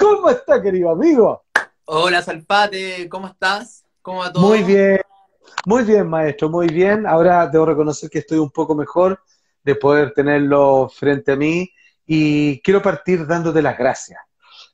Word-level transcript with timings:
¿Cómo 0.00 0.30
está, 0.30 0.62
querido 0.62 0.90
amigo? 0.90 1.44
Hola, 1.84 2.22
Salpate, 2.22 3.06
¿cómo 3.10 3.26
estás? 3.26 3.84
¿Cómo 4.00 4.20
va 4.20 4.32
todo? 4.32 4.48
Muy 4.48 4.62
bien, 4.62 4.98
muy 5.66 5.84
bien, 5.84 6.08
maestro, 6.08 6.48
muy 6.48 6.68
bien. 6.68 7.06
Ahora 7.06 7.46
debo 7.46 7.66
reconocer 7.66 8.08
que 8.08 8.20
estoy 8.20 8.38
un 8.38 8.50
poco 8.50 8.74
mejor 8.74 9.20
de 9.62 9.74
poder 9.74 10.14
tenerlo 10.14 10.88
frente 10.88 11.32
a 11.32 11.36
mí 11.36 11.70
y 12.06 12.62
quiero 12.62 12.80
partir 12.80 13.26
dándote 13.26 13.60
las 13.60 13.76
gracias. 13.76 14.18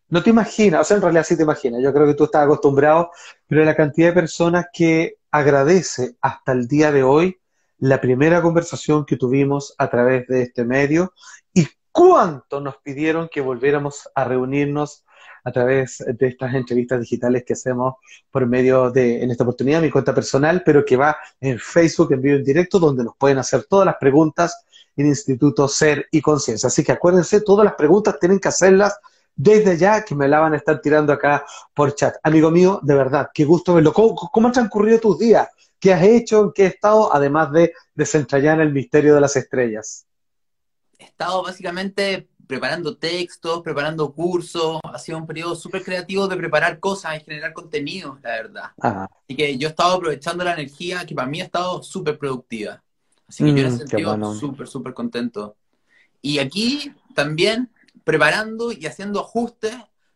No 0.08 0.22
te 0.22 0.30
imaginas, 0.30 0.82
o 0.82 0.84
sea, 0.84 0.96
en 0.96 1.02
realidad 1.02 1.24
sí 1.24 1.36
te 1.36 1.42
imaginas, 1.42 1.82
yo 1.82 1.92
creo 1.92 2.06
que 2.06 2.14
tú 2.14 2.24
estás 2.24 2.44
acostumbrado, 2.44 3.10
pero 3.48 3.64
la 3.64 3.74
cantidad 3.74 4.10
de 4.10 4.14
personas 4.14 4.66
que 4.72 5.16
agradece 5.32 6.14
hasta 6.20 6.52
el 6.52 6.68
día 6.68 6.92
de 6.92 7.02
hoy 7.02 7.36
la 7.78 8.00
primera 8.00 8.40
conversación 8.40 9.04
que 9.04 9.16
tuvimos 9.16 9.74
a 9.76 9.90
través 9.90 10.28
de 10.28 10.42
este 10.42 10.64
medio 10.64 11.12
y 11.52 11.66
cuánto 11.90 12.60
nos 12.60 12.76
pidieron 12.76 13.28
que 13.28 13.40
volviéramos 13.40 14.08
a 14.14 14.22
reunirnos 14.22 15.04
a 15.46 15.52
través 15.52 16.04
de 16.04 16.26
estas 16.26 16.52
entrevistas 16.54 17.00
digitales 17.00 17.44
que 17.44 17.52
hacemos 17.52 17.94
por 18.32 18.46
medio 18.46 18.90
de, 18.90 19.22
en 19.22 19.30
esta 19.30 19.44
oportunidad, 19.44 19.80
mi 19.80 19.92
cuenta 19.92 20.12
personal, 20.12 20.60
pero 20.66 20.84
que 20.84 20.96
va 20.96 21.16
en 21.40 21.56
Facebook 21.60 22.12
en 22.12 22.20
vivo 22.20 22.36
en 22.36 22.44
directo, 22.44 22.80
donde 22.80 23.04
nos 23.04 23.16
pueden 23.16 23.38
hacer 23.38 23.62
todas 23.64 23.86
las 23.86 23.94
preguntas 23.94 24.64
en 24.96 25.06
Instituto 25.06 25.68
Ser 25.68 26.08
y 26.10 26.20
Conciencia. 26.20 26.66
Así 26.66 26.82
que 26.82 26.90
acuérdense, 26.90 27.42
todas 27.42 27.64
las 27.64 27.74
preguntas 27.74 28.18
tienen 28.18 28.40
que 28.40 28.48
hacerlas 28.48 28.98
desde 29.36 29.78
ya, 29.78 30.04
que 30.04 30.16
me 30.16 30.26
la 30.26 30.40
van 30.40 30.54
a 30.54 30.56
estar 30.56 30.80
tirando 30.80 31.12
acá 31.12 31.46
por 31.72 31.94
chat. 31.94 32.16
Amigo 32.24 32.50
mío, 32.50 32.80
de 32.82 32.94
verdad, 32.96 33.28
qué 33.32 33.44
gusto 33.44 33.74
verlo. 33.74 33.92
¿Cómo, 33.92 34.16
cómo 34.16 34.48
han 34.48 34.52
transcurrido 34.52 34.98
tus 34.98 35.16
días? 35.16 35.48
¿Qué 35.78 35.94
has 35.94 36.02
hecho? 36.02 36.42
¿En 36.42 36.52
qué 36.52 36.66
estado? 36.66 37.14
Además 37.14 37.52
de 37.52 37.72
desentrañar 37.94 38.60
el 38.60 38.72
misterio 38.72 39.14
de 39.14 39.20
las 39.20 39.36
estrellas. 39.36 40.06
He 40.98 41.04
estado 41.04 41.44
básicamente 41.44 42.30
preparando 42.46 42.96
textos, 42.96 43.62
preparando 43.62 44.12
cursos, 44.12 44.80
ha 44.82 44.98
sido 44.98 45.18
un 45.18 45.26
periodo 45.26 45.54
súper 45.54 45.82
creativo 45.82 46.28
de 46.28 46.36
preparar 46.36 46.78
cosas 46.80 47.16
y 47.16 47.24
generar 47.24 47.52
contenido, 47.52 48.18
la 48.22 48.30
verdad. 48.30 48.64
Ajá. 48.80 49.08
Así 49.24 49.36
que 49.36 49.58
yo 49.58 49.68
he 49.68 49.70
estado 49.70 49.96
aprovechando 49.96 50.44
la 50.44 50.52
energía 50.52 51.04
que 51.04 51.14
para 51.14 51.28
mí 51.28 51.40
ha 51.40 51.44
estado 51.44 51.82
súper 51.82 52.18
productiva. 52.18 52.82
Así 53.28 53.44
que 53.44 53.50
yo 53.50 53.54
me 53.54 53.60
he 53.62 53.70
mm, 53.70 53.78
sentido 53.78 54.34
súper, 54.34 54.68
súper 54.68 54.94
contento. 54.94 55.56
Y 56.22 56.38
aquí 56.38 56.92
también 57.14 57.70
preparando 58.04 58.70
y 58.70 58.86
haciendo 58.86 59.20
ajustes 59.20 59.74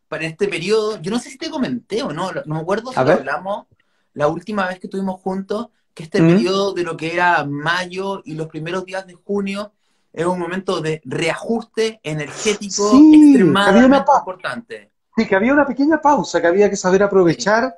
para 0.08 0.26
este 0.26 0.48
periodo. 0.48 1.00
Yo 1.00 1.10
no 1.10 1.18
sé 1.18 1.30
si 1.30 1.38
te 1.38 1.50
comenté 1.50 2.02
o 2.02 2.12
no, 2.12 2.30
no 2.32 2.54
me 2.54 2.60
acuerdo 2.60 2.92
si 2.92 2.98
hablamos 2.98 3.66
la 4.14 4.28
última 4.28 4.66
vez 4.68 4.78
que 4.78 4.86
estuvimos 4.86 5.20
juntos, 5.20 5.68
que 5.94 6.04
este 6.04 6.22
mm. 6.22 6.26
periodo 6.28 6.72
de 6.72 6.84
lo 6.84 6.96
que 6.96 7.12
era 7.12 7.44
mayo 7.44 8.22
y 8.24 8.34
los 8.34 8.48
primeros 8.48 8.84
días 8.84 9.06
de 9.06 9.14
junio 9.14 9.72
es 10.12 10.26
un 10.26 10.38
momento 10.38 10.80
de 10.80 11.00
reajuste 11.04 12.00
energético 12.02 12.90
extremadamente 13.12 14.12
importante. 14.18 14.90
Sí, 15.16 15.26
que 15.26 15.36
había 15.36 15.52
una 15.52 15.66
pequeña 15.66 16.00
pausa 16.00 16.40
que 16.40 16.46
había 16.46 16.70
que 16.70 16.76
saber 16.76 17.02
aprovechar 17.02 17.76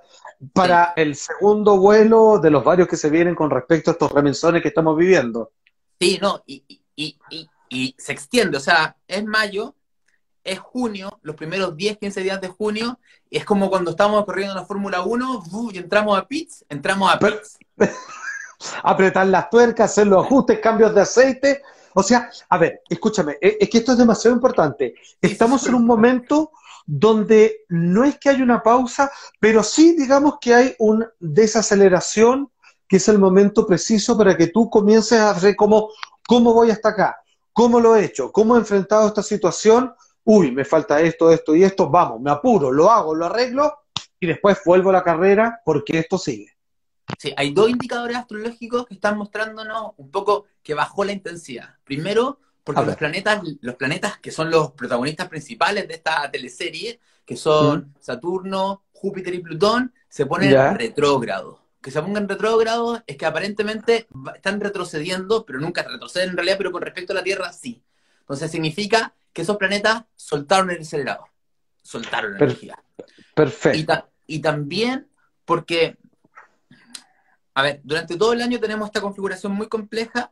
para 0.52 0.92
el 0.96 1.14
segundo 1.14 1.78
vuelo 1.78 2.38
de 2.38 2.50
los 2.50 2.64
varios 2.64 2.88
que 2.88 2.96
se 2.96 3.10
vienen 3.10 3.34
con 3.34 3.50
respecto 3.50 3.90
a 3.90 3.92
estos 3.92 4.12
remensones 4.12 4.62
que 4.62 4.68
estamos 4.68 4.96
viviendo. 4.96 5.52
Sí, 6.00 6.18
no, 6.20 6.42
y, 6.46 6.64
y, 6.96 7.16
y, 7.30 7.48
y, 7.68 7.94
se 7.96 8.12
extiende, 8.12 8.56
o 8.56 8.60
sea, 8.60 8.96
es 9.06 9.24
mayo, 9.24 9.76
es 10.42 10.58
junio, 10.58 11.18
los 11.22 11.36
primeros 11.36 11.76
10, 11.76 11.98
15 11.98 12.20
días 12.22 12.40
de 12.40 12.48
junio, 12.48 12.98
y 13.30 13.38
es 13.38 13.44
como 13.44 13.70
cuando 13.70 13.92
estábamos 13.92 14.24
corriendo 14.24 14.54
la 14.54 14.64
Fórmula 14.64 15.02
1 15.02 15.44
y 15.72 15.78
entramos 15.78 16.18
a 16.18 16.26
pits, 16.26 16.64
entramos 16.68 17.12
a 17.12 17.18
pits. 17.18 17.58
Apretar 18.82 19.26
las 19.26 19.48
tuercas, 19.48 19.90
hacer 19.90 20.08
los 20.08 20.24
ajustes, 20.24 20.60
cambios 20.60 20.94
de 20.94 21.00
aceite, 21.00 21.62
o 21.94 22.02
sea, 22.02 22.30
a 22.48 22.58
ver, 22.58 22.82
escúchame, 22.88 23.38
e, 23.40 23.58
es 23.60 23.68
que 23.68 23.78
esto 23.78 23.92
es 23.92 23.98
demasiado 23.98 24.34
importante. 24.34 24.94
Estamos 25.20 25.66
en 25.66 25.74
un 25.74 25.86
momento 25.86 26.52
donde 26.86 27.64
no 27.68 28.04
es 28.04 28.18
que 28.18 28.30
haya 28.30 28.42
una 28.42 28.62
pausa, 28.62 29.10
pero 29.38 29.62
sí 29.62 29.96
digamos 29.96 30.34
que 30.40 30.54
hay 30.54 30.74
una 30.78 31.10
desaceleración, 31.20 32.50
que 32.88 32.96
es 32.96 33.08
el 33.08 33.18
momento 33.18 33.66
preciso 33.66 34.16
para 34.18 34.36
que 34.36 34.48
tú 34.48 34.68
comiences 34.68 35.18
a 35.18 35.30
hacer 35.30 35.56
como, 35.56 35.88
¿cómo 36.26 36.52
voy 36.52 36.70
hasta 36.70 36.90
acá? 36.90 37.16
¿Cómo 37.52 37.80
lo 37.80 37.96
he 37.96 38.04
hecho? 38.04 38.32
¿Cómo 38.32 38.56
he 38.56 38.58
enfrentado 38.58 39.06
esta 39.06 39.22
situación? 39.22 39.94
Uy, 40.24 40.50
me 40.52 40.64
falta 40.64 41.00
esto, 41.00 41.30
esto 41.30 41.54
y 41.54 41.64
esto, 41.64 41.88
vamos, 41.88 42.20
me 42.20 42.30
apuro, 42.30 42.70
lo 42.70 42.90
hago, 42.90 43.14
lo 43.14 43.26
arreglo 43.26 43.74
y 44.20 44.26
después 44.26 44.58
vuelvo 44.64 44.90
a 44.90 44.94
la 44.94 45.02
carrera 45.02 45.60
porque 45.64 45.98
esto 45.98 46.18
sigue. 46.18 46.51
Sí, 47.18 47.32
hay 47.36 47.52
dos 47.52 47.70
indicadores 47.70 48.16
astrológicos 48.16 48.86
que 48.86 48.94
están 48.94 49.16
mostrándonos 49.16 49.92
un 49.96 50.10
poco 50.10 50.46
que 50.62 50.74
bajó 50.74 51.04
la 51.04 51.12
intensidad. 51.12 51.76
Primero, 51.84 52.40
porque 52.64 52.84
los 52.84 52.96
planetas, 52.96 53.42
los 53.60 53.74
planetas 53.76 54.18
que 54.18 54.30
son 54.30 54.50
los 54.50 54.72
protagonistas 54.72 55.28
principales 55.28 55.88
de 55.88 55.94
esta 55.94 56.30
teleserie, 56.30 57.00
que 57.24 57.36
son 57.36 57.94
Saturno, 58.00 58.84
Júpiter 58.92 59.34
y 59.34 59.40
Plutón, 59.40 59.92
se 60.08 60.26
ponen 60.26 60.76
retrógrados. 60.76 61.58
Que 61.80 61.90
se 61.90 62.00
pongan 62.00 62.28
retrógrados 62.28 63.02
es 63.06 63.16
que 63.16 63.26
aparentemente 63.26 64.06
están 64.34 64.60
retrocediendo, 64.60 65.44
pero 65.44 65.58
nunca 65.58 65.82
retroceden 65.82 66.30
en 66.30 66.36
realidad, 66.36 66.56
pero 66.58 66.70
con 66.70 66.82
respecto 66.82 67.12
a 67.12 67.16
la 67.16 67.24
Tierra 67.24 67.52
sí. 67.52 67.82
Entonces 68.20 68.50
significa 68.50 69.14
que 69.32 69.42
esos 69.42 69.56
planetas 69.56 70.04
soltaron 70.14 70.70
el 70.70 70.82
acelerador, 70.82 71.26
soltaron 71.82 72.32
la 72.32 72.38
energía. 72.38 72.78
Perfecto. 73.34 74.08
y 74.26 74.38
también 74.40 75.08
porque 75.44 75.96
a 77.54 77.62
ver, 77.62 77.80
durante 77.84 78.16
todo 78.16 78.32
el 78.32 78.42
año 78.42 78.58
tenemos 78.58 78.86
esta 78.86 79.00
configuración 79.00 79.52
muy 79.52 79.68
compleja, 79.68 80.30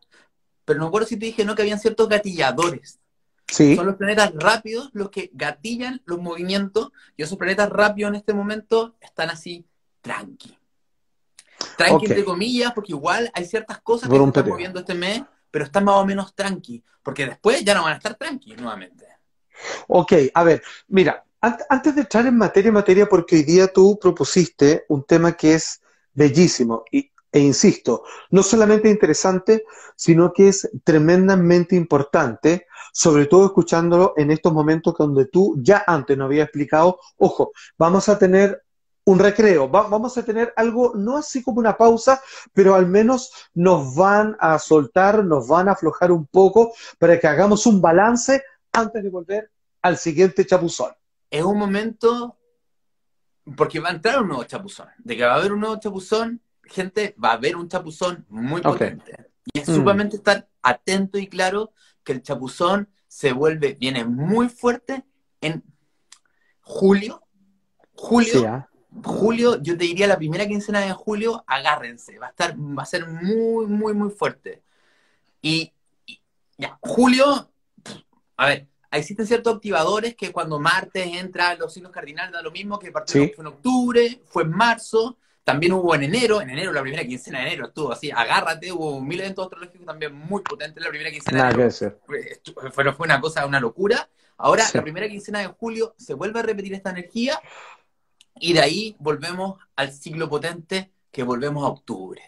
pero 0.64 0.78
no 0.78 0.86
recuerdo 0.86 1.08
si 1.08 1.16
te 1.16 1.26
dije 1.26 1.44
no 1.44 1.54
que 1.54 1.62
habían 1.62 1.78
ciertos 1.78 2.08
gatilladores. 2.08 2.98
Sí. 3.46 3.74
Son 3.74 3.86
los 3.86 3.96
planetas 3.96 4.32
rápidos 4.34 4.90
los 4.92 5.10
que 5.10 5.30
gatillan 5.34 6.00
los 6.04 6.20
movimientos 6.20 6.92
y 7.16 7.22
esos 7.24 7.36
planetas 7.36 7.68
rápidos 7.68 8.10
en 8.10 8.14
este 8.14 8.32
momento 8.32 8.94
están 9.00 9.28
así 9.28 9.66
tranqui. 10.00 10.56
Tranqui 11.76 12.06
entre 12.06 12.24
comillas, 12.24 12.72
porque 12.72 12.92
igual 12.92 13.30
hay 13.34 13.44
ciertas 13.44 13.80
cosas 13.80 14.08
que 14.08 14.16
se 14.16 14.24
están 14.24 14.48
moviendo 14.48 14.80
este 14.80 14.94
mes, 14.94 15.22
pero 15.50 15.64
están 15.64 15.84
más 15.84 15.96
o 15.96 16.06
menos 16.06 16.34
tranqui, 16.34 16.82
porque 17.02 17.26
después 17.26 17.64
ya 17.64 17.74
no 17.74 17.82
van 17.82 17.94
a 17.94 17.96
estar 17.96 18.14
tranqui 18.14 18.54
nuevamente. 18.54 19.06
Ok, 19.88 20.12
a 20.32 20.44
ver, 20.44 20.62
mira, 20.88 21.24
antes 21.40 21.94
de 21.94 22.02
entrar 22.02 22.26
en 22.26 22.36
materia, 22.36 22.72
materia, 22.72 23.08
porque 23.08 23.36
hoy 23.36 23.42
día 23.42 23.72
tú 23.72 23.98
propusiste 24.00 24.84
un 24.88 25.04
tema 25.04 25.32
que 25.32 25.54
es 25.54 25.82
bellísimo. 26.20 26.84
Y, 26.92 27.10
e 27.32 27.40
insisto, 27.40 28.02
no 28.30 28.42
solamente 28.42 28.90
interesante, 28.90 29.64
sino 29.96 30.32
que 30.32 30.48
es 30.48 30.68
tremendamente 30.84 31.76
importante, 31.76 32.66
sobre 32.92 33.26
todo 33.26 33.46
escuchándolo 33.46 34.14
en 34.16 34.30
estos 34.30 34.52
momentos 34.52 34.94
donde 34.98 35.26
tú 35.26 35.56
ya 35.62 35.82
antes 35.86 36.18
no 36.18 36.24
había 36.24 36.42
explicado, 36.42 36.98
ojo, 37.16 37.52
vamos 37.78 38.08
a 38.08 38.18
tener 38.18 38.62
un 39.04 39.18
recreo, 39.18 39.68
vamos 39.68 40.18
a 40.18 40.24
tener 40.24 40.52
algo, 40.56 40.92
no 40.94 41.16
así 41.16 41.42
como 41.42 41.58
una 41.58 41.76
pausa, 41.76 42.20
pero 42.52 42.74
al 42.74 42.86
menos 42.86 43.32
nos 43.54 43.94
van 43.94 44.36
a 44.38 44.58
soltar, 44.58 45.24
nos 45.24 45.48
van 45.48 45.68
a 45.68 45.72
aflojar 45.72 46.12
un 46.12 46.26
poco 46.26 46.72
para 46.98 47.18
que 47.18 47.26
hagamos 47.26 47.64
un 47.66 47.80
balance 47.80 48.42
antes 48.72 49.02
de 49.02 49.08
volver 49.08 49.50
al 49.82 49.96
siguiente 49.96 50.44
chapuzón. 50.44 50.92
Es 51.30 51.42
un 51.44 51.58
momento 51.58 52.39
porque 53.56 53.80
va 53.80 53.88
a 53.88 53.92
entrar 53.92 54.20
un 54.22 54.28
nuevo 54.28 54.44
chapuzón. 54.44 54.88
De 54.98 55.16
que 55.16 55.24
va 55.24 55.32
a 55.32 55.36
haber 55.36 55.52
un 55.52 55.60
nuevo 55.60 55.78
chapuzón, 55.78 56.40
gente, 56.64 57.14
va 57.22 57.30
a 57.30 57.34
haber 57.34 57.56
un 57.56 57.68
chapuzón 57.68 58.26
muy 58.28 58.60
potente. 58.60 59.30
Y 59.52 59.60
es 59.60 59.68
mm. 59.68 59.74
sumamente 59.74 60.16
estar 60.16 60.48
atento 60.62 61.18
y 61.18 61.26
claro 61.26 61.72
que 62.04 62.12
el 62.12 62.22
chapuzón 62.22 62.88
se 63.08 63.32
vuelve, 63.32 63.74
viene 63.74 64.04
muy 64.04 64.48
fuerte 64.48 65.04
en 65.40 65.64
julio. 66.60 67.22
Julio, 67.92 68.46
ah. 68.48 68.68
julio, 69.04 69.60
yo 69.60 69.76
te 69.76 69.84
diría 69.84 70.06
la 70.06 70.16
primera 70.16 70.46
quincena 70.46 70.80
de 70.80 70.92
julio, 70.92 71.44
agárrense, 71.46 72.18
va 72.18 72.28
a 72.28 72.30
estar, 72.30 72.56
va 72.56 72.82
a 72.82 72.86
ser 72.86 73.06
muy, 73.06 73.66
muy, 73.66 73.92
muy 73.92 74.10
fuerte. 74.10 74.62
Y, 75.42 75.72
y 76.06 76.22
ya, 76.56 76.78
julio, 76.80 77.50
a 78.36 78.46
ver, 78.46 78.68
existen 78.98 79.26
ciertos 79.26 79.54
activadores 79.54 80.16
que 80.16 80.32
cuando 80.32 80.58
Marte 80.58 81.02
entra 81.18 81.50
a 81.50 81.54
los 81.54 81.72
signos 81.72 81.92
cardinales 81.92 82.32
da 82.32 82.42
lo 82.42 82.50
mismo 82.50 82.78
que 82.78 82.90
partió 82.90 83.28
fue 83.34 83.42
en 83.42 83.46
octubre, 83.46 84.20
fue 84.26 84.42
en 84.42 84.50
marzo, 84.50 85.16
también 85.44 85.72
hubo 85.72 85.94
en 85.94 86.02
enero, 86.02 86.40
en 86.40 86.50
enero, 86.50 86.72
la 86.72 86.82
primera 86.82 87.04
quincena 87.04 87.40
de 87.40 87.46
enero 87.46 87.66
estuvo 87.66 87.92
así, 87.92 88.10
agárrate, 88.10 88.72
hubo 88.72 89.00
mil 89.00 89.20
eventos 89.20 89.44
astrológicos 89.44 89.86
también 89.86 90.14
muy 90.14 90.42
potentes 90.42 90.82
la 90.82 90.90
primera 90.90 91.10
quincena 91.10 91.48
de 91.48 91.54
enero. 91.54 91.98
Fue, 92.06 92.70
fue, 92.72 92.94
una 92.98 93.20
cosa, 93.20 93.46
una 93.46 93.60
locura. 93.60 94.08
Ahora, 94.36 94.64
la 94.72 94.82
primera 94.82 95.08
quincena 95.08 95.40
de 95.40 95.46
julio 95.48 95.94
se 95.98 96.14
vuelve 96.14 96.40
a 96.40 96.42
repetir 96.42 96.74
esta 96.74 96.90
energía 96.90 97.40
y 98.38 98.52
de 98.52 98.60
ahí 98.60 98.96
volvemos 98.98 99.58
al 99.76 99.92
ciclo 99.92 100.28
potente 100.28 100.90
que 101.10 101.22
volvemos 101.22 101.64
a 101.64 101.68
octubre. 101.68 102.22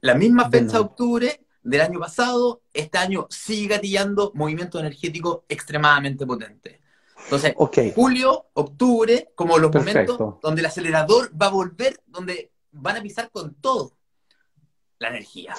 La 0.00 0.14
misma 0.14 0.50
fecha 0.50 0.72
de 0.72 0.78
octubre 0.78 1.40
del 1.62 1.80
año 1.80 2.00
pasado, 2.00 2.62
este 2.72 2.98
año 2.98 3.26
sigue 3.30 3.68
gatillando 3.68 4.32
movimiento 4.34 4.78
energético 4.78 5.44
extremadamente 5.48 6.26
potente. 6.26 6.80
Entonces, 7.24 7.54
julio, 7.94 8.46
octubre, 8.54 9.30
como 9.34 9.58
los 9.58 9.72
momentos 9.72 10.40
donde 10.42 10.60
el 10.60 10.66
acelerador 10.66 11.30
va 11.40 11.46
a 11.46 11.50
volver, 11.50 12.00
donde 12.06 12.50
van 12.72 12.96
a 12.96 13.02
pisar 13.02 13.30
con 13.30 13.54
todo 13.54 13.92
la 14.98 15.08
energía. 15.08 15.54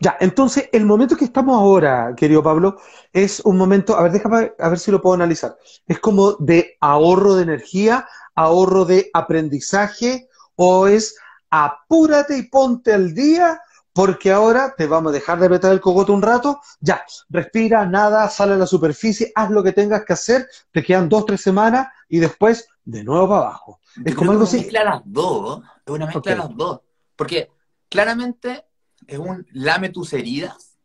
Ya, 0.00 0.16
entonces 0.20 0.68
el 0.72 0.86
momento 0.86 1.16
que 1.16 1.26
estamos 1.26 1.54
ahora, 1.58 2.14
querido 2.16 2.42
Pablo, 2.42 2.78
es 3.12 3.40
un 3.40 3.58
momento, 3.58 3.96
a 3.96 4.02
ver, 4.02 4.12
déjame 4.12 4.52
a 4.58 4.68
ver 4.68 4.78
si 4.78 4.90
lo 4.90 5.02
puedo 5.02 5.14
analizar. 5.14 5.58
Es 5.86 5.98
como 5.98 6.32
de 6.34 6.76
ahorro 6.80 7.34
de 7.34 7.42
energía, 7.42 8.08
ahorro 8.34 8.84
de 8.86 9.10
aprendizaje, 9.12 10.28
o 10.56 10.86
es 10.86 11.16
apúrate 11.50 12.36
y 12.38 12.42
ponte 12.44 12.92
al 12.92 13.14
día, 13.14 13.60
porque 13.98 14.30
ahora 14.30 14.76
te 14.78 14.86
vamos 14.86 15.10
a 15.10 15.14
dejar 15.14 15.40
de 15.40 15.48
meter 15.48 15.72
el 15.72 15.80
cogote 15.80 16.12
un 16.12 16.22
rato, 16.22 16.60
ya, 16.78 17.04
respira, 17.30 17.84
nada, 17.84 18.28
sale 18.28 18.52
a 18.52 18.56
la 18.56 18.64
superficie, 18.64 19.32
haz 19.34 19.50
lo 19.50 19.60
que 19.60 19.72
tengas 19.72 20.04
que 20.04 20.12
hacer, 20.12 20.48
te 20.70 20.84
quedan 20.84 21.08
dos, 21.08 21.26
tres 21.26 21.40
semanas 21.40 21.88
y 22.08 22.20
después 22.20 22.68
de 22.84 23.02
nuevo 23.02 23.28
para 23.28 23.40
abajo. 23.40 23.80
Es 24.04 24.14
como 24.14 24.30
algo 24.30 24.44
así. 24.44 24.58
Una 24.58 24.62
mezcla 24.62 24.84
las 24.84 25.02
dos, 25.04 25.62
es 25.84 25.92
una 25.92 26.06
mezcla 26.06 26.30
de 26.30 26.38
las 26.38 26.56
dos, 26.56 26.80
porque 27.16 27.50
claramente 27.88 28.66
es 29.04 29.18
un 29.18 29.44
lame 29.50 29.88
tus 29.88 30.12
heridas 30.12 30.76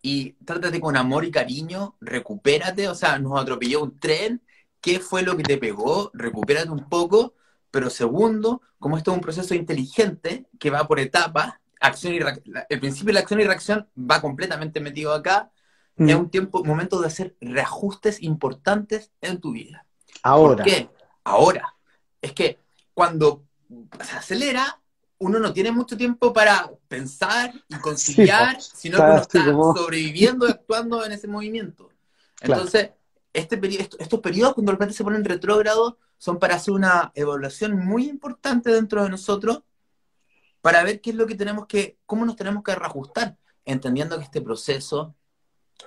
y 0.00 0.32
trátate 0.46 0.80
con 0.80 0.96
amor 0.96 1.26
y 1.26 1.30
cariño, 1.30 1.96
recupérate, 2.00 2.88
o 2.88 2.94
sea, 2.94 3.18
nos 3.18 3.38
atropelló 3.38 3.82
un 3.82 4.00
tren, 4.00 4.40
¿qué 4.80 5.00
fue 5.00 5.20
lo 5.20 5.36
que 5.36 5.42
te 5.42 5.58
pegó? 5.58 6.10
Recupérate 6.14 6.70
un 6.70 6.88
poco, 6.88 7.34
pero 7.70 7.90
segundo, 7.90 8.62
como 8.78 8.96
esto 8.96 9.10
es 9.10 9.16
un 9.16 9.22
proceso 9.22 9.54
inteligente 9.54 10.46
que 10.58 10.70
va 10.70 10.88
por 10.88 10.98
etapas, 10.98 11.56
acción 11.86 12.14
y 12.14 12.18
el 12.68 12.80
principio 12.80 13.08
de 13.08 13.12
la 13.14 13.20
acción 13.20 13.40
y 13.40 13.44
reacción 13.44 13.88
va 13.98 14.20
completamente 14.20 14.80
metido 14.80 15.12
acá, 15.12 15.50
es 15.96 16.14
un 16.14 16.28
tiempo, 16.28 16.64
momento 16.64 17.00
de 17.00 17.06
hacer 17.06 17.36
reajustes 17.40 18.20
importantes 18.22 19.12
en 19.20 19.40
tu 19.40 19.52
vida. 19.52 19.86
Ahora. 20.22 20.56
¿Por 20.56 20.64
qué? 20.64 20.90
Ahora. 21.22 21.74
Es 22.20 22.32
que 22.32 22.58
cuando 22.94 23.44
se 24.02 24.16
acelera, 24.16 24.80
uno 25.18 25.38
no 25.38 25.52
tiene 25.52 25.70
mucho 25.70 25.96
tiempo 25.96 26.32
para 26.32 26.70
pensar 26.88 27.52
y 27.68 27.76
conciliar, 27.76 28.60
sino 28.60 28.98
que 28.98 29.04
uno 29.04 29.16
está 29.16 29.44
sobreviviendo 29.44 30.48
y 30.48 30.50
actuando 30.50 31.04
en 31.04 31.12
ese 31.12 31.28
movimiento. 31.28 31.90
Entonces, 32.40 32.90
este 33.32 33.60
estos 33.98 34.20
periodos 34.20 34.54
cuando 34.54 34.70
de 34.70 34.76
repente 34.76 34.94
se 34.94 35.04
ponen 35.04 35.24
retrógrados 35.24 35.94
son 36.18 36.38
para 36.38 36.54
hacer 36.54 36.72
una 36.72 37.12
evaluación 37.14 37.76
muy 37.76 38.08
importante 38.08 38.70
dentro 38.70 39.02
de 39.02 39.10
nosotros 39.10 39.62
para 40.64 40.82
ver 40.82 41.02
qué 41.02 41.10
es 41.10 41.16
lo 41.16 41.26
que 41.26 41.34
tenemos 41.34 41.66
que, 41.66 41.98
cómo 42.06 42.24
nos 42.24 42.36
tenemos 42.36 42.64
que 42.64 42.74
reajustar, 42.74 43.36
entendiendo 43.66 44.16
que 44.16 44.24
este 44.24 44.40
proceso, 44.40 45.14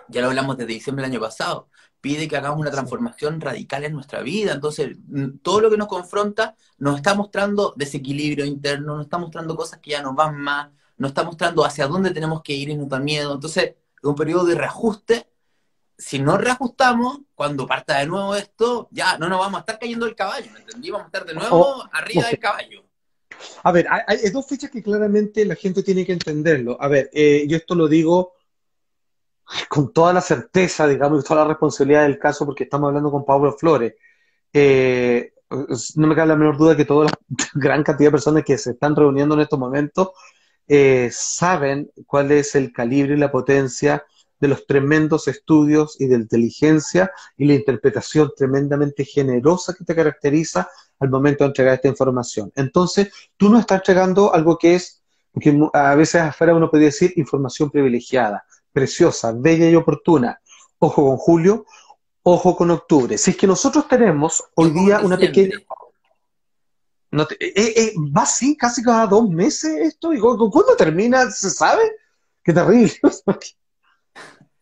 ya 0.07 0.21
lo 0.21 0.27
hablamos 0.27 0.55
desde 0.55 0.73
diciembre 0.73 1.03
del 1.03 1.13
año 1.13 1.19
pasado, 1.19 1.71
pide 1.99 2.27
que 2.27 2.37
hagamos 2.37 2.59
una 2.59 2.69
transformación 2.69 3.41
radical 3.41 3.85
en 3.85 3.93
nuestra 3.93 4.21
vida. 4.21 4.51
Entonces, 4.51 4.95
todo 5.41 5.61
lo 5.61 5.71
que 5.71 5.77
nos 5.77 5.87
confronta 5.87 6.55
nos 6.77 6.97
está 6.97 7.15
mostrando 7.15 7.73
desequilibrio 7.75 8.45
interno, 8.45 8.97
nos 8.97 9.05
está 9.05 9.17
mostrando 9.17 9.55
cosas 9.55 9.79
que 9.79 9.89
ya 9.89 10.03
nos 10.03 10.13
van 10.13 10.37
más, 10.37 10.69
nos 10.97 11.09
está 11.09 11.23
mostrando 11.23 11.65
hacia 11.65 11.87
dónde 11.87 12.11
tenemos 12.11 12.43
que 12.43 12.53
ir 12.53 12.69
y 12.69 12.77
nos 12.77 12.87
da 12.87 12.99
miedo. 12.99 13.33
Entonces, 13.33 13.63
es 13.63 14.03
un 14.03 14.13
periodo 14.13 14.45
de 14.45 14.53
reajuste. 14.53 15.27
Si 15.97 16.19
no 16.19 16.37
reajustamos, 16.37 17.21
cuando 17.33 17.65
parta 17.65 17.97
de 17.97 18.05
nuevo 18.05 18.35
esto, 18.35 18.89
ya 18.91 19.17
no 19.17 19.27
nos 19.27 19.39
vamos 19.39 19.57
a 19.57 19.61
estar 19.61 19.79
cayendo 19.79 20.05
del 20.05 20.13
caballo, 20.13 20.51
¿me 20.53 20.59
entendí? 20.59 20.91
Vamos 20.91 21.05
a 21.05 21.07
estar 21.07 21.25
de 21.25 21.33
nuevo 21.33 21.83
arriba 21.91 22.27
del 22.27 22.37
caballo. 22.37 22.86
A 23.63 23.71
ver, 23.71 23.87
hay, 23.89 24.29
dos 24.31 24.47
fechas 24.47 24.71
que 24.71 24.83
claramente 24.83 25.45
la 25.45 25.55
gente 25.55 25.83
tiene 25.83 26.05
que 26.05 26.13
entenderlo. 26.13 26.77
A 26.79 26.87
ver, 26.87 27.09
eh, 27.13 27.45
yo 27.47 27.57
esto 27.57 27.75
lo 27.75 27.87
digo 27.87 28.33
con 29.69 29.93
toda 29.93 30.13
la 30.13 30.21
certeza, 30.21 30.87
digamos, 30.87 31.23
y 31.23 31.27
toda 31.27 31.43
la 31.43 31.49
responsabilidad 31.49 32.03
del 32.03 32.19
caso, 32.19 32.45
porque 32.45 32.65
estamos 32.65 32.89
hablando 32.89 33.11
con 33.11 33.25
Pablo 33.25 33.53
Flores. 33.53 33.93
Eh, 34.51 35.33
no 35.95 36.07
me 36.07 36.15
cabe 36.15 36.27
la 36.27 36.35
menor 36.35 36.57
duda 36.57 36.75
que 36.75 36.85
toda 36.85 37.05
la 37.05 37.11
gran 37.53 37.83
cantidad 37.83 38.07
de 38.07 38.11
personas 38.11 38.43
que 38.43 38.57
se 38.57 38.71
están 38.71 38.95
reuniendo 38.95 39.35
en 39.35 39.41
estos 39.41 39.59
momentos 39.59 40.09
eh, 40.67 41.09
saben 41.11 41.89
cuál 42.05 42.31
es 42.31 42.55
el 42.55 42.73
calibre 42.73 43.15
y 43.15 43.17
la 43.17 43.31
potencia 43.31 44.05
de 44.39 44.47
los 44.47 44.65
tremendos 44.65 45.27
estudios 45.27 45.99
y 45.99 46.07
de 46.07 46.15
inteligencia 46.15 47.11
y 47.35 47.45
la 47.45 47.53
interpretación 47.53 48.31
tremendamente 48.35 49.03
generosa 49.05 49.73
que 49.73 49.83
te 49.83 49.95
caracteriza 49.95 50.69
al 50.99 51.09
momento 51.09 51.43
de 51.43 51.49
entregar 51.49 51.73
esta 51.75 51.87
información. 51.87 52.51
Entonces, 52.55 53.11
tú 53.35 53.49
no 53.49 53.59
estás 53.59 53.79
entregando 53.79 54.33
algo 54.33 54.57
que 54.57 54.75
es, 54.75 55.01
que 55.39 55.59
a 55.73 55.95
veces 55.95 56.21
afuera 56.21 56.55
uno 56.55 56.69
podría 56.69 56.87
decir, 56.87 57.13
información 57.15 57.69
privilegiada 57.69 58.45
preciosa, 58.71 59.33
bella 59.35 59.67
y 59.69 59.75
oportuna. 59.75 60.39
Ojo 60.77 61.07
con 61.07 61.17
julio, 61.17 61.65
ojo 62.21 62.55
con 62.55 62.69
octubre. 62.69 63.17
Si 63.17 63.31
es 63.31 63.37
que 63.37 63.47
nosotros 63.47 63.87
tenemos 63.87 64.43
hoy 64.55 64.69
día 64.69 64.99
una 64.99 65.17
pequeña... 65.17 65.57
No 67.09 67.23
eh, 67.23 67.53
eh, 67.55 67.93
va 68.15 68.23
así 68.23 68.55
casi 68.55 68.83
cada 68.83 69.07
dos 69.07 69.29
meses 69.29 69.71
esto. 69.81 70.13
¿Y 70.13 70.19
cuándo 70.19 70.75
termina? 70.77 71.31
¿Se 71.31 71.49
sabe? 71.49 71.81
Qué 72.43 72.53
terrible. 72.53 72.93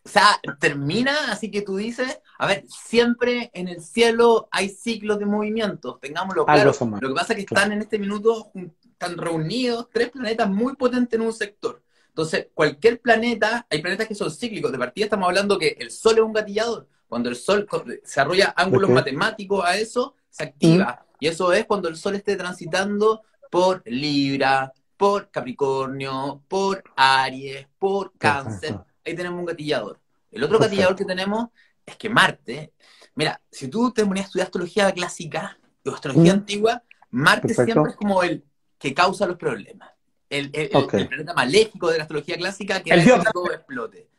O 0.06 0.10
sea, 0.10 0.40
termina, 0.60 1.31
así 1.31 1.50
que 1.50 1.63
tú 1.63 1.78
dices, 1.78 2.22
a 2.38 2.46
ver, 2.46 2.63
siempre 2.68 3.50
en 3.56 3.68
el 3.68 3.81
cielo 3.81 4.48
hay 4.52 4.69
ciclos 4.69 5.18
de 5.18 5.25
movimientos, 5.25 6.00
tengámoslo 6.00 6.46
claro. 6.46 6.72
Lo 7.02 7.10
que 7.10 7.16
pasa 7.16 7.34
es 7.34 7.38
que 7.38 7.42
están 7.42 7.72
en 7.72 7.81
este 7.81 7.98
minuto, 7.98 8.52
están 8.84 9.18
reunidos 9.18 9.88
tres 9.92 10.12
planetas 10.12 10.48
muy 10.48 10.75
potentes 10.75 11.19
en 11.19 11.25
un 11.25 11.34
sector. 11.34 11.81
Entonces, 12.10 12.48
cualquier 12.54 13.02
planeta, 13.02 13.66
hay 13.69 13.81
planetas 13.81 14.07
que 14.07 14.16
son 14.16 14.30
cíclicos. 14.30 14.72
De 14.72 14.78
partida 14.78 15.06
estamos 15.06 15.28
hablando 15.28 15.57
que 15.57 15.75
el 15.80 15.90
Sol 15.90 16.13
es 16.13 16.22
un 16.22 16.34
gatillador. 16.34 16.88
Cuando 17.07 17.28
el 17.30 17.36
Sol 17.36 17.68
desarrolla 17.86 18.54
ángulos 18.56 18.92
matemáticos 18.92 19.66
a 19.66 19.75
eso, 19.75 20.16
se 20.30 20.44
activa. 20.44 21.02
Mm. 21.02 21.16
Y 21.19 21.28
eso 21.28 21.52
es 21.52 21.66
cuando 21.66 21.90
el 21.90 21.98
Sol 21.98 22.16
esté 22.16 22.36
transitando 22.36 23.24
por 23.50 23.81
Libra, 23.86 24.72
por 24.96 25.31
Capricornio, 25.31 26.44
por 26.48 26.84
Aries, 26.96 27.68
por 27.80 28.13
Cáncer. 28.18 28.80
Ahí 29.06 29.16
tenemos 29.16 29.40
un 29.40 29.46
gatillador. 29.46 30.00
El 30.31 30.44
otro 30.44 30.60
gatillador 30.60 30.96
que 30.96 31.06
tenemos 31.06 31.50
es 31.86 31.96
que 31.98 32.10
Marte, 32.10 32.74
mira, 33.13 33.42
si 33.52 33.68
tú 33.68 33.92
te 33.92 34.06
ponías 34.06 34.25
a 34.25 34.28
estudiar 34.28 34.46
astrología 34.48 34.92
clásica 34.92 35.57
o 35.86 35.92
astrología 35.92 36.34
mm. 36.34 36.38
antigua, 36.38 36.84
Marte 37.12 37.54
siempre 37.54 37.92
es 37.92 37.96
como 37.96 38.24
el 38.24 38.44
que 38.78 38.94
causa 38.94 39.25
los 39.25 39.38
problemas 39.38 39.96
el, 40.30 40.69
planeta 41.07 41.34
maléfico 41.34 41.90
de 41.90 41.98
la 41.98 42.04
astrología 42.04 42.38
clásica 42.38 42.81
que 42.81 42.94
hace 42.94 43.04
que 43.04 43.31
todo 43.31 43.52
explote. 43.52 44.10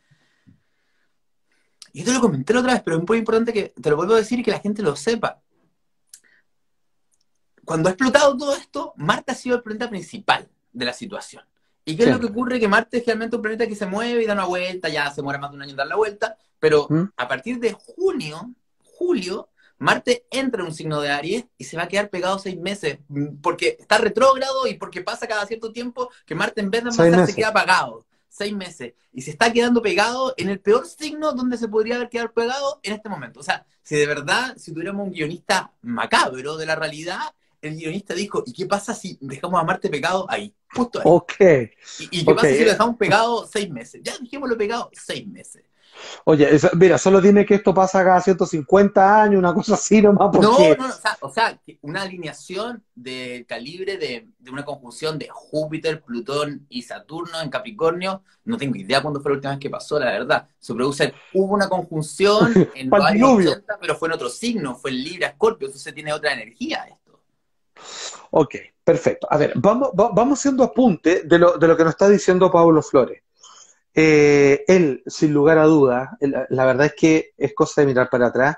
Y 1.93 2.01
esto 2.01 2.13
lo 2.13 2.21
comenté 2.21 2.53
la 2.53 2.59
otra 2.59 2.73
vez, 2.73 2.81
pero 2.83 2.97
es 2.97 3.07
muy 3.07 3.17
importante 3.17 3.53
que 3.53 3.73
te 3.81 3.89
lo 3.89 3.95
vuelvo 3.95 4.13
a 4.13 4.17
decir 4.17 4.39
y 4.39 4.43
que 4.43 4.51
la 4.51 4.59
gente 4.59 4.81
lo 4.81 4.95
sepa. 4.95 5.41
Cuando 7.65 7.89
ha 7.89 7.91
explotado 7.91 8.37
todo 8.37 8.55
esto, 8.55 8.93
Marte 8.97 9.31
ha 9.31 9.35
sido 9.35 9.57
el 9.57 9.63
planeta 9.63 9.89
principal 9.89 10.47
de 10.71 10.85
la 10.85 10.93
situación. 10.93 11.43
¿Y 11.87 11.95
qué 11.95 12.03
es 12.03 12.09
lo 12.09 12.19
que 12.19 12.25
ocurre? 12.25 12.59
Que 12.59 12.67
Marte 12.67 12.97
es 12.97 13.05
realmente 13.05 13.37
un 13.37 13.41
planeta 13.41 13.65
que 13.65 13.75
se 13.75 13.85
mueve 13.85 14.21
y 14.21 14.25
da 14.25 14.33
una 14.33 14.43
vuelta, 14.43 14.89
ya 14.89 15.09
se 15.09 15.21
muere 15.21 15.39
más 15.39 15.51
de 15.51 15.55
un 15.55 15.61
año 15.61 15.71
en 15.71 15.77
dar 15.77 15.87
la 15.87 15.95
vuelta, 15.95 16.37
pero 16.59 16.85
¿Mm? 16.89 17.03
a 17.15 17.27
partir 17.29 17.59
de 17.59 17.71
junio, 17.71 18.53
julio, 18.83 19.47
Marte 19.79 20.25
entra 20.29 20.61
en 20.61 20.67
un 20.67 20.73
signo 20.73 20.99
de 20.99 21.11
Aries 21.11 21.45
y 21.57 21.63
se 21.63 21.77
va 21.77 21.83
a 21.83 21.87
quedar 21.87 22.09
pegado 22.09 22.39
seis 22.39 22.57
meses, 22.57 22.99
mm, 23.07 23.37
porque 23.41 23.77
está 23.79 23.99
retrógrado 23.99 24.67
y 24.67 24.73
porque 24.73 25.01
pasa 25.01 25.27
cada 25.27 25.45
cierto 25.45 25.71
tiempo 25.71 26.09
que 26.25 26.35
Marte 26.35 26.59
en 26.59 26.71
vez 26.71 26.83
de 26.83 26.89
avanzar 26.89 27.25
se 27.25 27.35
queda 27.35 27.49
apagado. 27.49 28.05
Seis 28.27 28.53
meses. 28.53 28.93
Y 29.13 29.21
se 29.21 29.31
está 29.31 29.51
quedando 29.53 29.81
pegado 29.81 30.33
en 30.35 30.49
el 30.49 30.59
peor 30.59 30.85
signo 30.85 31.31
donde 31.31 31.57
se 31.57 31.69
podría 31.69 31.95
haber 31.95 32.09
quedado 32.09 32.33
pegado 32.33 32.79
en 32.83 32.93
este 32.93 33.07
momento. 33.07 33.39
O 33.39 33.43
sea, 33.43 33.65
si 33.81 33.95
de 33.95 34.05
verdad, 34.05 34.55
si 34.57 34.73
tuviéramos 34.73 35.07
un 35.07 35.13
guionista 35.13 35.71
macabro 35.81 36.57
de 36.57 36.65
la 36.65 36.75
realidad, 36.75 37.21
el 37.61 37.75
guionista 37.75 38.13
dijo, 38.13 38.43
¿y 38.45 38.53
qué 38.53 38.65
pasa 38.65 38.93
si 38.93 39.17
dejamos 39.21 39.59
a 39.59 39.63
Marte 39.63 39.89
pegado 39.89 40.25
ahí? 40.29 40.53
Justo 40.73 40.99
ahí. 40.99 41.05
Ok. 41.05 41.33
¿Y, 42.11 42.25
qué 42.25 42.33
pasa 42.33 42.49
si 42.49 42.63
lo 42.63 42.71
dejamos 42.71 42.97
pegado 42.97 43.47
seis 43.47 43.69
meses? 43.69 44.01
Ya 44.03 44.17
dijimos 44.17 44.49
lo 44.49 44.57
pegado 44.57 44.89
seis 44.93 45.27
meses. 45.27 45.63
Oye, 46.25 46.49
mira, 46.73 46.97
solo 46.97 47.21
dime 47.21 47.45
que 47.45 47.55
esto 47.55 47.73
pasa 47.73 48.03
cada 48.03 48.21
150 48.21 49.23
años, 49.23 49.39
una 49.39 49.53
cosa 49.53 49.75
así 49.75 50.01
nomás. 50.01 50.29
Porque... 50.31 50.75
No, 50.77 50.87
no, 50.87 50.93
o 51.21 51.29
sea, 51.29 51.59
una 51.81 52.01
alineación 52.01 52.83
de 52.95 53.45
calibre 53.47 53.97
de, 53.97 54.27
una 54.51 54.65
conjunción 54.65 55.17
de 55.17 55.27
Júpiter, 55.29 56.01
Plutón 56.01 56.65
y 56.69 56.83
Saturno 56.83 57.41
en 57.41 57.49
Capricornio, 57.49 58.23
no 58.45 58.57
tengo 58.57 58.75
idea 58.75 59.01
cuándo 59.01 59.21
fue 59.21 59.31
la 59.31 59.35
última 59.35 59.51
vez 59.51 59.59
que 59.59 59.69
pasó, 59.69 59.99
la 59.99 60.11
verdad. 60.11 60.47
Se 60.59 60.73
produce, 60.73 61.13
hubo 61.33 61.53
una 61.53 61.69
conjunción 61.69 62.53
en 62.75 62.89
los 62.89 63.05
años 63.05 63.29
80, 63.39 63.77
pero 63.79 63.95
fue 63.95 64.09
en 64.09 64.13
otro 64.13 64.29
signo, 64.29 64.75
fue 64.75 64.91
en 64.91 65.03
Libra, 65.03 65.27
Escorpio, 65.27 65.67
entonces 65.67 65.93
tiene 65.93 66.13
otra 66.13 66.33
energía. 66.33 66.85
Ok, 68.31 68.55
perfecto. 68.83 69.27
A 69.29 69.37
ver, 69.37 69.53
vamos, 69.55 69.91
vamos 69.93 70.39
haciendo 70.39 70.63
apunte 70.63 71.23
de 71.23 71.39
lo, 71.39 71.57
de 71.57 71.67
lo 71.67 71.77
que 71.77 71.83
nos 71.83 71.91
está 71.91 72.09
diciendo 72.09 72.51
Pablo 72.51 72.81
Flores. 72.81 73.21
Eh, 73.93 74.63
él, 74.67 75.01
sin 75.07 75.33
lugar 75.33 75.57
a 75.57 75.65
dudas, 75.65 76.09
la 76.21 76.65
verdad 76.65 76.85
es 76.85 76.93
que 76.93 77.31
es 77.35 77.55
cosa 77.55 77.81
de 77.81 77.87
mirar 77.87 78.09
para 78.11 78.27
atrás, 78.27 78.57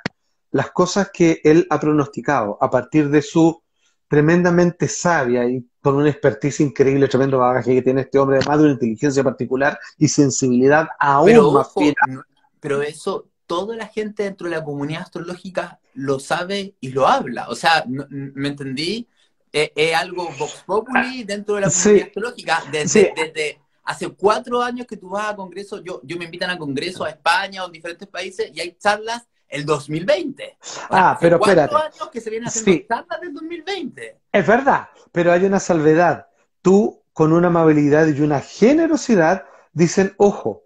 las 0.51 0.71
cosas 0.71 1.11
que 1.13 1.39
él 1.43 1.65
ha 1.69 1.79
pronosticado 1.79 2.57
a 2.59 2.69
partir 2.69 3.09
de 3.09 3.21
su 3.21 3.61
tremendamente 4.09 4.87
sabia 4.87 5.47
y 5.47 5.65
con 5.81 5.95
una 5.95 6.09
expertise 6.09 6.59
increíble, 6.59 7.07
tremendo 7.07 7.37
bagaje 7.37 7.75
que 7.75 7.81
tiene 7.83 8.01
este 8.01 8.19
hombre, 8.19 8.39
además 8.39 8.57
de 8.57 8.63
una 8.65 8.73
inteligencia 8.73 9.23
particular 9.23 9.79
y 9.97 10.07
sensibilidad 10.07 10.89
aún 10.99 11.53
más 11.53 11.71
fina. 11.73 12.25
Pero 12.59 12.81
eso, 12.81 13.28
toda 13.49 13.75
la 13.75 13.87
gente 13.87 14.21
dentro 14.21 14.47
de 14.47 14.55
la 14.55 14.63
comunidad 14.63 15.01
astrológica 15.01 15.79
lo 15.95 16.19
sabe 16.19 16.75
y 16.79 16.89
lo 16.89 17.07
habla. 17.07 17.49
O 17.49 17.55
sea, 17.55 17.83
¿me 17.87 18.47
entendí? 18.47 19.07
Es, 19.51 19.95
algo 19.95 20.29
Vox 20.37 20.63
Populi 20.67 21.23
dentro 21.23 21.55
de 21.55 21.61
la 21.61 21.71
comunidad 21.71 22.07
astrológica, 22.07 22.63
desde 22.71 23.59
hace 23.83 24.07
cuatro 24.09 24.61
años 24.61 24.85
que 24.85 24.97
tú 24.97 25.09
vas 25.09 25.31
a 25.31 25.35
congresos, 25.35 25.81
yo, 25.83 25.99
yo 26.03 26.15
me 26.17 26.25
invitan 26.25 26.51
a 26.51 26.59
congresos 26.59 27.07
a 27.07 27.09
España 27.09 27.63
o 27.63 27.65
en 27.65 27.71
diferentes 27.71 28.07
países 28.07 28.51
y 28.53 28.59
hay 28.59 28.77
charlas 28.79 29.27
el 29.47 29.65
2020. 29.65 30.57
ah, 30.91 31.17
pero 31.19 31.37
espérate. 31.37 31.75
años 31.75 32.09
que 32.11 32.21
se 32.21 32.29
vienen 32.29 32.49
haciendo 32.49 32.85
charlas 32.87 33.19
del 33.19 33.33
2020. 33.33 34.19
Es 34.31 34.45
verdad, 34.45 34.89
pero 35.11 35.31
hay 35.31 35.43
una 35.43 35.59
salvedad. 35.59 36.27
Tú, 36.61 37.01
con 37.13 37.33
una 37.33 37.47
amabilidad 37.47 38.07
y 38.07 38.21
una 38.21 38.41
generosidad, 38.41 39.45
dicen, 39.73 40.13
ojo, 40.17 40.65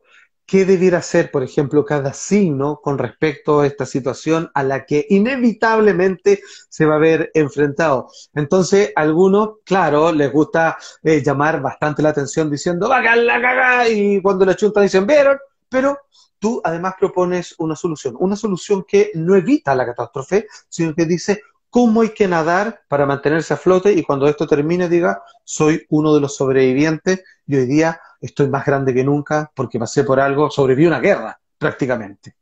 qué 0.53 0.65
debiera 0.65 1.01
ser, 1.01 1.31
por 1.31 1.41
ejemplo, 1.41 1.83
cada 1.83 2.13
signo 2.13 2.79
con 2.79 2.99
respecto 2.99 3.61
a 3.61 3.65
esta 3.65 3.87
situación 3.87 4.51
a 4.53 4.61
la 4.61 4.85
que 4.85 5.07
inevitablemente 5.09 6.43
se 6.69 6.85
va 6.85 6.97
a 6.97 6.99
ver 6.99 7.31
enfrentado. 7.33 8.07
Entonces, 8.35 8.93
a 8.95 9.01
algunos, 9.01 9.53
claro, 9.65 10.11
les 10.11 10.31
gusta 10.31 10.77
eh, 11.01 11.23
llamar 11.23 11.59
bastante 11.59 12.03
la 12.03 12.09
atención 12.09 12.51
diciendo, 12.51 12.87
va 12.87 13.01
la 13.15 13.41
caga, 13.41 13.89
y 13.89 14.21
cuando 14.21 14.45
la 14.45 14.55
chunta 14.55 14.81
dicen, 14.81 15.07
vieron, 15.07 15.39
pero 15.67 15.97
tú 16.37 16.61
además 16.63 16.93
propones 16.99 17.55
una 17.57 17.75
solución, 17.75 18.15
una 18.19 18.35
solución 18.35 18.85
que 18.87 19.09
no 19.15 19.35
evita 19.35 19.73
la 19.73 19.87
catástrofe, 19.87 20.45
sino 20.69 20.93
que 20.93 21.07
dice, 21.07 21.41
cómo 21.71 22.01
hay 22.01 22.09
que 22.09 22.27
nadar 22.27 22.83
para 22.87 23.07
mantenerse 23.07 23.55
a 23.55 23.57
flote 23.57 23.91
y 23.91 24.03
cuando 24.03 24.27
esto 24.27 24.45
termine 24.45 24.87
diga, 24.87 25.23
soy 25.43 25.83
uno 25.89 26.13
de 26.13 26.21
los 26.21 26.35
sobrevivientes 26.35 27.23
y 27.47 27.55
hoy 27.55 27.65
día 27.65 27.99
estoy 28.23 28.47
más 28.47 28.65
grande 28.65 28.93
que 28.93 29.03
nunca 29.03 29.51
porque 29.53 29.77
pasé 29.77 30.03
por 30.03 30.19
algo, 30.19 30.49
sobreviví 30.49 30.87
una 30.87 30.99
guerra 30.99 31.39
prácticamente. 31.57 32.35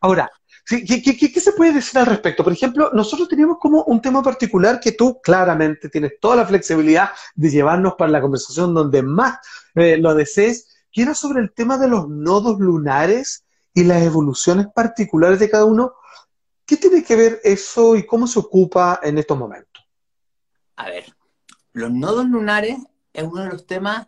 Ahora, 0.00 0.30
¿qué, 0.66 0.84
qué, 0.84 1.40
se 1.40 1.52
puede 1.52 1.72
decir 1.72 1.98
al 1.98 2.06
respecto? 2.06 2.42
Por 2.42 2.52
ejemplo, 2.52 2.90
nosotros 2.92 3.28
teníamos 3.28 3.58
como 3.58 3.82
un 3.84 4.00
tema 4.00 4.22
particular 4.22 4.80
que 4.80 4.92
tú 4.92 5.20
claramente 5.20 5.88
tienes 5.88 6.12
toda 6.20 6.36
la 6.36 6.46
flexibilidad 6.46 7.10
de 7.34 7.50
llevarnos 7.50 7.94
para 7.94 8.10
la 8.10 8.20
conversación 8.20 8.72
donde 8.72 9.02
más 9.02 9.38
eh, 9.74 9.98
lo 9.98 10.14
desees, 10.14 10.86
que 10.90 11.02
era 11.02 11.14
sobre 11.14 11.40
el 11.40 11.52
tema 11.52 11.76
de 11.76 11.88
los 11.88 12.08
nodos 12.08 12.58
lunares 12.58 13.44
y 13.74 13.84
las 13.84 14.02
evoluciones 14.02 14.68
particulares 14.74 15.38
de 15.38 15.50
cada 15.50 15.64
uno. 15.64 15.92
¿Qué 16.64 16.76
tiene 16.76 17.02
que 17.02 17.16
ver 17.16 17.40
eso 17.44 17.96
y 17.96 18.06
cómo 18.06 18.26
se 18.26 18.38
ocupa 18.38 19.00
en 19.02 19.18
estos 19.18 19.36
momentos? 19.36 19.84
A 20.76 20.88
ver, 20.88 21.12
los 21.72 21.90
nodos 21.90 22.26
lunares 22.26 22.78
es 23.12 23.24
uno 23.24 23.42
de 23.42 23.48
los 23.48 23.66
temas 23.66 24.06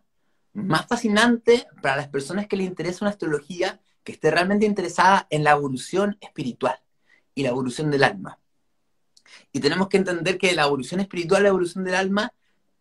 más 0.53 0.87
fascinantes 0.87 1.67
para 1.83 1.97
las 1.97 2.09
personas 2.09 2.47
que 2.47 2.57
les 2.57 2.67
interesa 2.67 3.05
una 3.05 3.11
astrología 3.11 3.81
que 4.03 4.13
esté 4.13 4.31
realmente 4.31 4.67
interesada 4.67 5.27
en 5.31 5.45
la 5.45 5.53
evolución 5.53 6.17
espiritual 6.21 6.79
y 7.35 7.43
la 7.43 7.51
evolución 7.51 7.91
del 7.91 8.05
alma. 8.05 8.39
Y 9.53 9.61
tenemos 9.61 9.89
que 9.89 9.99
entender 9.99 10.39
que 10.39 10.55
la 10.55 10.65
evolución 10.65 11.01
espiritual, 11.01 11.43
la 11.43 11.51
evolución 11.51 11.85
del 11.85 11.95
alma, 11.95 12.33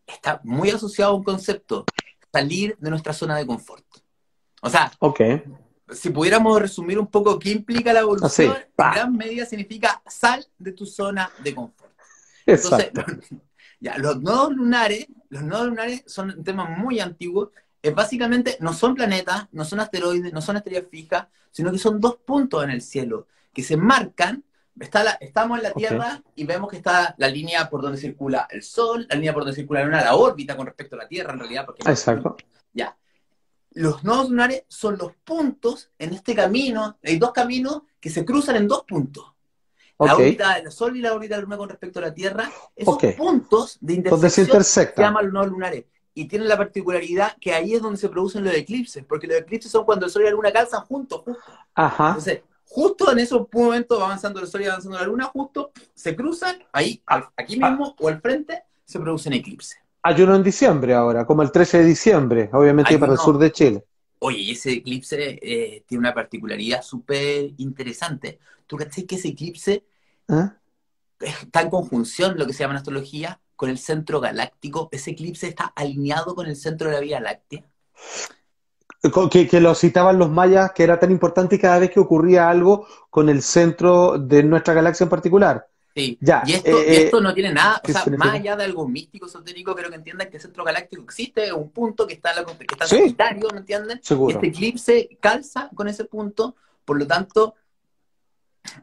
está 0.06 0.42
muy 0.44 0.70
asociado 0.70 1.12
a 1.12 1.16
un 1.16 1.24
concepto, 1.24 1.86
salir 2.32 2.76
de 2.80 2.90
nuestra 2.90 3.14
zona 3.14 3.38
de 3.38 3.46
confort. 3.46 3.86
O 4.62 4.70
sea, 4.70 4.92
si 5.92 6.10
pudiéramos 6.10 6.60
resumir 6.62 7.00
un 7.00 7.08
poco 7.08 7.40
qué 7.40 7.52
implica 7.52 7.94
la 7.94 8.02
evolución, 8.02 8.56
en 8.56 8.92
gran 8.92 9.16
medida 9.16 9.46
significa 9.46 10.02
sal 10.08 10.46
de 10.58 10.72
tu 10.72 10.86
zona 10.86 11.32
de 11.44 11.56
confort. 11.56 11.94
Entonces, 12.46 12.92
ya, 13.80 13.98
los 13.98 14.22
nodos 14.22 14.54
lunares, 14.54 15.08
los 15.30 15.44
nodos 15.44 15.68
lunares 15.68 16.04
son 16.06 16.32
un 16.32 16.44
tema 16.44 16.66
muy 16.66 17.00
antiguo. 17.00 17.52
Es 17.82 17.96
básicamente, 17.96 18.58
no 18.60 18.74
son 18.74 18.96
planetas, 18.96 19.48
no 19.52 19.64
son 19.64 19.80
asteroides, 19.80 20.34
no 20.34 20.42
son 20.42 20.58
estrellas 20.58 20.86
fijas, 20.90 21.28
sino 21.52 21.72
que 21.72 21.78
son 21.78 22.00
dos 22.02 22.18
puntos 22.18 22.64
en 22.64 22.72
el 22.72 22.82
cielo 22.82 23.28
que 23.54 23.64
se 23.64 23.78
marcan. 23.78 24.44
Está 24.80 25.04
la, 25.04 25.12
estamos 25.12 25.58
en 25.58 25.64
la 25.64 25.72
Tierra 25.72 26.22
y 26.36 26.46
vemos 26.46 26.70
que 26.70 26.78
está 26.78 27.14
la 27.18 27.28
línea 27.28 27.70
por 27.70 27.82
donde 27.82 27.98
circula 27.98 28.48
el 28.50 28.64
Sol, 28.64 29.06
la 29.10 29.16
línea 29.16 29.34
por 29.34 29.44
donde 29.44 29.56
circula 29.56 29.82
la 29.82 29.86
Luna, 29.86 30.04
la 30.04 30.16
órbita 30.16 30.56
con 30.56 30.66
respecto 30.66 30.96
a 30.96 31.00
la 31.00 31.08
Tierra, 31.08 31.34
en 31.34 31.40
realidad. 31.40 31.66
Porque 31.66 31.90
Exacto. 31.90 32.38
Ya. 32.74 32.98
Los 33.72 34.04
nodos 34.04 34.30
lunares 34.30 34.64
son 34.68 34.98
los 34.98 35.14
puntos 35.24 35.92
en 36.00 36.14
este 36.14 36.34
camino. 36.34 36.98
Hay 37.04 37.18
dos 37.18 37.32
caminos 37.32 37.84
que 38.00 38.10
se 38.10 38.26
cruzan 38.26 38.56
en 38.56 38.68
dos 38.68 38.84
puntos. 38.86 39.26
La 40.00 40.16
órbita 40.16 40.56
del 40.56 40.72
Sol 40.72 40.96
y 40.96 41.02
la 41.02 41.14
órbita 41.14 41.36
de 41.36 41.42
la 41.42 41.44
Luna 41.44 41.58
con 41.58 41.70
respecto 41.70 42.00
a 42.00 42.04
la 42.04 42.14
Tierra, 42.14 42.50
esos 42.76 42.98
puntos 43.18 43.78
de 43.82 43.96
intersección 43.96 44.64
se, 44.64 44.94
llaman 44.96 45.26
los 45.26 45.34
nodos 45.34 45.50
lunares. 45.50 45.86
Y 46.14 46.26
tienen 46.28 46.48
la 46.48 46.58
particularidad 46.58 47.36
que 47.40 47.54
ahí 47.54 47.74
es 47.74 47.82
donde 47.82 47.98
se 47.98 48.10
producen 48.10 48.44
los 48.44 48.54
eclipses, 48.54 49.04
porque 49.06 49.28
los 49.28 49.38
eclipses 49.38 49.72
son 49.72 49.86
cuando 49.86 50.06
el 50.06 50.12
Sol 50.12 50.22
y 50.22 50.26
la 50.26 50.32
Luna 50.32 50.52
calzan 50.52 50.82
juntos, 50.82 51.22
justo. 51.26 51.52
Ajá. 51.76 52.08
Entonces, 52.10 52.42
justo 52.64 53.12
en 53.12 53.20
esos 53.20 53.48
momentos 53.52 54.00
va 54.00 54.06
avanzando 54.06 54.40
el 54.40 54.48
Sol 54.48 54.62
y 54.62 54.66
avanzando 54.66 54.98
la 54.98 55.06
Luna, 55.06 55.26
justo 55.26 55.72
se 55.94 56.16
cruzan, 56.16 56.58
ahí, 56.72 57.02
aquí 57.36 57.60
ah. 57.62 57.70
mismo 57.70 57.96
o 58.00 58.08
al 58.08 58.22
frente, 58.22 58.64
se 58.86 59.00
producen 59.00 59.34
eclipses. 59.34 59.78
Hay 60.02 60.22
uno 60.22 60.36
en 60.36 60.44
diciembre 60.44 60.94
ahora, 60.94 61.26
como 61.26 61.42
el 61.42 61.52
13 61.52 61.80
de 61.80 61.86
diciembre, 61.86 62.50
obviamente 62.54 62.98
para 62.98 63.12
el 63.12 63.20
sur 63.20 63.38
de 63.38 63.52
Chile. 63.52 63.86
Oye, 64.20 64.52
ese 64.52 64.74
eclipse 64.74 65.40
eh, 65.42 65.84
tiene 65.88 66.00
una 66.00 66.14
particularidad 66.14 66.82
súper 66.82 67.52
interesante. 67.58 68.40
¿Tú 68.68 68.78
crees 68.78 69.06
que 69.08 69.16
ese 69.16 69.30
eclipse 69.30 69.86
¿Ah? 70.28 70.58
está 71.20 71.62
en 71.62 71.70
conjunción, 71.70 72.38
lo 72.38 72.46
que 72.46 72.54
se 72.54 72.60
llama 72.60 72.74
en 72.74 72.80
astrología, 72.80 73.40
con 73.56 73.70
el 73.70 73.78
centro 73.78 74.20
galáctico? 74.20 74.90
¿Ese 74.92 75.12
eclipse 75.12 75.48
está 75.48 75.66
alineado 75.76 76.36
con 76.36 76.48
el 76.48 76.58
centro 76.58 76.90
de 76.90 76.96
la 76.96 77.02
Vía 77.02 77.20
Láctea? 77.22 77.64
Que, 79.32 79.48
que, 79.48 79.62
lo 79.62 79.74
citaban 79.76 80.20
los 80.20 80.30
mayas, 80.30 80.74
que 80.74 80.84
era 80.84 81.00
tan 81.00 81.12
importante 81.12 81.58
cada 81.58 81.80
vez 81.80 81.90
que 81.90 82.02
ocurría 82.02 82.50
algo 82.50 82.86
con 83.10 83.30
el 83.30 83.42
centro 83.42 84.18
de 84.18 84.44
nuestra 84.44 84.74
galaxia 84.74 85.06
en 85.06 85.10
particular. 85.10 85.70
Sí, 85.96 86.18
ya, 86.22 86.44
y, 86.46 86.54
esto, 86.54 86.80
eh, 86.80 87.04
esto 87.04 87.20
no 87.20 87.34
tiene 87.34 87.52
nada, 87.52 87.82
o 87.84 87.92
sea, 87.92 88.06
más 88.18 88.36
allá 88.36 88.56
de 88.56 88.64
algo 88.64 88.88
místico, 88.88 89.26
esotérico, 89.26 89.76
creo 89.76 89.90
que 89.90 89.96
entiendan 89.96 90.30
que 90.30 90.38
el 90.38 90.42
centro 90.42 90.64
galáctico 90.64 91.04
existe, 91.04 91.52
un 91.52 91.72
punto 91.72 92.06
que 92.06 92.14
está, 92.14 92.32
en 92.32 92.36
la, 92.38 92.46
que 92.46 93.06
está 93.06 93.34
¿me 93.34 93.58
entienden? 93.58 94.00
Este 94.00 94.48
eclipse 94.48 95.18
calza 95.20 95.70
con 95.74 95.88
ese 95.88 96.06
punto, 96.06 96.56
por 96.86 97.00
lo 97.00 97.08
tanto, 97.08 97.56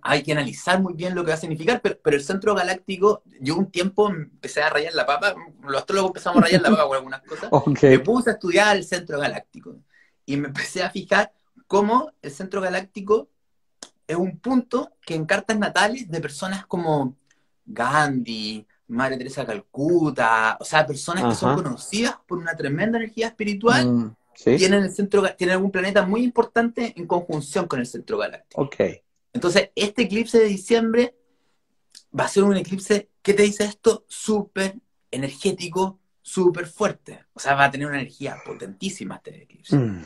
hay 0.02 0.22
que 0.22 0.32
analizar 0.32 0.80
muy 0.80 0.94
bien 0.94 1.14
lo 1.14 1.24
que 1.24 1.28
va 1.28 1.34
a 1.34 1.40
significar, 1.40 1.80
pero, 1.80 2.16
el 2.16 2.24
centro 2.24 2.54
galáctico, 2.54 3.22
yo 3.40 3.56
un 3.56 3.70
tiempo 3.70 4.10
empecé 4.10 4.62
a 4.62 4.70
rayar 4.70 4.94
la 4.94 5.06
papa, 5.06 5.34
los 5.62 5.76
astrólogos 5.76 6.10
empezamos 6.10 6.38
a 6.38 6.46
rayar 6.46 6.62
la 6.62 6.70
papa 6.70 6.86
con 6.86 6.96
algunas 6.96 7.22
cosas, 7.22 7.50
me 7.82 7.98
puse 8.00 8.30
a 8.30 8.32
estudiar 8.34 8.76
el 8.76 8.84
centro 8.84 9.18
galáctico 9.20 9.76
y 10.24 10.36
me 10.36 10.48
empecé 10.48 10.82
a 10.82 10.90
fijar 10.90 11.32
cómo 11.66 12.12
el 12.20 12.30
centro 12.32 12.60
galáctico 12.60 13.28
es 14.06 14.16
un 14.16 14.38
punto 14.38 14.92
que 15.04 15.14
en 15.14 15.26
cartas 15.26 15.58
natales 15.58 16.08
de 16.08 16.20
personas 16.20 16.66
como 16.66 17.16
Gandhi, 17.64 18.66
Madre 18.88 19.18
Teresa 19.18 19.40
de 19.40 19.48
Calcuta, 19.48 20.56
o 20.60 20.64
sea, 20.64 20.86
personas 20.86 21.24
que 21.24 21.34
son 21.34 21.56
conocidas 21.56 22.16
por 22.26 22.38
una 22.38 22.54
tremenda 22.54 22.98
energía 22.98 23.28
espiritual, 23.28 23.86
mm, 23.86 24.16
tienen, 24.44 24.84
el 24.84 24.92
centro, 24.92 25.24
tienen 25.34 25.56
algún 25.56 25.70
planeta 25.70 26.06
muy 26.06 26.22
importante 26.22 26.94
en 26.96 27.06
conjunción 27.06 27.66
con 27.66 27.80
el 27.80 27.86
centro 27.86 28.18
galáctico. 28.18 28.62
Okay. 28.62 29.00
Entonces, 29.32 29.70
este 29.74 30.02
eclipse 30.02 30.38
de 30.38 30.44
diciembre 30.44 31.16
va 32.18 32.24
a 32.24 32.28
ser 32.28 32.44
un 32.44 32.56
eclipse, 32.56 33.10
¿qué 33.22 33.34
te 33.34 33.42
dice 33.42 33.64
esto? 33.64 34.04
Súper 34.08 34.76
energético, 35.10 35.98
súper 36.22 36.66
fuerte. 36.66 37.24
O 37.34 37.40
sea, 37.40 37.54
va 37.54 37.64
a 37.64 37.70
tener 37.70 37.86
una 37.86 38.00
energía 38.00 38.36
potentísima 38.44 39.16
este 39.16 39.42
eclipse. 39.42 39.76
Mm. 39.76 40.04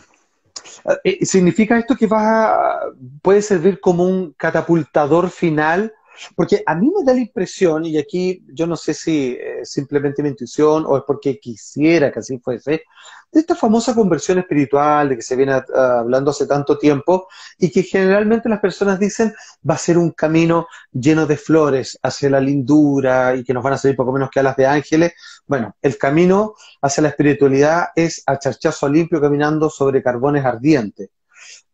Eh, 1.05 1.25
¿Significa 1.25 1.79
esto 1.79 1.97
que 1.97 2.07
va 2.07 2.81
puede 3.23 3.43
servir 3.43 3.81
como 3.81 4.05
un 4.05 4.33
catapultador 4.33 5.31
final? 5.31 5.93
Porque 6.35 6.62
a 6.67 6.75
mí 6.75 6.90
me 6.95 7.05
da 7.05 7.14
la 7.14 7.21
impresión, 7.21 7.87
y 7.87 7.97
aquí 7.97 8.45
yo 8.52 8.67
no 8.67 8.76
sé 8.76 8.93
si 8.93 9.38
es 9.40 9.71
simplemente 9.71 10.23
mi 10.23 10.29
intuición 10.29 10.85
o 10.87 10.99
es 10.99 11.05
porque 11.07 11.38
quisiera 11.40 12.12
que 12.12 12.19
así 12.19 12.38
fuese, 12.38 12.83
de 13.32 13.40
esta 13.40 13.54
famosa 13.54 13.94
conversión 13.94 14.38
espiritual 14.38 15.08
de 15.08 15.16
que 15.16 15.22
se 15.22 15.37
viene 15.37 15.52
ah, 15.52 15.99
hablando 16.00 16.30
hace 16.30 16.46
tanto 16.46 16.78
tiempo 16.78 17.28
y 17.58 17.70
que 17.70 17.82
generalmente 17.82 18.49
las 18.49 18.60
personas 18.60 18.99
dicen 18.99 19.34
va 19.68 19.75
a 19.75 19.78
ser 19.78 19.99
un 19.99 20.10
camino 20.10 20.66
lleno 20.92 21.26
de 21.26 21.37
flores 21.37 21.99
hacia 22.02 22.30
la 22.30 22.40
lindura 22.40 23.37
y 23.37 23.44
que 23.44 23.54
nos 23.54 23.62
van 23.62 23.75
a 23.75 23.78
salir 23.78 23.96
poco 23.96 24.12
menos 24.12 24.30
que 24.30 24.40
alas 24.40 24.56
de 24.56 24.66
ángeles. 24.66 25.12
Bueno, 25.46 25.76
el 25.80 25.96
camino 25.96 26.54
hacia 26.82 27.02
la 27.02 27.10
espiritualidad 27.10 27.88
es 27.94 28.22
a 28.26 28.38
charchazo 28.38 28.88
limpio 28.88 29.20
caminando 29.20 29.70
sobre 29.70 30.02
carbones 30.02 30.44
ardientes. 30.44 31.10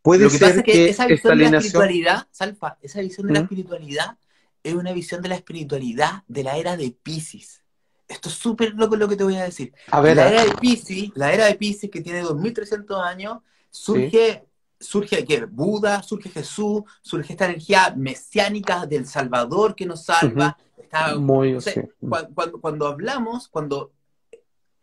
Puede 0.02 0.30
ser 0.30 0.62
que, 0.62 0.88
esa 0.88 1.06
visión 1.06 1.36
de 1.36 1.50
la 1.50 1.58
espiritualidad, 1.58 2.28
Salfa, 2.30 2.78
esa 2.80 3.00
visión 3.00 3.26
de 3.26 3.32
la 3.32 3.40
¿Mm? 3.40 3.42
espiritualidad 3.42 4.18
es 4.62 4.74
una 4.74 4.92
visión 4.92 5.22
de 5.22 5.28
la 5.28 5.34
espiritualidad 5.34 6.22
de 6.28 6.44
la 6.44 6.56
era 6.58 6.76
de 6.76 6.96
Pisces. 7.02 7.62
Esto 8.08 8.28
es 8.28 8.34
súper 8.36 8.74
loco 8.74 8.96
lo 8.96 9.08
que 9.08 9.16
te 9.16 9.24
voy 9.24 9.36
a 9.36 9.44
decir. 9.44 9.72
la 9.90 10.30
era 10.30 10.44
de 10.44 10.54
Pisces, 10.54 11.10
la 11.14 11.32
era 11.32 11.46
de 11.46 11.54
Pisces 11.54 11.90
que 11.90 12.00
tiene 12.00 12.20
2300 12.20 13.02
años, 13.02 13.38
surge, 13.70 14.44
surge 14.78 15.24
que 15.24 15.44
Buda, 15.46 16.02
surge 16.02 16.30
Jesús, 16.30 16.82
surge 17.02 17.32
esta 17.32 17.46
energía 17.46 17.92
mesiánica 17.96 18.86
del 18.86 19.06
Salvador 19.06 19.74
que 19.74 19.86
nos 19.86 20.04
salva. 20.04 20.56
Muy, 21.18 21.58
cuando, 22.08 22.60
cuando, 22.60 22.86
hablamos, 22.86 23.48
cuando, 23.48 23.92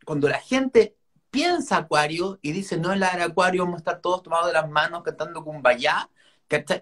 cuando 0.05 0.29
la 0.29 0.39
gente 0.39 0.95
piensa 1.31 1.77
Acuario 1.77 2.37
y 2.41 2.51
dice, 2.51 2.77
no, 2.77 2.93
en 2.93 2.99
la 2.99 3.07
era 3.07 3.25
Acuario 3.25 3.63
vamos 3.63 3.77
a 3.77 3.79
estar 3.79 4.01
todos 4.01 4.21
tomados 4.21 4.47
de 4.47 4.53
las 4.53 4.69
manos 4.69 5.01
cantando 5.01 5.43
Kumbaya, 5.43 6.09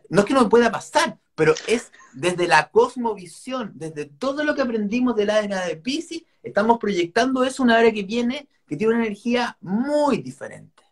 no 0.10 0.22
es 0.22 0.26
que 0.26 0.34
no 0.34 0.44
me 0.44 0.50
pueda 0.50 0.72
pasar, 0.72 1.18
pero 1.42 1.56
es 1.66 1.92
desde 2.14 2.48
la 2.48 2.70
cosmovisión, 2.70 3.72
desde 3.74 4.06
todo 4.06 4.44
lo 4.44 4.54
que 4.54 4.62
aprendimos 4.62 5.16
de 5.16 5.26
la 5.26 5.40
era 5.40 5.66
de 5.66 5.76
Pisces, 5.76 6.22
estamos 6.44 6.78
proyectando 6.78 7.44
eso 7.44 7.64
una 7.64 7.82
era 7.82 7.92
que 7.92 8.04
viene, 8.04 8.48
que 8.68 8.78
tiene 8.78 8.94
una 8.94 9.04
energía 9.04 9.58
muy 9.60 10.18
diferente. 10.18 10.84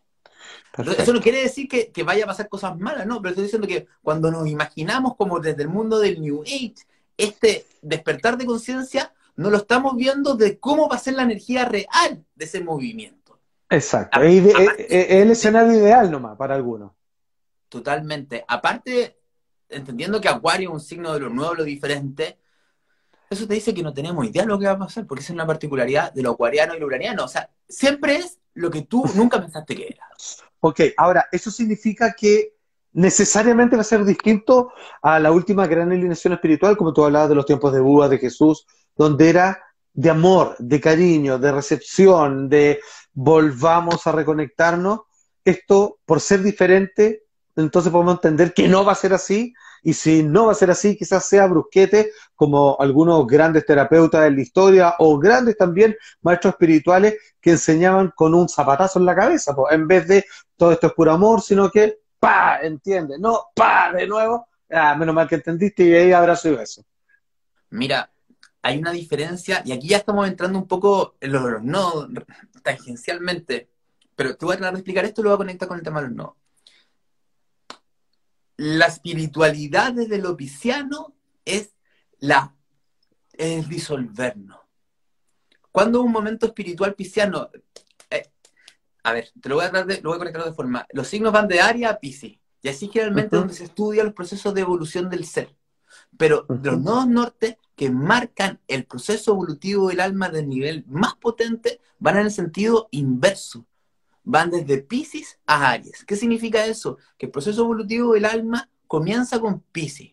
Eso 0.97 1.13
no 1.13 1.21
quiere 1.21 1.43
decir 1.43 1.67
que, 1.67 1.91
que, 1.91 2.01
vaya 2.01 2.23
a 2.23 2.27
pasar 2.27 2.49
cosas 2.49 2.75
malas, 2.79 3.05
no, 3.05 3.21
pero 3.21 3.29
estoy 3.29 3.43
diciendo 3.43 3.67
que 3.67 3.85
cuando 4.01 4.31
nos 4.31 4.47
imaginamos 4.47 5.15
como 5.15 5.39
desde 5.39 5.61
el 5.61 5.69
mundo 5.69 5.99
del 5.99 6.19
New 6.19 6.41
Age, 6.41 6.73
este 7.15 7.67
despertar 7.83 8.35
de 8.35 8.47
conciencia, 8.47 9.13
no 9.35 9.51
lo 9.51 9.57
estamos 9.57 9.95
viendo 9.97 10.33
de 10.33 10.57
cómo 10.57 10.89
va 10.89 10.95
a 10.95 10.99
ser 10.99 11.13
la 11.13 11.21
energía 11.21 11.65
real 11.65 12.25
de 12.33 12.45
ese 12.45 12.63
movimiento. 12.63 13.37
Exacto, 13.69 14.19
es 14.19 14.55
el 14.89 15.29
escenario 15.29 15.73
ideal 15.73 16.09
nomás 16.09 16.35
para 16.37 16.55
algunos. 16.55 16.93
Totalmente. 17.69 18.43
Aparte, 18.47 19.18
entendiendo 19.69 20.19
que 20.19 20.27
Acuario 20.27 20.69
es 20.69 20.73
un 20.73 20.79
signo 20.81 21.13
de 21.13 21.19
lo 21.19 21.29
nuevo, 21.29 21.55
lo 21.55 21.63
diferente, 21.63 22.37
eso 23.29 23.47
te 23.47 23.53
dice 23.53 23.73
que 23.73 23.83
no 23.83 23.93
tenemos 23.93 24.25
idea 24.25 24.41
de 24.41 24.47
lo 24.47 24.57
que 24.57 24.65
va 24.65 24.71
a 24.71 24.79
pasar, 24.79 25.05
porque 25.05 25.23
es 25.23 25.29
una 25.29 25.45
particularidad 25.45 26.11
de 26.11 26.23
lo 26.23 26.31
acuariano 26.31 26.75
y 26.75 26.79
lo 26.79 26.87
uraniano. 26.87 27.25
O 27.25 27.27
sea, 27.27 27.49
siempre 27.67 28.15
es 28.15 28.39
lo 28.55 28.71
que 28.71 28.81
tú 28.81 29.05
nunca 29.13 29.39
pensaste 29.39 29.75
que 29.75 29.87
era. 29.87 30.07
Ok, 30.61 30.81
ahora, 30.97 31.27
eso 31.31 31.51
significa 31.51 32.13
que 32.17 32.55
necesariamente 32.93 33.75
va 33.75 33.83
a 33.83 33.85
ser 33.85 34.03
distinto 34.03 34.71
a 35.01 35.19
la 35.19 35.31
última 35.31 35.67
gran 35.67 35.91
alineación 35.91 36.33
espiritual, 36.33 36.75
como 36.75 36.91
tú 36.91 37.05
hablabas 37.05 37.29
de 37.29 37.35
los 37.35 37.45
tiempos 37.45 37.71
de 37.71 37.79
Buda, 37.79 38.09
de 38.09 38.17
Jesús, 38.17 38.65
donde 38.95 39.29
era 39.29 39.63
de 39.93 40.09
amor, 40.09 40.55
de 40.57 40.81
cariño, 40.81 41.37
de 41.37 41.51
recepción, 41.51 42.49
de 42.49 42.79
volvamos 43.13 44.07
a 44.07 44.11
reconectarnos. 44.11 45.01
Esto, 45.45 45.99
por 46.05 46.19
ser 46.19 46.41
diferente, 46.41 47.23
entonces 47.59 47.91
podemos 47.91 48.15
entender 48.15 48.53
que 48.53 48.67
no 48.67 48.85
va 48.85 48.93
a 48.93 48.95
ser 48.95 49.13
así, 49.13 49.53
y 49.81 49.93
si 49.93 50.23
no 50.23 50.47
va 50.47 50.51
a 50.51 50.55
ser 50.55 50.71
así, 50.71 50.97
quizás 50.97 51.25
sea 51.25 51.47
brusquete, 51.47 52.11
como 52.35 52.77
algunos 52.79 53.25
grandes 53.27 53.65
terapeutas 53.65 54.23
de 54.23 54.31
la 54.31 54.41
historia, 54.41 54.95
o 54.99 55.17
grandes 55.17 55.57
también 55.57 55.95
maestros 56.21 56.53
espirituales 56.53 57.15
que 57.39 57.51
enseñaban 57.51 58.11
con 58.15 58.33
un 58.33 58.49
zapatazo 58.49 58.99
en 58.99 59.05
la 59.05 59.15
cabeza, 59.15 59.55
pues, 59.55 59.73
en 59.73 59.87
vez 59.87 60.07
de 60.07 60.25
todo 60.57 60.71
esto 60.71 60.87
es 60.87 60.93
puro 60.93 61.11
amor, 61.11 61.41
sino 61.41 61.69
que, 61.69 61.99
pa, 62.19 62.59
entiende, 62.61 63.17
no, 63.19 63.47
pa, 63.55 63.93
de 63.93 64.07
nuevo, 64.07 64.47
ah, 64.69 64.95
menos 64.95 65.15
mal 65.15 65.27
que 65.27 65.35
entendiste 65.35 65.83
y 65.83 65.93
ahí 65.93 66.11
abrazo 66.11 66.49
y 66.49 66.55
beso. 66.55 66.83
Mira, 67.71 68.11
hay 68.61 68.79
una 68.79 68.91
diferencia, 68.91 69.61
y 69.63 69.71
aquí 69.71 69.87
ya 69.87 69.97
estamos 69.97 70.27
entrando 70.27 70.59
un 70.59 70.67
poco 70.67 71.15
en 71.21 71.31
los 71.31 71.63
no 71.63 72.07
tangencialmente, 72.61 73.69
pero 74.15 74.35
te 74.35 74.45
voy 74.45 74.55
a 74.55 74.57
tratar 74.57 74.73
de 74.73 74.79
explicar 74.79 75.05
esto 75.05 75.21
y 75.21 75.23
lo 75.23 75.29
voy 75.29 75.35
a 75.35 75.37
conectar 75.37 75.67
con 75.67 75.77
el 75.77 75.83
tema 75.83 76.01
de 76.01 76.07
los 76.07 76.15
no 76.15 76.38
la 78.59 78.87
espiritualidad 78.87 79.93
desde 79.93 80.17
lo 80.17 80.35
pisciano 80.35 81.15
es 81.45 81.73
la 82.19 82.53
es 83.31 83.69
disolvernos. 83.69 84.59
Cuando 85.71 86.01
un 86.01 86.11
momento 86.11 86.47
espiritual 86.47 86.93
pisciano, 86.93 87.49
eh, 88.09 88.29
a 89.03 89.13
ver, 89.13 89.31
te 89.41 89.47
lo 89.47 89.55
voy 89.55 89.65
a, 89.65 89.69
de, 89.69 90.01
lo 90.01 90.09
voy 90.09 90.17
a 90.17 90.19
conectar 90.19 90.43
de 90.43 90.51
forma. 90.51 90.85
Los 90.91 91.07
signos 91.07 91.31
van 91.31 91.47
de 91.47 91.61
Aria 91.61 91.89
a 91.89 91.99
Piscis, 91.99 92.37
y 92.61 92.67
así 92.67 92.89
generalmente 92.89 93.37
donde 93.37 93.53
se 93.53 93.63
estudia 93.63 94.03
los 94.03 94.13
procesos 94.13 94.53
de 94.53 94.59
evolución 94.59 95.09
del 95.09 95.25
ser. 95.25 95.55
Pero 96.17 96.45
los 96.49 96.81
nodos 96.81 97.07
norte 97.07 97.59
que 97.77 97.89
marcan 97.89 98.59
el 98.67 98.83
proceso 98.83 99.31
evolutivo 99.31 99.87
del 99.87 100.01
alma 100.01 100.27
del 100.27 100.49
nivel 100.49 100.83
más 100.87 101.15
potente 101.15 101.79
van 101.97 102.17
en 102.17 102.25
el 102.25 102.31
sentido 102.31 102.89
inverso 102.91 103.65
van 104.29 104.51
desde 104.51 104.77
Pisces 104.77 105.39
a 105.47 105.71
Aries. 105.71 106.05
¿Qué 106.05 106.15
significa 106.15 106.63
eso? 106.65 106.97
Que 107.17 107.25
el 107.25 107.31
proceso 107.31 107.63
evolutivo 107.63 108.13
del 108.13 108.25
alma 108.25 108.69
comienza 108.85 109.39
con 109.39 109.61
Pisces 109.71 110.11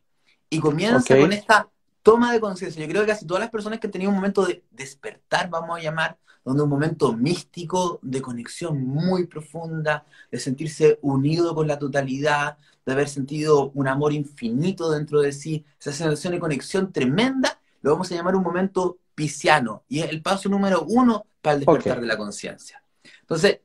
y 0.48 0.58
comienza 0.58 1.14
con 1.16 1.32
esta 1.32 1.68
toma 2.02 2.32
de 2.32 2.40
conciencia. 2.40 2.82
Yo 2.82 2.88
creo 2.88 3.02
que 3.02 3.08
casi 3.08 3.26
todas 3.26 3.42
las 3.42 3.50
personas 3.50 3.78
que 3.78 3.88
han 3.88 3.90
tenido 3.90 4.10
un 4.10 4.16
momento 4.16 4.46
de 4.46 4.64
despertar, 4.70 5.50
vamos 5.50 5.78
a 5.78 5.82
llamar, 5.82 6.16
donde 6.44 6.62
un 6.62 6.70
momento 6.70 7.12
místico 7.12 7.98
de 8.00 8.22
conexión 8.22 8.82
muy 8.86 9.26
profunda, 9.26 10.06
de 10.30 10.38
sentirse 10.38 10.98
unido 11.02 11.54
con 11.54 11.66
la 11.66 11.78
totalidad, 11.78 12.56
de 12.86 12.92
haber 12.92 13.10
sentido 13.10 13.70
un 13.74 13.86
amor 13.86 14.14
infinito 14.14 14.90
dentro 14.90 15.20
de 15.20 15.32
sí, 15.32 15.64
esa 15.78 15.92
sensación 15.92 16.32
de 16.32 16.38
conexión 16.38 16.90
tremenda, 16.90 17.60
lo 17.82 17.90
vamos 17.90 18.10
a 18.10 18.14
llamar 18.14 18.34
un 18.34 18.44
momento 18.44 18.96
pisciano 19.14 19.82
y 19.88 20.00
es 20.00 20.08
el 20.08 20.22
paso 20.22 20.48
número 20.48 20.86
uno 20.88 21.26
para 21.42 21.54
el 21.54 21.60
despertar 21.60 22.00
de 22.00 22.06
la 22.06 22.16
conciencia. 22.16 22.82
Entonces, 23.20 23.60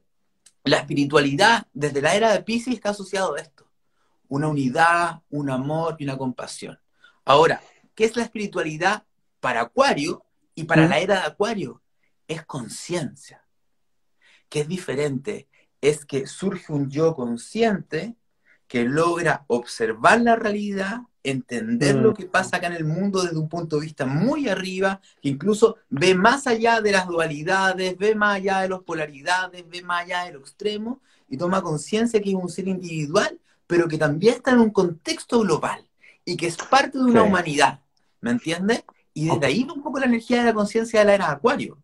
la 0.63 0.77
espiritualidad 0.77 1.67
desde 1.73 2.01
la 2.01 2.15
era 2.15 2.31
de 2.31 2.43
Pisces 2.43 2.73
está 2.73 2.91
asociado 2.91 3.35
a 3.35 3.39
esto. 3.39 3.67
Una 4.27 4.47
unidad, 4.47 5.21
un 5.29 5.49
amor 5.49 5.95
y 5.99 6.03
una 6.03 6.17
compasión. 6.17 6.79
Ahora, 7.25 7.61
¿qué 7.95 8.05
es 8.05 8.15
la 8.15 8.23
espiritualidad 8.23 9.03
para 9.39 9.61
Acuario 9.61 10.23
y 10.55 10.63
para 10.63 10.87
la 10.87 10.99
era 10.99 11.21
de 11.21 11.27
Acuario? 11.27 11.81
Es 12.27 12.45
conciencia. 12.45 13.45
¿Qué 14.49 14.61
es 14.61 14.67
diferente? 14.67 15.49
Es 15.81 16.05
que 16.05 16.27
surge 16.27 16.71
un 16.71 16.89
yo 16.89 17.15
consciente 17.15 18.15
que 18.71 18.85
logra 18.85 19.43
observar 19.47 20.21
la 20.21 20.37
realidad 20.37 21.01
entender 21.23 21.95
lo 21.95 22.11
mm. 22.11 22.13
que 22.13 22.25
pasa 22.25 22.55
acá 22.55 22.67
en 22.67 22.73
el 22.73 22.85
mundo 22.85 23.21
desde 23.21 23.37
un 23.37 23.49
punto 23.49 23.75
de 23.75 23.81
vista 23.81 24.05
muy 24.05 24.47
arriba, 24.47 25.01
que 25.21 25.27
incluso 25.27 25.75
ve 25.89 26.15
más 26.15 26.47
allá 26.47 26.79
de 26.79 26.93
las 26.93 27.05
dualidades, 27.05 27.97
ve 27.97 28.15
más 28.15 28.37
allá 28.37 28.61
de 28.61 28.69
las 28.69 28.79
polaridades, 28.79 29.69
ve 29.69 29.81
más 29.81 30.05
allá 30.05 30.23
de 30.23 30.31
lo 30.31 30.39
extremo 30.39 31.01
y 31.27 31.35
toma 31.35 31.61
conciencia 31.61 32.21
que 32.21 32.29
es 32.29 32.35
un 32.35 32.47
ser 32.47 32.69
individual, 32.69 33.37
pero 33.67 33.89
que 33.89 33.97
también 33.97 34.35
está 34.35 34.51
en 34.51 34.61
un 34.61 34.71
contexto 34.71 35.41
global 35.41 35.85
y 36.23 36.37
que 36.37 36.47
es 36.47 36.55
parte 36.55 36.97
de 36.97 37.03
una 37.03 37.23
humanidad, 37.23 37.81
¿me 38.21 38.31
entiendes? 38.31 38.85
Y 39.13 39.27
desde 39.27 39.47
ahí 39.47 39.65
va 39.65 39.73
un 39.73 39.83
poco 39.83 39.99
la 39.99 40.05
energía 40.05 40.37
de 40.37 40.45
la 40.45 40.53
conciencia 40.53 41.01
de 41.01 41.07
la 41.07 41.15
era 41.15 41.29
Acuario. 41.29 41.77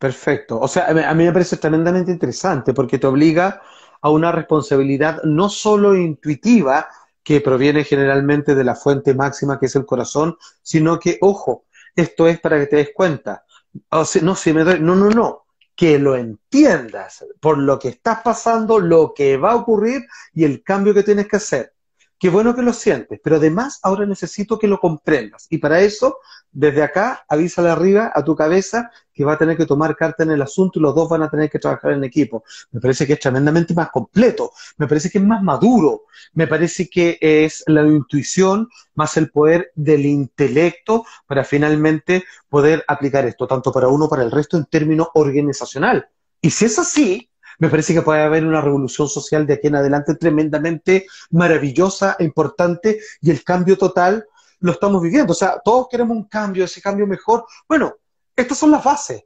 Perfecto. 0.00 0.58
O 0.58 0.66
sea, 0.66 0.88
a 0.88 1.14
mí 1.14 1.24
me 1.24 1.32
parece 1.32 1.56
tremendamente 1.56 2.10
interesante 2.10 2.74
porque 2.74 2.98
te 2.98 3.06
obliga 3.06 3.62
a 4.00 4.10
una 4.10 4.32
responsabilidad 4.32 5.22
no 5.24 5.48
solo 5.48 5.94
intuitiva, 5.94 6.88
que 7.26 7.40
proviene 7.40 7.82
generalmente 7.82 8.54
de 8.54 8.62
la 8.62 8.76
fuente 8.76 9.12
máxima 9.12 9.58
que 9.58 9.66
es 9.66 9.74
el 9.74 9.84
corazón, 9.84 10.38
sino 10.62 11.00
que, 11.00 11.18
ojo, 11.20 11.64
esto 11.96 12.28
es 12.28 12.38
para 12.38 12.56
que 12.60 12.66
te 12.66 12.76
des 12.76 12.90
cuenta. 12.94 13.44
O 13.90 14.04
sea, 14.04 14.22
no, 14.22 14.36
me 14.54 14.62
doy, 14.62 14.78
no, 14.78 14.94
no, 14.94 15.10
no, 15.10 15.46
que 15.74 15.98
lo 15.98 16.14
entiendas 16.14 17.24
por 17.40 17.58
lo 17.58 17.78
que 17.78 17.88
estás 17.88 18.20
pasando, 18.22 18.78
lo 18.78 19.12
que 19.12 19.36
va 19.36 19.52
a 19.52 19.56
ocurrir 19.56 20.06
y 20.34 20.44
el 20.44 20.62
cambio 20.62 20.94
que 20.94 21.02
tienes 21.02 21.26
que 21.26 21.36
hacer. 21.36 21.74
Qué 22.18 22.30
bueno 22.30 22.54
que 22.54 22.62
lo 22.62 22.72
sientes, 22.72 23.20
pero 23.22 23.36
además 23.36 23.78
ahora 23.82 24.06
necesito 24.06 24.58
que 24.58 24.68
lo 24.68 24.80
comprendas. 24.80 25.46
Y 25.50 25.58
para 25.58 25.80
eso, 25.80 26.18
desde 26.50 26.82
acá, 26.82 27.26
avísale 27.28 27.68
arriba 27.68 28.10
a 28.14 28.24
tu 28.24 28.34
cabeza 28.34 28.90
que 29.12 29.24
va 29.24 29.34
a 29.34 29.38
tener 29.38 29.56
que 29.58 29.66
tomar 29.66 29.94
carta 29.96 30.22
en 30.22 30.30
el 30.30 30.40
asunto 30.40 30.78
y 30.78 30.82
los 30.82 30.94
dos 30.94 31.10
van 31.10 31.22
a 31.22 31.30
tener 31.30 31.50
que 31.50 31.58
trabajar 31.58 31.92
en 31.92 32.04
equipo. 32.04 32.42
Me 32.70 32.80
parece 32.80 33.06
que 33.06 33.14
es 33.14 33.20
tremendamente 33.20 33.74
más 33.74 33.90
completo, 33.90 34.52
me 34.78 34.88
parece 34.88 35.10
que 35.10 35.18
es 35.18 35.24
más 35.24 35.42
maduro, 35.42 36.04
me 36.32 36.46
parece 36.46 36.88
que 36.88 37.18
es 37.20 37.62
la 37.66 37.82
intuición 37.82 38.68
más 38.94 39.16
el 39.18 39.30
poder 39.30 39.72
del 39.74 40.06
intelecto 40.06 41.04
para 41.26 41.44
finalmente 41.44 42.24
poder 42.48 42.82
aplicar 42.88 43.26
esto, 43.26 43.46
tanto 43.46 43.70
para 43.72 43.88
uno 43.88 44.06
como 44.06 44.10
para 44.10 44.22
el 44.22 44.30
resto 44.30 44.56
en 44.56 44.66
términos 44.66 45.08
organizacional. 45.14 46.08
Y 46.40 46.50
si 46.50 46.66
es 46.66 46.78
así, 46.78 47.30
me 47.58 47.68
parece 47.68 47.94
que 47.94 48.02
puede 48.02 48.22
haber 48.22 48.44
una 48.46 48.60
revolución 48.60 49.08
social 49.08 49.46
de 49.46 49.54
aquí 49.54 49.68
en 49.68 49.76
adelante 49.76 50.14
tremendamente 50.14 51.06
maravillosa 51.30 52.16
e 52.18 52.24
importante 52.24 53.00
y 53.20 53.30
el 53.30 53.42
cambio 53.44 53.76
total 53.78 54.26
lo 54.60 54.72
estamos 54.72 55.02
viviendo. 55.02 55.32
O 55.32 55.36
sea, 55.36 55.60
todos 55.64 55.88
queremos 55.88 56.16
un 56.16 56.24
cambio, 56.24 56.64
ese 56.64 56.80
cambio 56.80 57.06
mejor. 57.06 57.44
Bueno, 57.68 57.96
estas 58.34 58.58
son 58.58 58.70
las 58.70 58.84
bases. 58.84 59.24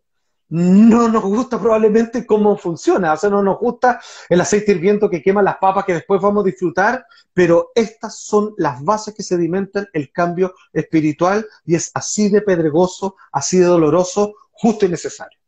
No 0.48 1.08
nos 1.08 1.22
gusta 1.22 1.60
probablemente 1.60 2.26
cómo 2.26 2.56
funciona, 2.58 3.12
o 3.12 3.16
sea, 3.16 3.30
no 3.30 3.40
nos 3.40 3.60
gusta 3.60 4.00
el 4.28 4.40
aceite 4.40 4.72
hirviendo 4.72 5.08
que 5.08 5.22
quema 5.22 5.44
las 5.44 5.58
papas 5.58 5.84
que 5.84 5.94
después 5.94 6.20
vamos 6.20 6.42
a 6.42 6.46
disfrutar, 6.46 7.06
pero 7.32 7.70
estas 7.72 8.18
son 8.18 8.52
las 8.56 8.82
bases 8.82 9.14
que 9.14 9.22
sedimentan 9.22 9.86
el 9.92 10.10
cambio 10.10 10.54
espiritual 10.72 11.46
y 11.64 11.76
es 11.76 11.92
así 11.94 12.30
de 12.30 12.42
pedregoso, 12.42 13.14
así 13.30 13.58
de 13.58 13.66
doloroso, 13.66 14.34
justo 14.50 14.86
y 14.86 14.88
necesario. 14.88 15.38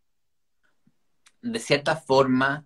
De 1.41 1.59
cierta 1.59 1.97
forma, 1.97 2.65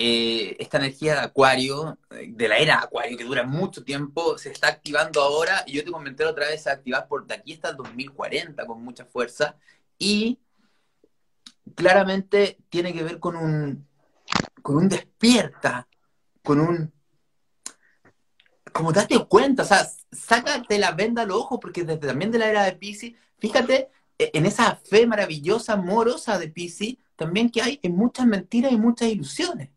eh, 0.00 0.56
esta 0.60 0.78
energía 0.78 1.14
de 1.14 1.20
Acuario, 1.22 1.98
de 2.08 2.48
la 2.48 2.58
era 2.58 2.80
Acuario, 2.80 3.18
que 3.18 3.24
dura 3.24 3.42
mucho 3.42 3.82
tiempo, 3.82 4.38
se 4.38 4.50
está 4.50 4.68
activando 4.68 5.20
ahora, 5.20 5.64
y 5.66 5.72
yo 5.72 5.84
te 5.84 5.90
comenté 5.90 6.24
otra 6.24 6.46
vez, 6.46 6.68
a 6.68 6.72
activar 6.72 7.08
por 7.08 7.26
de 7.26 7.34
aquí 7.34 7.54
hasta 7.54 7.70
el 7.70 7.76
2040 7.76 8.64
con 8.64 8.82
mucha 8.82 9.04
fuerza, 9.06 9.56
y 9.98 10.38
claramente 11.74 12.58
tiene 12.68 12.92
que 12.92 13.02
ver 13.02 13.18
con 13.18 13.36
un, 13.36 13.88
con 14.62 14.76
un 14.76 14.88
despierta, 14.88 15.88
con 16.44 16.60
un... 16.60 16.92
Como 18.72 18.92
date 18.92 19.18
cuenta, 19.26 19.64
o 19.64 19.66
sea, 19.66 19.84
sácate 20.12 20.78
la 20.78 20.92
venda 20.92 21.22
al 21.22 21.32
ojo, 21.32 21.58
porque 21.58 21.82
desde 21.82 22.06
también 22.06 22.30
de 22.30 22.38
la 22.38 22.48
era 22.48 22.64
de 22.64 22.74
Pisces, 22.74 23.14
fíjate 23.38 23.90
e, 24.16 24.30
en 24.34 24.46
esa 24.46 24.76
fe 24.76 25.06
maravillosa, 25.08 25.72
amorosa 25.72 26.38
de 26.38 26.48
Pisces, 26.48 26.96
también 27.16 27.50
que 27.50 27.62
hay 27.62 27.80
en 27.82 27.96
muchas 27.96 28.26
mentiras 28.26 28.70
y 28.70 28.76
muchas 28.76 29.08
ilusiones. 29.08 29.70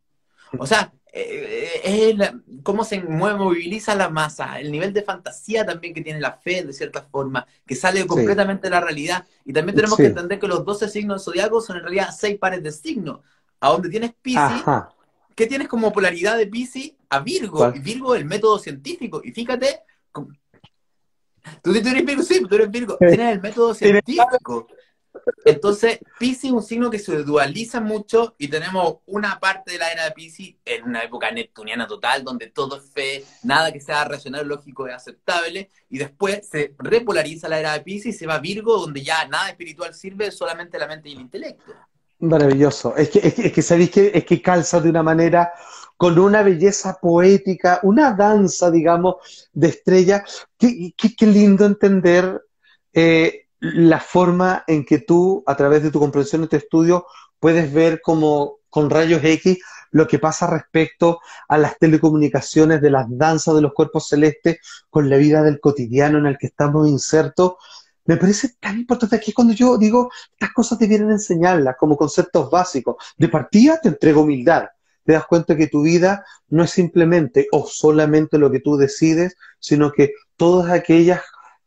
O 0.57 0.67
sea, 0.67 0.91
eh, 1.13 1.81
es 1.83 2.31
cómo 2.63 2.85
se 2.85 3.01
mueve, 3.01 3.37
moviliza 3.37 3.95
la 3.95 4.09
masa, 4.09 4.59
el 4.59 4.71
nivel 4.71 4.93
de 4.93 5.03
fantasía 5.03 5.65
también 5.65 5.93
que 5.93 6.01
tiene 6.01 6.21
la 6.21 6.33
fe, 6.33 6.63
de 6.63 6.73
cierta 6.73 7.01
forma, 7.01 7.45
que 7.65 7.75
sale 7.75 8.05
completamente 8.07 8.67
de 8.67 8.71
la 8.71 8.81
realidad. 8.81 9.25
Y 9.43 9.53
también 9.53 9.75
tenemos 9.75 9.97
que 9.97 10.05
entender 10.05 10.39
que 10.39 10.47
los 10.47 10.63
12 10.63 10.87
signos 10.87 11.17
del 11.17 11.33
zodiaco 11.33 11.61
son 11.61 11.77
en 11.77 11.83
realidad 11.83 12.09
seis 12.17 12.37
pares 12.37 12.63
de 12.63 12.71
signos. 12.71 13.19
A 13.59 13.69
donde 13.69 13.89
tienes 13.89 14.13
Pisces, 14.21 14.63
¿qué 15.35 15.47
tienes 15.47 15.67
como 15.67 15.91
polaridad 15.91 16.37
de 16.37 16.47
Pisces? 16.47 16.93
A 17.09 17.19
Virgo. 17.19 17.71
Y 17.75 17.79
Virgo 17.79 18.15
el 18.15 18.25
método 18.25 18.57
científico. 18.57 19.21
Y 19.23 19.31
fíjate, 19.31 19.81
tú, 21.61 21.71
eres 21.71 22.05
Virgo, 22.05 22.23
sí, 22.23 22.41
tú 22.47 22.55
eres 22.55 22.71
Virgo, 22.71 22.97
tienes 22.97 23.33
el 23.33 23.41
método 23.41 23.73
científico. 23.73 24.67
Entonces, 25.45 25.99
Pisces 26.19 26.45
es 26.45 26.51
un 26.51 26.63
signo 26.63 26.89
que 26.89 26.99
se 26.99 27.23
dualiza 27.23 27.81
mucho 27.81 28.35
y 28.37 28.47
tenemos 28.47 28.97
una 29.05 29.39
parte 29.39 29.73
de 29.73 29.77
la 29.77 29.91
era 29.91 30.05
de 30.05 30.11
Pisces 30.11 30.55
en 30.65 30.83
una 30.83 31.03
época 31.03 31.31
neptuniana 31.31 31.87
total, 31.87 32.23
donde 32.23 32.47
todo 32.47 32.77
es 32.77 32.89
fe, 32.91 33.25
nada 33.43 33.71
que 33.71 33.81
sea 33.81 34.03
racional, 34.05 34.47
lógico 34.47 34.87
es 34.87 34.95
aceptable, 34.95 35.69
y 35.89 35.97
después 35.97 36.47
se 36.47 36.73
repolariza 36.77 37.49
la 37.49 37.59
era 37.59 37.73
de 37.73 37.81
Pisces 37.81 38.15
y 38.15 38.17
se 38.17 38.27
va 38.27 38.35
a 38.35 38.39
Virgo, 38.39 38.77
donde 38.77 39.03
ya 39.03 39.27
nada 39.27 39.49
espiritual 39.49 39.93
sirve, 39.93 40.31
solamente 40.31 40.79
la 40.79 40.87
mente 40.87 41.09
y 41.09 41.13
el 41.13 41.21
intelecto. 41.21 41.73
Maravilloso. 42.19 42.95
Es 42.95 43.09
que, 43.09 43.19
es 43.19 43.51
que, 43.51 43.61
sabéis 43.61 43.89
que, 43.89 44.11
es 44.13 44.25
que 44.25 44.41
calza 44.41 44.79
de 44.79 44.89
una 44.89 45.01
manera 45.01 45.51
con 45.97 46.17
una 46.19 46.43
belleza 46.43 46.99
poética, 46.99 47.79
una 47.83 48.13
danza, 48.13 48.69
digamos, 48.69 49.49
de 49.53 49.69
estrella. 49.69 50.23
Qué, 50.57 50.93
qué 50.95 51.25
lindo 51.25 51.65
entender 51.65 52.43
eh, 52.93 53.47
la 53.61 53.99
forma 53.99 54.63
en 54.67 54.83
que 54.83 54.99
tú, 54.99 55.43
a 55.45 55.55
través 55.55 55.83
de 55.83 55.91
tu 55.91 55.99
comprensión 55.99 56.41
de 56.41 56.47
tu 56.47 56.55
estudio, 56.55 57.05
puedes 57.39 57.71
ver 57.71 58.01
como 58.01 58.57
con 58.69 58.89
rayos 58.89 59.23
X 59.23 59.59
lo 59.91 60.07
que 60.07 60.19
pasa 60.19 60.47
respecto 60.47 61.19
a 61.47 61.57
las 61.57 61.77
telecomunicaciones, 61.77 62.81
de 62.81 62.89
las 62.89 63.05
danzas 63.09 63.53
de 63.53 63.61
los 63.61 63.73
cuerpos 63.73 64.07
celestes, 64.07 64.57
con 64.89 65.09
la 65.09 65.17
vida 65.17 65.43
del 65.43 65.59
cotidiano 65.59 66.17
en 66.17 66.25
el 66.25 66.37
que 66.37 66.47
estamos 66.47 66.87
insertos. 66.87 67.53
Me 68.05 68.17
parece 68.17 68.55
tan 68.59 68.79
importante 68.79 69.15
aquí 69.15 69.31
cuando 69.31 69.53
yo 69.53 69.77
digo, 69.77 70.09
estas 70.31 70.53
cosas 70.53 70.79
te 70.79 70.87
vienen 70.87 71.09
a 71.09 71.13
enseñarlas 71.13 71.75
como 71.77 71.97
conceptos 71.97 72.49
básicos. 72.49 72.95
De 73.17 73.27
partida 73.27 73.79
te 73.79 73.89
entrego 73.89 74.21
humildad. 74.21 74.69
Te 75.03 75.13
das 75.13 75.25
cuenta 75.25 75.55
que 75.57 75.67
tu 75.67 75.83
vida 75.83 76.25
no 76.49 76.63
es 76.63 76.71
simplemente 76.71 77.47
o 77.51 77.67
solamente 77.67 78.37
lo 78.37 78.49
que 78.49 78.59
tú 78.59 78.77
decides, 78.77 79.35
sino 79.59 79.91
que 79.91 80.13
todas 80.37 80.71
aquellas 80.71 81.21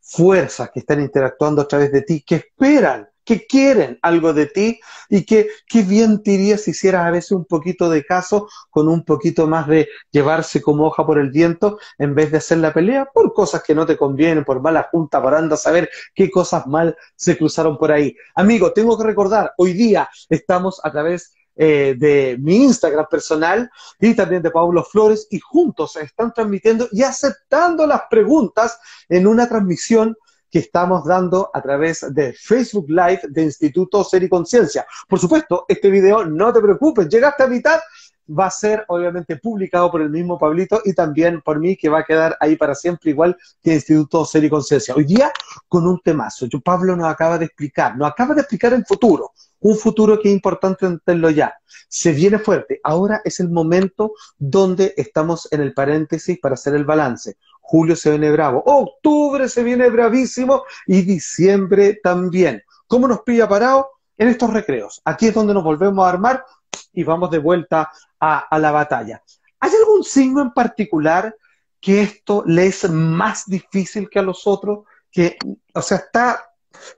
fuerzas 0.04 0.70
que 0.70 0.80
están 0.80 1.00
interactuando 1.00 1.62
a 1.62 1.68
través 1.68 1.90
de 1.90 2.02
ti, 2.02 2.22
que 2.22 2.36
esperan, 2.36 3.08
que 3.24 3.46
quieren 3.46 3.98
algo 4.02 4.34
de 4.34 4.46
ti 4.46 4.80
y 5.08 5.24
que 5.24 5.48
qué 5.66 5.82
bien 5.82 6.22
te 6.22 6.58
si 6.58 6.72
hicieras 6.72 7.06
a 7.06 7.10
veces 7.10 7.32
un 7.32 7.46
poquito 7.46 7.88
de 7.88 8.04
caso 8.04 8.48
con 8.70 8.88
un 8.88 9.02
poquito 9.04 9.46
más 9.46 9.66
de 9.66 9.88
llevarse 10.10 10.60
como 10.60 10.86
hoja 10.86 11.06
por 11.06 11.18
el 11.18 11.30
viento 11.30 11.78
en 11.96 12.14
vez 12.14 12.30
de 12.30 12.38
hacer 12.38 12.58
la 12.58 12.74
pelea 12.74 13.06
por 13.06 13.32
cosas 13.32 13.62
que 13.62 13.74
no 13.74 13.86
te 13.86 13.96
convienen, 13.96 14.44
por 14.44 14.60
mala 14.60 14.88
junta, 14.90 15.22
por 15.22 15.34
anda 15.34 15.54
a 15.54 15.58
saber 15.58 15.88
qué 16.14 16.30
cosas 16.30 16.66
mal 16.66 16.96
se 17.16 17.38
cruzaron 17.38 17.78
por 17.78 17.90
ahí. 17.90 18.14
Amigo, 18.34 18.72
tengo 18.72 18.98
que 18.98 19.04
recordar, 19.04 19.52
hoy 19.56 19.72
día 19.72 20.08
estamos 20.28 20.80
a 20.84 20.92
través 20.92 21.32
eh, 21.56 21.94
de 21.96 22.36
mi 22.40 22.64
Instagram 22.64 23.06
personal 23.08 23.70
y 24.00 24.14
también 24.14 24.42
de 24.42 24.50
Pablo 24.50 24.82
Flores 24.82 25.26
y 25.30 25.38
juntos 25.38 25.96
están 25.96 26.32
transmitiendo 26.32 26.88
y 26.90 27.02
aceptando 27.02 27.86
las 27.86 28.02
preguntas 28.10 28.78
en 29.08 29.26
una 29.26 29.48
transmisión 29.48 30.16
que 30.50 30.60
estamos 30.60 31.04
dando 31.04 31.50
a 31.52 31.60
través 31.60 32.06
de 32.14 32.32
Facebook 32.32 32.86
Live 32.88 33.22
de 33.28 33.42
Instituto 33.42 34.04
Ser 34.04 34.22
y 34.22 34.28
Conciencia. 34.28 34.86
Por 35.08 35.18
supuesto, 35.18 35.64
este 35.66 35.90
video, 35.90 36.24
no 36.24 36.52
te 36.52 36.60
preocupes, 36.60 37.08
llegaste 37.08 37.42
a 37.42 37.48
mitad, 37.48 37.80
va 38.28 38.46
a 38.46 38.50
ser 38.50 38.84
obviamente 38.88 39.36
publicado 39.36 39.90
por 39.90 40.02
el 40.02 40.10
mismo 40.10 40.38
Pablito 40.38 40.80
y 40.84 40.94
también 40.94 41.40
por 41.42 41.58
mí, 41.58 41.76
que 41.76 41.88
va 41.88 42.00
a 42.00 42.04
quedar 42.04 42.36
ahí 42.40 42.56
para 42.56 42.74
siempre, 42.74 43.10
igual 43.10 43.36
que 43.62 43.74
Instituto 43.74 44.24
Ser 44.24 44.44
y 44.44 44.50
Conciencia. 44.50 44.94
Hoy 44.94 45.04
día 45.04 45.32
con 45.68 45.86
un 45.86 46.00
temazo. 46.00 46.46
Yo, 46.46 46.60
Pablo 46.60 46.96
nos 46.96 47.08
acaba 47.08 47.38
de 47.38 47.46
explicar, 47.46 47.96
nos 47.96 48.10
acaba 48.10 48.34
de 48.34 48.40
explicar 48.40 48.72
el 48.72 48.84
futuro 48.84 49.32
un 49.64 49.78
futuro 49.78 50.20
que 50.20 50.28
es 50.28 50.34
importante 50.34 50.84
entenderlo 50.84 51.30
ya. 51.30 51.54
Se 51.88 52.12
viene 52.12 52.38
fuerte. 52.38 52.80
Ahora 52.84 53.22
es 53.24 53.40
el 53.40 53.48
momento 53.48 54.12
donde 54.36 54.92
estamos 54.96 55.48
en 55.50 55.62
el 55.62 55.72
paréntesis 55.72 56.38
para 56.38 56.52
hacer 56.52 56.74
el 56.74 56.84
balance. 56.84 57.38
Julio 57.62 57.96
se 57.96 58.10
viene 58.10 58.30
bravo, 58.30 58.62
octubre 58.66 59.48
se 59.48 59.62
viene 59.62 59.88
bravísimo 59.88 60.64
y 60.86 61.00
diciembre 61.00 61.98
también. 62.02 62.62
¿Cómo 62.86 63.08
nos 63.08 63.22
pilla 63.22 63.48
parado? 63.48 63.88
En 64.18 64.28
estos 64.28 64.52
recreos. 64.52 65.00
Aquí 65.02 65.28
es 65.28 65.34
donde 65.34 65.54
nos 65.54 65.64
volvemos 65.64 66.04
a 66.04 66.10
armar 66.10 66.44
y 66.92 67.02
vamos 67.02 67.30
de 67.30 67.38
vuelta 67.38 67.90
a, 68.24 68.58
la 68.58 68.70
batalla. 68.70 69.22
¿Hay 69.60 69.70
algún 69.80 70.04
signo 70.04 70.42
en 70.42 70.52
particular 70.52 71.36
que 71.80 72.02
esto 72.02 72.42
le 72.46 72.66
es 72.66 72.88
más 72.88 73.46
difícil 73.46 74.08
que 74.08 74.18
a 74.18 74.22
los 74.22 74.46
otros? 74.46 74.84
Que, 75.10 75.36
o 75.74 75.82
sea, 75.82 75.98
está 75.98 76.44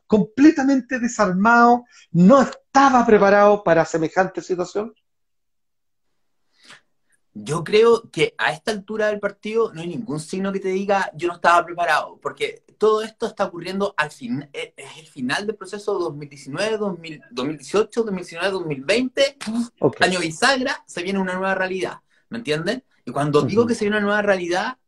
completamente 0.07 0.99
desarmado, 0.99 1.85
no 2.13 2.43
estaba 2.43 3.05
preparado 3.05 3.63
para 3.63 3.85
semejante 3.85 4.41
situación? 4.41 4.95
Yo 7.39 7.63
creo 7.65 8.11
que 8.11 8.35
a 8.39 8.53
esta 8.53 8.71
altura 8.71 9.09
del 9.09 9.21
partido 9.21 9.73
no 9.73 9.83
hay 9.83 9.89
ningún 9.89 10.21
signo 10.21 10.53
que 10.53 10.61
te 10.61 10.69
diga 10.69 11.11
yo 11.15 11.29
no 11.29 11.35
estaba 11.35 11.65
preparado, 11.65 12.19
porque 12.23 12.65
todo 12.79 13.03
esto 13.03 13.27
está 13.27 13.45
ocurriendo 13.45 13.95
al 13.97 14.11
fin, 14.11 14.49
es 14.53 14.73
el 14.99 15.07
final 15.07 15.47
del 15.47 15.57
proceso 15.57 15.99
2019, 15.99 16.79
2018, 17.31 18.03
2019, 18.05 18.51
2020, 18.51 19.37
año 20.01 20.21
bisagra, 20.21 20.83
se 20.87 21.03
viene 21.03 21.19
una 21.19 21.35
nueva 21.35 21.55
realidad, 21.55 22.01
¿me 22.31 22.39
entienden? 22.39 22.85
Y 23.05 23.13
cuando 23.13 23.43
digo 23.43 23.67
que 23.67 23.75
se 23.75 23.85
viene 23.85 23.97
una 23.97 24.07
nueva 24.07 24.23
realidad, 24.23 24.79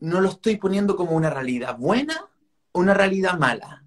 no 0.00 0.20
lo 0.20 0.30
estoy 0.30 0.56
poniendo 0.56 0.96
como 0.96 1.12
una 1.12 1.30
realidad 1.30 1.76
buena 1.78 2.28
una 2.72 2.94
realidad 2.94 3.38
mala, 3.38 3.84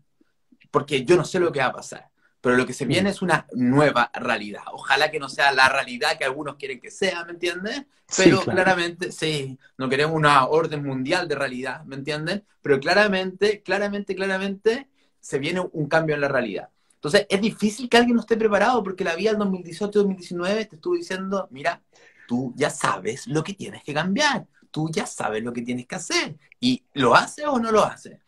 porque 0.71 1.03
yo 1.05 1.17
no 1.17 1.25
sé 1.25 1.39
lo 1.39 1.51
que 1.51 1.59
va 1.59 1.67
a 1.67 1.73
pasar, 1.73 2.09
pero 2.45 2.57
lo 2.57 2.67
que 2.67 2.73
se 2.73 2.85
viene 2.85 3.09
mm. 3.09 3.11
es 3.11 3.21
una 3.23 3.47
nueva 3.53 4.11
realidad. 4.13 4.61
Ojalá 4.71 5.09
que 5.09 5.17
no 5.17 5.29
sea 5.29 5.51
la 5.51 5.67
realidad 5.67 6.15
que 6.15 6.25
algunos 6.25 6.57
quieren 6.57 6.79
que 6.79 6.91
sea, 6.91 7.25
¿me 7.25 7.31
entiendes? 7.31 7.85
Pero 8.15 8.41
claramente, 8.41 9.11
sí, 9.11 9.57
no 9.79 9.89
queremos 9.89 10.15
una 10.15 10.45
orden 10.45 10.83
mundial 10.83 11.27
de 11.27 11.33
realidad, 11.33 11.83
¿me 11.85 11.95
entienden? 11.95 12.45
Pero 12.61 12.79
claramente, 12.79 13.63
claramente, 13.63 14.13
claramente 14.13 14.87
se 15.19 15.39
viene 15.39 15.59
un 15.59 15.87
cambio 15.87 16.13
en 16.13 16.21
la 16.21 16.27
realidad. 16.27 16.69
Entonces, 16.93 17.25
es 17.27 17.41
difícil 17.41 17.89
que 17.89 17.97
alguien 17.97 18.15
no 18.15 18.21
esté 18.21 18.37
preparado 18.37 18.83
porque 18.83 19.03
la 19.03 19.15
vida 19.15 19.31
del 19.31 19.39
2018-2019 19.39 20.69
te 20.69 20.75
estuvo 20.75 20.93
diciendo, 20.93 21.47
mira, 21.49 21.81
tú 22.27 22.53
ya 22.55 22.69
sabes 22.69 23.25
lo 23.25 23.43
que 23.43 23.55
tienes 23.55 23.83
que 23.83 23.95
cambiar, 23.95 24.45
tú 24.69 24.91
ya 24.91 25.07
sabes 25.07 25.43
lo 25.43 25.51
que 25.51 25.63
tienes 25.63 25.87
que 25.87 25.95
hacer. 25.95 26.35
¿Y 26.59 26.83
lo 26.93 27.15
hace 27.15 27.47
o 27.47 27.57
no 27.57 27.71
lo 27.71 27.83
hace? 27.83 28.19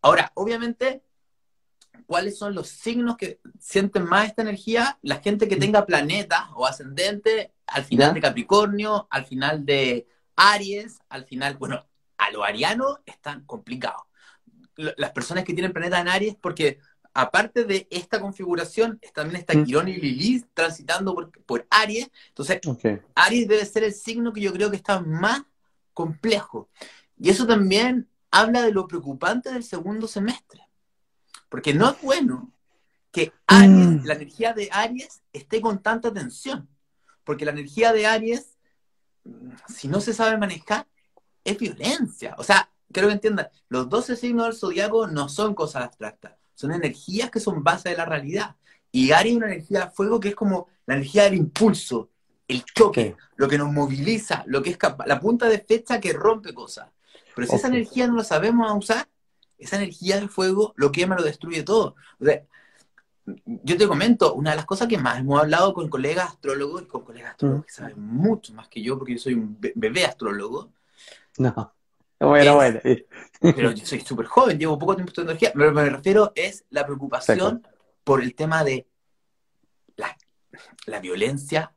Ahora, 0.00 0.32
obviamente, 0.36 1.02
¿cuáles 2.08 2.38
son 2.38 2.54
los 2.54 2.68
signos 2.68 3.18
que 3.18 3.38
sienten 3.60 4.04
más 4.04 4.28
esta 4.28 4.40
energía? 4.40 4.98
La 5.02 5.16
gente 5.16 5.46
que 5.46 5.56
tenga 5.56 5.84
planeta 5.84 6.48
o 6.54 6.66
ascendente 6.66 7.52
al 7.66 7.84
final 7.84 8.14
de 8.14 8.22
Capricornio, 8.22 9.06
al 9.10 9.26
final 9.26 9.66
de 9.66 10.08
Aries, 10.34 11.00
al 11.10 11.26
final, 11.26 11.58
bueno, 11.58 11.86
a 12.16 12.30
lo 12.30 12.42
ariano 12.42 13.00
están 13.04 13.44
complicados. 13.44 14.04
Las 14.74 15.10
personas 15.10 15.44
que 15.44 15.52
tienen 15.52 15.74
planeta 15.74 16.00
en 16.00 16.08
Aries, 16.08 16.34
porque 16.40 16.78
aparte 17.12 17.64
de 17.64 17.86
esta 17.90 18.22
configuración, 18.22 18.98
también 19.12 19.40
está 19.40 19.62
Quirón 19.62 19.88
y 19.88 19.96
Lilith 19.96 20.46
transitando 20.54 21.14
por, 21.44 21.66
Aries. 21.68 22.10
Entonces, 22.28 22.58
Aries 23.16 23.48
debe 23.48 23.66
ser 23.66 23.84
el 23.84 23.92
signo 23.92 24.32
que 24.32 24.40
yo 24.40 24.52
creo 24.54 24.70
que 24.70 24.76
está 24.76 25.00
más 25.00 25.42
complejo. 25.92 26.70
Y 27.18 27.28
eso 27.28 27.46
también 27.46 28.08
habla 28.30 28.62
de 28.62 28.72
lo 28.72 28.88
preocupante 28.88 29.52
del 29.52 29.62
segundo 29.62 30.08
semestre. 30.08 30.67
Porque 31.48 31.74
no 31.74 31.90
es 31.90 32.00
bueno 32.02 32.52
que 33.10 33.32
Aries, 33.46 34.02
mm. 34.02 34.04
la 34.04 34.14
energía 34.14 34.52
de 34.52 34.68
Aries 34.70 35.22
esté 35.32 35.60
con 35.60 35.82
tanta 35.82 36.12
tensión. 36.12 36.68
Porque 37.24 37.44
la 37.44 37.52
energía 37.52 37.92
de 37.92 38.06
Aries, 38.06 38.56
si 39.68 39.88
no 39.88 40.00
se 40.00 40.14
sabe 40.14 40.36
manejar, 40.38 40.86
es 41.44 41.58
violencia. 41.58 42.34
O 42.38 42.44
sea, 42.44 42.70
quiero 42.92 43.08
que 43.08 43.14
entiendan, 43.14 43.48
los 43.68 43.88
12 43.88 44.16
signos 44.16 44.46
del 44.46 44.56
zodiaco 44.56 45.06
no 45.06 45.28
son 45.28 45.54
cosas 45.54 45.84
abstractas, 45.84 46.32
son 46.54 46.72
energías 46.72 47.30
que 47.30 47.40
son 47.40 47.62
base 47.62 47.90
de 47.90 47.96
la 47.96 48.04
realidad. 48.04 48.56
Y 48.90 49.12
Aries 49.12 49.32
es 49.32 49.36
una 49.36 49.46
energía 49.46 49.84
de 49.86 49.90
fuego 49.90 50.20
que 50.20 50.30
es 50.30 50.34
como 50.34 50.68
la 50.86 50.94
energía 50.94 51.24
del 51.24 51.34
impulso, 51.34 52.10
el 52.46 52.64
choque, 52.64 53.14
lo 53.36 53.46
que 53.46 53.58
nos 53.58 53.70
moviliza, 53.70 54.42
lo 54.46 54.62
que 54.62 54.70
es 54.70 54.78
la 55.06 55.20
punta 55.20 55.48
de 55.48 55.58
fecha 55.58 56.00
que 56.00 56.14
rompe 56.14 56.54
cosas. 56.54 56.88
Pero 57.34 57.46
si 57.46 57.56
esa 57.56 57.68
energía 57.68 58.06
no 58.06 58.16
la 58.16 58.24
sabemos 58.24 58.72
usar, 58.74 59.06
esa 59.58 59.76
energía 59.76 60.20
de 60.20 60.28
fuego 60.28 60.72
lo 60.76 60.92
quema, 60.92 61.16
lo 61.16 61.22
destruye 61.22 61.62
todo. 61.62 61.96
yo 63.44 63.76
te 63.76 63.88
comento, 63.88 64.34
una 64.34 64.50
de 64.50 64.56
las 64.56 64.66
cosas 64.66 64.88
que 64.88 64.98
más 64.98 65.18
hemos 65.18 65.40
hablado 65.40 65.74
con 65.74 65.88
colegas 65.88 66.30
astrólogos 66.30 66.82
y 66.82 66.86
con 66.86 67.04
colegas 67.04 67.32
astrólogos 67.32 67.66
que 67.66 67.72
saben 67.72 68.00
mucho 68.00 68.54
más 68.54 68.68
que 68.68 68.82
yo, 68.82 68.96
porque 68.96 69.14
yo 69.14 69.18
soy 69.18 69.34
un 69.34 69.58
bebé 69.74 70.04
astrólogo. 70.04 70.72
No. 71.38 71.74
Bueno, 72.20 72.56
bueno. 72.56 72.80
Pero 73.40 73.70
yo 73.70 73.86
soy 73.86 74.00
súper 74.00 74.26
joven, 74.26 74.58
llevo 74.58 74.78
poco 74.78 74.96
tiempo 74.96 75.10
estudiando 75.10 75.32
energía. 75.32 75.52
Pero 75.54 75.72
me 75.72 75.88
refiero 75.88 76.32
es 76.34 76.64
la 76.70 76.84
preocupación 76.84 77.66
por 78.02 78.22
el 78.22 78.34
tema 78.34 78.64
de 78.64 78.88
la, 79.96 80.16
la 80.86 81.00
violencia 81.00 81.72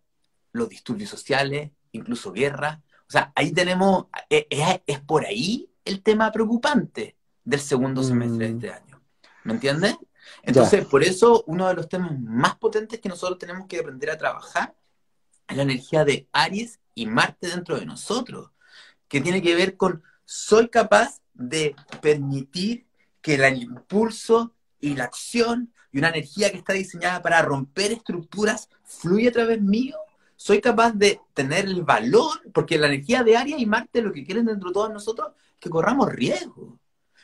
los 0.53 0.69
disturbios 0.69 1.09
sociales, 1.09 1.71
incluso 1.91 2.31
guerra. 2.31 2.81
O 3.07 3.11
sea, 3.11 3.31
ahí 3.35 3.51
tenemos, 3.51 4.07
es, 4.29 4.45
es 4.85 4.99
por 4.99 5.25
ahí 5.25 5.69
el 5.85 6.01
tema 6.01 6.31
preocupante 6.31 7.15
del 7.43 7.59
segundo 7.59 8.03
semestre 8.03 8.47
de 8.47 8.53
mm. 8.53 8.55
este 8.55 8.71
año. 8.71 9.01
¿Me 9.43 9.53
entiendes? 9.53 9.95
Entonces, 10.43 10.85
por 10.85 11.03
eso 11.03 11.43
uno 11.47 11.67
de 11.67 11.73
los 11.73 11.89
temas 11.89 12.19
más 12.19 12.55
potentes 12.55 12.99
que 12.99 13.09
nosotros 13.09 13.39
tenemos 13.39 13.67
que 13.67 13.79
aprender 13.79 14.09
a 14.09 14.17
trabajar 14.17 14.75
es 15.47 15.57
la 15.57 15.63
energía 15.63 16.05
de 16.05 16.27
Aries 16.31 16.79
y 16.95 17.05
Marte 17.05 17.47
dentro 17.47 17.79
de 17.79 17.85
nosotros, 17.85 18.51
que 19.07 19.21
tiene 19.21 19.41
que 19.41 19.55
ver 19.55 19.77
con 19.77 20.03
soy 20.25 20.69
capaz 20.69 21.19
de 21.33 21.75
permitir 22.01 22.87
que 23.21 23.35
el 23.35 23.61
impulso 23.61 24.53
y 24.79 24.95
la 24.95 25.05
acción 25.05 25.73
y 25.91 25.99
una 25.99 26.09
energía 26.09 26.51
que 26.51 26.57
está 26.57 26.73
diseñada 26.73 27.21
para 27.21 27.41
romper 27.41 27.91
estructuras 27.91 28.69
fluye 28.83 29.27
a 29.27 29.31
través 29.31 29.61
mío. 29.61 29.97
Soy 30.37 30.61
capaz 30.61 30.93
de 30.93 31.19
tener 31.33 31.65
el 31.65 31.83
valor, 31.83 32.41
porque 32.53 32.79
la 32.79 32.87
energía 32.87 33.23
de 33.23 33.37
Aries 33.37 33.59
y 33.59 33.65
Marte 33.65 34.01
lo 34.01 34.11
que 34.11 34.23
quieren 34.23 34.45
dentro 34.45 34.69
de 34.69 34.73
todos 34.73 34.91
nosotros 34.91 35.33
es 35.53 35.59
que 35.59 35.69
corramos 35.69 36.11
riesgo, 36.11 36.79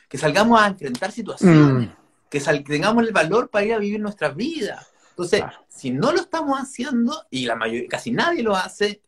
que 0.08 0.18
salgamos 0.18 0.60
a 0.60 0.66
enfrentar 0.66 1.12
situaciones. 1.12 1.88
Mm 1.88 1.98
que, 2.28 2.40
tengamos 2.40 3.06
el 3.06 3.12
valor 3.12 3.48
para 3.48 3.64
ir 3.64 3.74
a 3.74 3.78
vivir 3.78 4.00
nuestra 4.00 4.30
vida. 4.30 4.86
Entonces, 5.10 5.42
si 5.68 5.90
no 5.90 6.12
lo 6.12 6.20
estamos 6.20 6.58
haciendo, 6.58 7.24
y 7.30 7.46
la 7.46 7.56
mayoría, 7.56 7.88
casi 7.88 8.12
nadie 8.12 8.42
lo 8.42 8.54
hace, 8.54 9.02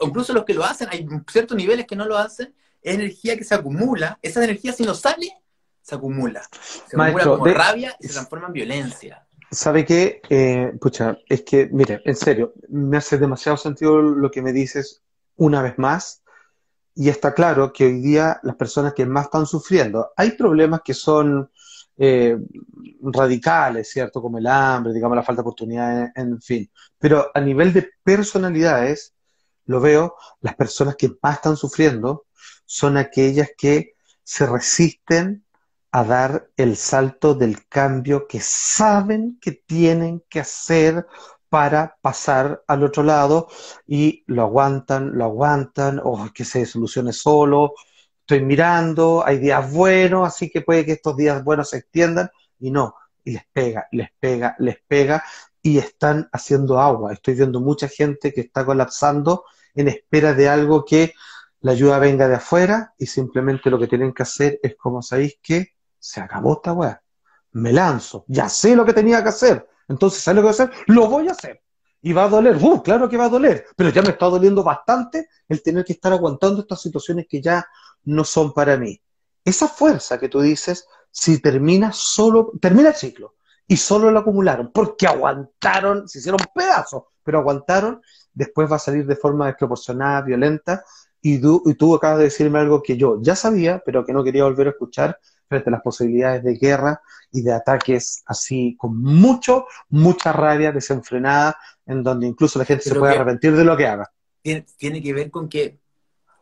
incluso 0.00 0.32
los 0.32 0.44
que 0.44 0.54
lo 0.54 0.64
hacen, 0.64 0.88
hay 0.90 1.06
ciertos 1.30 1.56
niveles 1.56 1.86
que 1.86 1.96
no 1.96 2.04
lo 2.06 2.18
hacen, 2.18 2.54
es 2.82 2.94
energía 2.94 3.36
que 3.36 3.44
se 3.44 3.54
acumula, 3.54 4.18
esa 4.20 4.44
energía 4.44 4.72
si 4.72 4.82
no 4.82 4.94
sale, 4.94 5.32
se 5.80 5.94
acumula. 5.94 6.42
Se 6.86 6.96
acumula 7.00 7.24
como 7.24 7.46
rabia 7.46 7.96
y 7.98 8.08
se 8.08 8.12
transforma 8.12 8.48
en 8.48 8.52
violencia. 8.52 9.26
¿Sabe 9.50 9.84
qué? 9.84 10.20
Eh, 10.28 10.72
pucha, 10.80 11.16
es 11.28 11.42
que, 11.42 11.68
mire, 11.72 12.02
en 12.04 12.16
serio, 12.16 12.54
me 12.68 12.98
hace 12.98 13.16
demasiado 13.16 13.56
sentido 13.56 14.02
lo 14.02 14.30
que 14.30 14.42
me 14.42 14.52
dices 14.52 15.02
una 15.36 15.62
vez 15.62 15.78
más, 15.78 16.22
y 16.94 17.08
está 17.08 17.34
claro 17.34 17.72
que 17.72 17.86
hoy 17.86 18.00
día 18.00 18.38
las 18.42 18.56
personas 18.56 18.94
que 18.94 19.06
más 19.06 19.26
están 19.26 19.46
sufriendo, 19.46 20.12
hay 20.16 20.32
problemas 20.32 20.80
que 20.84 20.94
son 20.94 21.50
eh, 21.96 22.36
radicales, 23.00 23.90
¿cierto? 23.90 24.22
Como 24.22 24.38
el 24.38 24.46
hambre, 24.46 24.92
digamos, 24.92 25.16
la 25.16 25.22
falta 25.22 25.42
de 25.42 25.48
oportunidades, 25.48 26.10
en 26.14 26.40
fin. 26.40 26.70
Pero 26.98 27.30
a 27.34 27.40
nivel 27.40 27.72
de 27.72 27.90
personalidades, 28.02 29.14
lo 29.66 29.80
veo, 29.80 30.14
las 30.40 30.54
personas 30.54 30.96
que 30.96 31.10
más 31.22 31.36
están 31.36 31.56
sufriendo 31.56 32.26
son 32.64 32.96
aquellas 32.96 33.50
que 33.56 33.94
se 34.22 34.46
resisten 34.46 35.44
a 35.90 36.04
dar 36.04 36.48
el 36.56 36.76
salto 36.76 37.34
del 37.34 37.66
cambio 37.68 38.26
que 38.26 38.40
saben 38.40 39.38
que 39.40 39.52
tienen 39.52 40.24
que 40.28 40.40
hacer 40.40 41.06
para 41.54 41.96
pasar 42.02 42.64
al 42.66 42.82
otro 42.82 43.04
lado 43.04 43.46
y 43.86 44.24
lo 44.26 44.42
aguantan, 44.42 45.16
lo 45.16 45.22
aguantan, 45.26 46.00
o 46.02 46.28
que 46.34 46.44
se 46.44 46.66
solucione 46.66 47.12
solo, 47.12 47.74
estoy 48.18 48.42
mirando, 48.42 49.22
hay 49.24 49.38
días 49.38 49.70
buenos, 49.70 50.26
así 50.26 50.50
que 50.50 50.62
puede 50.62 50.84
que 50.84 50.94
estos 50.94 51.16
días 51.16 51.44
buenos 51.44 51.70
se 51.70 51.76
extiendan, 51.76 52.28
y 52.58 52.72
no, 52.72 52.96
y 53.22 53.34
les 53.34 53.44
pega, 53.52 53.86
les 53.92 54.08
pega, 54.18 54.56
les 54.58 54.78
pega, 54.84 55.22
y 55.62 55.78
están 55.78 56.28
haciendo 56.32 56.80
agua. 56.80 57.12
Estoy 57.12 57.34
viendo 57.34 57.60
mucha 57.60 57.86
gente 57.86 58.32
que 58.32 58.40
está 58.40 58.66
colapsando 58.66 59.44
en 59.76 59.86
espera 59.86 60.34
de 60.34 60.48
algo 60.48 60.84
que 60.84 61.14
la 61.60 61.70
ayuda 61.70 62.00
venga 62.00 62.26
de 62.26 62.34
afuera, 62.34 62.94
y 62.98 63.06
simplemente 63.06 63.70
lo 63.70 63.78
que 63.78 63.86
tienen 63.86 64.12
que 64.12 64.24
hacer 64.24 64.58
es, 64.60 64.74
como 64.74 65.02
sabéis 65.02 65.38
que 65.40 65.76
se 66.00 66.20
acabó 66.20 66.54
esta 66.54 66.72
weá. 66.72 67.00
Me 67.52 67.72
lanzo, 67.72 68.24
ya 68.26 68.48
sé 68.48 68.74
lo 68.74 68.84
que 68.84 68.92
tenía 68.92 69.22
que 69.22 69.28
hacer. 69.28 69.68
Entonces, 69.88 70.22
¿sabes 70.22 70.36
lo 70.36 70.42
que 70.42 70.46
voy 70.46 70.50
a 70.50 70.64
hacer? 70.64 70.84
Lo 70.86 71.08
voy 71.08 71.28
a 71.28 71.32
hacer. 71.32 71.60
Y 72.02 72.12
va 72.12 72.24
a 72.24 72.28
doler, 72.28 72.56
¡uh! 72.60 72.82
Claro 72.82 73.08
que 73.08 73.16
va 73.16 73.24
a 73.24 73.30
doler, 73.30 73.64
pero 73.76 73.88
ya 73.88 74.02
me 74.02 74.10
está 74.10 74.26
doliendo 74.26 74.62
bastante 74.62 75.28
el 75.48 75.62
tener 75.62 75.84
que 75.84 75.94
estar 75.94 76.12
aguantando 76.12 76.60
estas 76.60 76.82
situaciones 76.82 77.26
que 77.28 77.40
ya 77.40 77.66
no 78.04 78.24
son 78.24 78.52
para 78.52 78.76
mí. 78.76 79.00
Esa 79.42 79.68
fuerza 79.68 80.18
que 80.18 80.28
tú 80.28 80.40
dices, 80.40 80.86
si 81.10 81.40
termina 81.40 81.92
solo, 81.92 82.52
termina 82.60 82.90
el 82.90 82.94
ciclo 82.94 83.36
y 83.66 83.76
solo 83.76 84.10
lo 84.10 84.18
acumularon, 84.18 84.70
porque 84.72 85.06
aguantaron, 85.06 86.06
se 86.06 86.18
hicieron 86.18 86.40
pedazos, 86.54 87.04
pero 87.22 87.38
aguantaron, 87.38 88.02
después 88.34 88.70
va 88.70 88.76
a 88.76 88.80
salir 88.80 89.06
de 89.06 89.16
forma 89.16 89.46
desproporcionada, 89.46 90.20
violenta, 90.22 90.84
y 91.22 91.40
tú, 91.40 91.62
y 91.64 91.74
tú 91.74 91.94
acabas 91.94 92.18
de 92.18 92.24
decirme 92.24 92.58
algo 92.58 92.82
que 92.82 92.98
yo 92.98 93.18
ya 93.22 93.34
sabía, 93.34 93.82
pero 93.84 94.04
que 94.04 94.12
no 94.12 94.22
quería 94.22 94.44
volver 94.44 94.66
a 94.66 94.70
escuchar 94.70 95.18
frente 95.48 95.70
a 95.70 95.72
las 95.72 95.82
posibilidades 95.82 96.42
de 96.42 96.54
guerra 96.56 97.00
y 97.30 97.42
de 97.42 97.52
ataques 97.52 98.22
así 98.26 98.76
con 98.78 99.00
mucho, 99.00 99.66
mucha 99.88 100.32
rabia 100.32 100.72
desenfrenada, 100.72 101.56
en 101.86 102.02
donde 102.02 102.26
incluso 102.26 102.58
la 102.58 102.64
gente 102.64 102.84
se 102.84 102.94
puede 102.94 103.14
arrepentir 103.14 103.54
de 103.56 103.64
lo 103.64 103.76
que 103.76 103.86
haga. 103.86 104.10
tiene 104.42 105.02
que 105.02 105.12
ver 105.12 105.30
con 105.30 105.48
que 105.48 105.78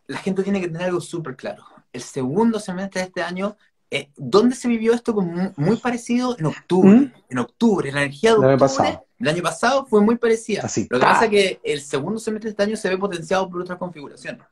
la 0.07 0.19
gente 0.19 0.43
tiene 0.43 0.61
que 0.61 0.69
tener 0.69 0.85
algo 0.85 1.01
súper 1.01 1.37
claro. 1.37 1.65
El 1.93 2.03
segundo 2.03 2.59
semestre 2.59 3.01
de 3.01 3.07
este 3.09 3.23
año, 3.23 3.57
eh, 3.91 4.11
¿dónde 4.17 4.55
se 4.55 4.69
vivió 4.69 4.93
esto? 4.95 5.15
muy, 5.15 5.77
parecido 5.77 6.37
en 6.38 6.47
octubre. 6.47 6.91
¿Mm? 6.91 7.12
En 7.29 7.38
octubre, 7.38 7.93
la 7.93 8.03
energía 8.03 8.35
de 8.35 8.55
octubre, 8.55 9.01
el 9.19 9.29
año 9.29 9.43
pasado 9.43 9.87
fue 9.87 10.01
muy 10.01 10.17
parecida. 10.17 10.62
Lo 10.91 10.99
que 10.99 11.05
pasa 11.05 11.25
es 11.27 11.31
que 11.31 11.61
el 11.62 11.81
segundo 11.81 12.19
semestre 12.19 12.49
de 12.49 12.51
este 12.53 12.62
año 12.62 12.77
se 12.77 12.88
ve 12.88 12.99
potenciado 12.99 13.49
por 13.49 13.61
otra 13.61 13.79
configuración. 13.79 14.43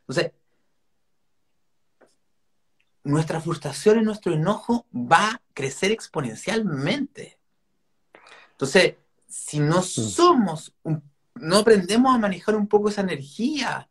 Entonces, 0.00 0.32
nuestra 3.06 3.40
frustración 3.40 4.00
y 4.00 4.02
nuestro 4.02 4.32
enojo 4.32 4.86
va 4.92 5.30
a 5.30 5.42
crecer 5.54 5.92
exponencialmente. 5.92 7.38
Entonces, 8.52 8.94
si 9.28 9.60
no 9.60 9.78
mm. 9.78 9.82
somos, 9.82 10.74
no 11.34 11.56
aprendemos 11.56 12.14
a 12.14 12.18
manejar 12.18 12.56
un 12.56 12.66
poco 12.66 12.88
esa 12.88 13.02
energía, 13.02 13.88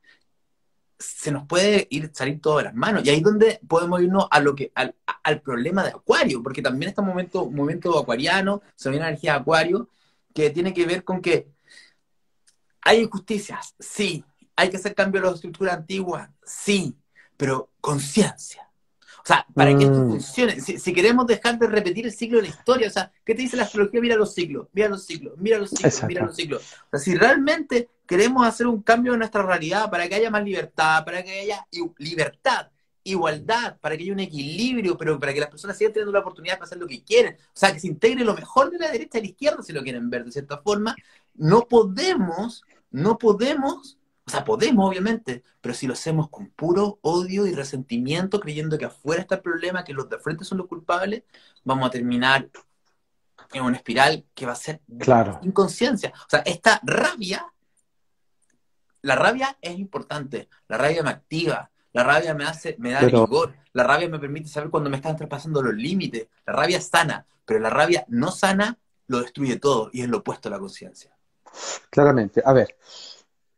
se 0.99 1.31
nos 1.31 1.47
puede 1.47 1.87
ir 1.89 2.11
salir 2.13 2.41
todo 2.41 2.57
de 2.57 2.65
las 2.65 2.75
manos. 2.75 3.05
Y 3.05 3.09
ahí 3.09 3.17
es 3.17 3.23
donde 3.23 3.59
podemos 3.67 4.01
irnos 4.01 4.27
a 4.29 4.39
lo 4.39 4.53
que, 4.53 4.71
al, 4.75 5.41
problema 5.41 5.83
de 5.83 5.89
Acuario, 5.89 6.43
porque 6.43 6.61
también 6.61 6.89
está 6.89 7.01
un 7.01 7.07
momento, 7.07 7.49
momento 7.49 7.97
acuariano, 7.97 8.61
se 8.75 8.89
viene 8.89 9.07
energía 9.07 9.33
de 9.33 9.39
Acuario, 9.39 9.89
que 10.33 10.49
tiene 10.49 10.73
que 10.73 10.85
ver 10.85 11.03
con 11.03 11.21
que 11.21 11.47
hay 12.81 13.01
injusticias, 13.01 13.75
sí, 13.79 14.23
hay 14.55 14.69
que 14.69 14.77
hacer 14.77 14.93
cambio 14.93 15.21
a 15.21 15.25
las 15.25 15.35
estructuras 15.35 15.75
antiguas, 15.75 16.29
sí, 16.43 16.95
pero 17.37 17.71
conciencia. 17.81 18.64
O 19.25 19.27
sea, 19.27 19.43
para 19.55 19.75
que 19.75 19.85
esto 19.85 20.03
mm. 20.03 20.09
funcione, 20.11 20.61
si, 20.61 20.93
queremos 20.93 21.25
dejar 21.25 21.57
de 21.57 21.65
repetir 21.65 22.05
el 22.05 22.13
ciclo 22.13 22.37
de 22.37 22.43
la 22.43 22.49
historia, 22.49 22.87
o 22.87 22.91
sea, 22.91 23.11
¿qué 23.25 23.33
te 23.33 23.41
dice 23.41 23.57
la 23.57 23.63
astrología? 23.63 23.99
Mira 23.99 24.15
los 24.15 24.35
ciclos, 24.35 24.67
mira 24.71 24.87
los 24.87 25.03
ciclos, 25.03 25.33
mira 25.39 25.57
los 25.57 25.71
ciclos, 25.71 26.03
mira 26.03 26.25
los 26.25 26.35
ciclos. 26.35 26.61
O 26.61 26.89
sea, 26.91 26.99
si 26.99 27.15
realmente 27.15 27.89
queremos 28.05 28.45
hacer 28.45 28.67
un 28.67 28.83
cambio 28.83 29.13
en 29.13 29.19
nuestra 29.19 29.41
realidad 29.41 29.89
para 29.89 30.07
que 30.07 30.13
haya 30.13 30.29
más 30.29 30.43
libertad, 30.43 31.03
para 31.03 31.23
que 31.23 31.39
haya 31.39 31.65
libertad, 31.97 32.69
igualdad, 33.03 33.79
para 33.81 33.97
que 33.97 34.03
haya 34.03 34.13
un 34.13 34.19
equilibrio, 34.19 34.95
pero 34.95 35.19
para 35.19 35.33
que 35.33 35.39
las 35.39 35.49
personas 35.49 35.75
sigan 35.75 35.93
teniendo 35.93 36.11
la 36.11 36.19
oportunidad 36.19 36.59
de 36.59 36.63
hacer 36.63 36.77
lo 36.77 36.85
que 36.85 37.03
quieren, 37.03 37.33
o 37.33 37.57
sea, 37.57 37.73
que 37.73 37.79
se 37.79 37.87
integre 37.87 38.23
lo 38.23 38.35
mejor 38.35 38.69
de 38.69 38.77
la 38.77 38.91
derecha 38.91 39.17
y 39.17 39.21
la 39.21 39.27
izquierda 39.29 39.63
si 39.63 39.73
lo 39.73 39.81
quieren 39.81 40.07
ver 40.07 40.23
de 40.23 40.33
cierta 40.33 40.59
forma, 40.59 40.95
no 41.33 41.67
podemos, 41.67 42.63
no 42.91 43.17
podemos 43.17 43.97
o 44.27 44.31
sea, 44.31 44.43
podemos, 44.43 44.89
obviamente, 44.89 45.43
pero 45.61 45.75
si 45.75 45.85
lo 45.85 45.93
hacemos 45.93 46.29
con 46.29 46.49
puro 46.49 46.97
odio 47.01 47.45
y 47.45 47.53
resentimiento, 47.53 48.39
creyendo 48.39 48.77
que 48.77 48.85
afuera 48.85 49.21
está 49.21 49.35
el 49.35 49.41
problema, 49.41 49.83
que 49.83 49.93
los 49.93 50.09
de 50.09 50.17
frente 50.17 50.43
son 50.43 50.57
los 50.57 50.67
culpables, 50.67 51.23
vamos 51.63 51.87
a 51.87 51.91
terminar 51.91 52.49
en 53.53 53.63
una 53.63 53.77
espiral 53.77 54.25
que 54.33 54.47
va 54.47 54.53
a 54.53 54.55
ser 54.55 54.81
claro. 54.99 55.39
inconsciencia. 55.43 56.11
O 56.15 56.29
sea, 56.29 56.39
esta 56.39 56.81
rabia, 56.83 57.45
la 59.03 59.15
rabia 59.15 59.57
es 59.61 59.77
importante, 59.77 60.49
la 60.67 60.77
rabia 60.77 61.03
me 61.03 61.11
activa, 61.11 61.69
la 61.93 62.03
rabia 62.03 62.33
me 62.33 62.45
hace, 62.45 62.75
me 62.79 62.91
da 62.91 63.01
vigor, 63.01 63.55
la 63.73 63.83
rabia 63.83 64.09
me 64.09 64.17
permite 64.17 64.49
saber 64.49 64.71
cuando 64.71 64.89
me 64.89 64.97
están 64.97 65.15
traspasando 65.15 65.61
los 65.61 65.75
límites, 65.75 66.27
la 66.47 66.53
rabia 66.53 66.81
sana, 66.81 67.27
pero 67.45 67.59
la 67.59 67.69
rabia 67.69 68.05
no 68.07 68.31
sana 68.31 68.79
lo 69.07 69.21
destruye 69.21 69.59
todo 69.59 69.91
y 69.93 70.01
es 70.01 70.09
lo 70.09 70.17
opuesto 70.17 70.49
a 70.49 70.51
la 70.51 70.59
conciencia. 70.59 71.15
Claramente. 71.91 72.41
A 72.43 72.51
ver, 72.51 72.75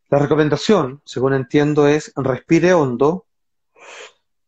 la 0.09 0.19
recomendación, 0.19 1.01
según 1.05 1.33
entiendo, 1.33 1.87
es 1.87 2.13
respire 2.15 2.73
hondo, 2.73 3.25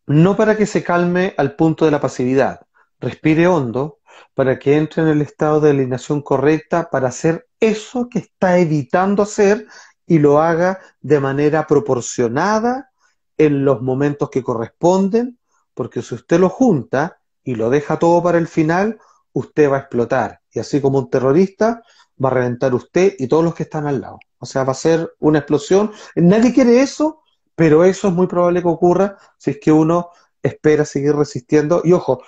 no 0.08 0.36
para 0.36 0.56
que 0.58 0.66
se 0.66 0.84
calme 0.84 1.34
al 1.38 1.56
punto 1.56 1.86
de 1.86 1.92
la 1.92 2.00
pasividad, 2.00 2.62
respire 3.00 3.48
hondo 3.48 4.00
para 4.34 4.58
que 4.58 4.78
entre 4.78 5.04
en 5.04 5.10
el 5.10 5.22
estado 5.22 5.60
de 5.60 5.72
alineación 5.72 6.22
correcta 6.22 6.90
para 6.90 7.10
hacer 7.10 7.48
eso 7.60 8.08
que 8.10 8.20
está 8.20 8.58
evitando 8.58 9.24
hacer 9.24 9.68
y 10.08 10.20
lo 10.20 10.42
haga 10.42 10.80
de 11.02 11.20
manera 11.20 11.68
proporcionada 11.68 12.90
en 13.38 13.64
los 13.66 13.82
momentos 13.82 14.30
que 14.30 14.44
corresponden, 14.44 15.40
porque 15.74 16.02
si 16.02 16.16
usted 16.16 16.40
lo 16.40 16.50
junta 16.50 17.20
y 17.44 17.56
lo 17.56 17.70
deja 17.70 18.00
todo 18.00 18.24
para 18.24 18.38
el 18.38 18.48
final, 18.48 18.98
usted 19.34 19.70
va 19.70 19.78
a 19.78 19.80
explotar. 19.82 20.42
Y 20.52 20.60
así 20.60 20.82
como 20.82 21.00
un 21.00 21.10
terrorista, 21.10 21.84
va 22.24 22.30
a 22.30 22.34
reventar 22.34 22.74
usted 22.74 23.14
y 23.18 23.28
todos 23.28 23.44
los 23.44 23.54
que 23.54 23.64
están 23.64 23.88
al 23.88 24.02
lado. 24.02 24.20
O 24.40 24.46
sea, 24.46 24.64
va 24.64 24.72
a 24.72 24.76
ser 24.76 25.14
una 25.20 25.40
explosión. 25.40 25.92
Nadie 26.16 26.54
quiere 26.54 26.82
eso, 26.82 27.24
pero 27.56 27.84
eso 27.84 28.08
es 28.08 28.14
muy 28.14 28.28
probable 28.28 28.62
que 28.62 28.68
ocurra 28.68 29.18
si 29.38 29.52
es 29.52 29.60
que 29.60 29.72
uno 29.72 30.10
espera 30.42 30.86
seguir 30.86 31.16
resistiendo. 31.16 31.82
Y 31.84 31.94
ojo, 31.94 32.22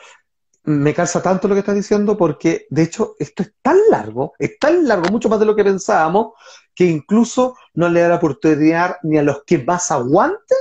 me 0.63 0.93
calza 0.93 1.21
tanto 1.21 1.47
lo 1.47 1.55
que 1.55 1.59
estás 1.59 1.75
diciendo 1.75 2.17
porque, 2.17 2.67
de 2.69 2.83
hecho, 2.83 3.15
esto 3.17 3.43
es 3.43 3.53
tan 3.61 3.77
largo, 3.89 4.33
es 4.37 4.59
tan 4.59 4.87
largo, 4.87 5.09
mucho 5.09 5.29
más 5.29 5.39
de 5.39 5.45
lo 5.45 5.55
que 5.55 5.63
pensábamos, 5.63 6.33
que 6.75 6.85
incluso 6.85 7.55
no 7.73 7.89
le 7.89 8.01
da 8.01 8.09
la 8.09 8.15
oportunidad 8.15 8.97
ni 9.03 9.17
a 9.17 9.23
los 9.23 9.43
que 9.45 9.57
más 9.59 9.91
aguanten 9.91 10.57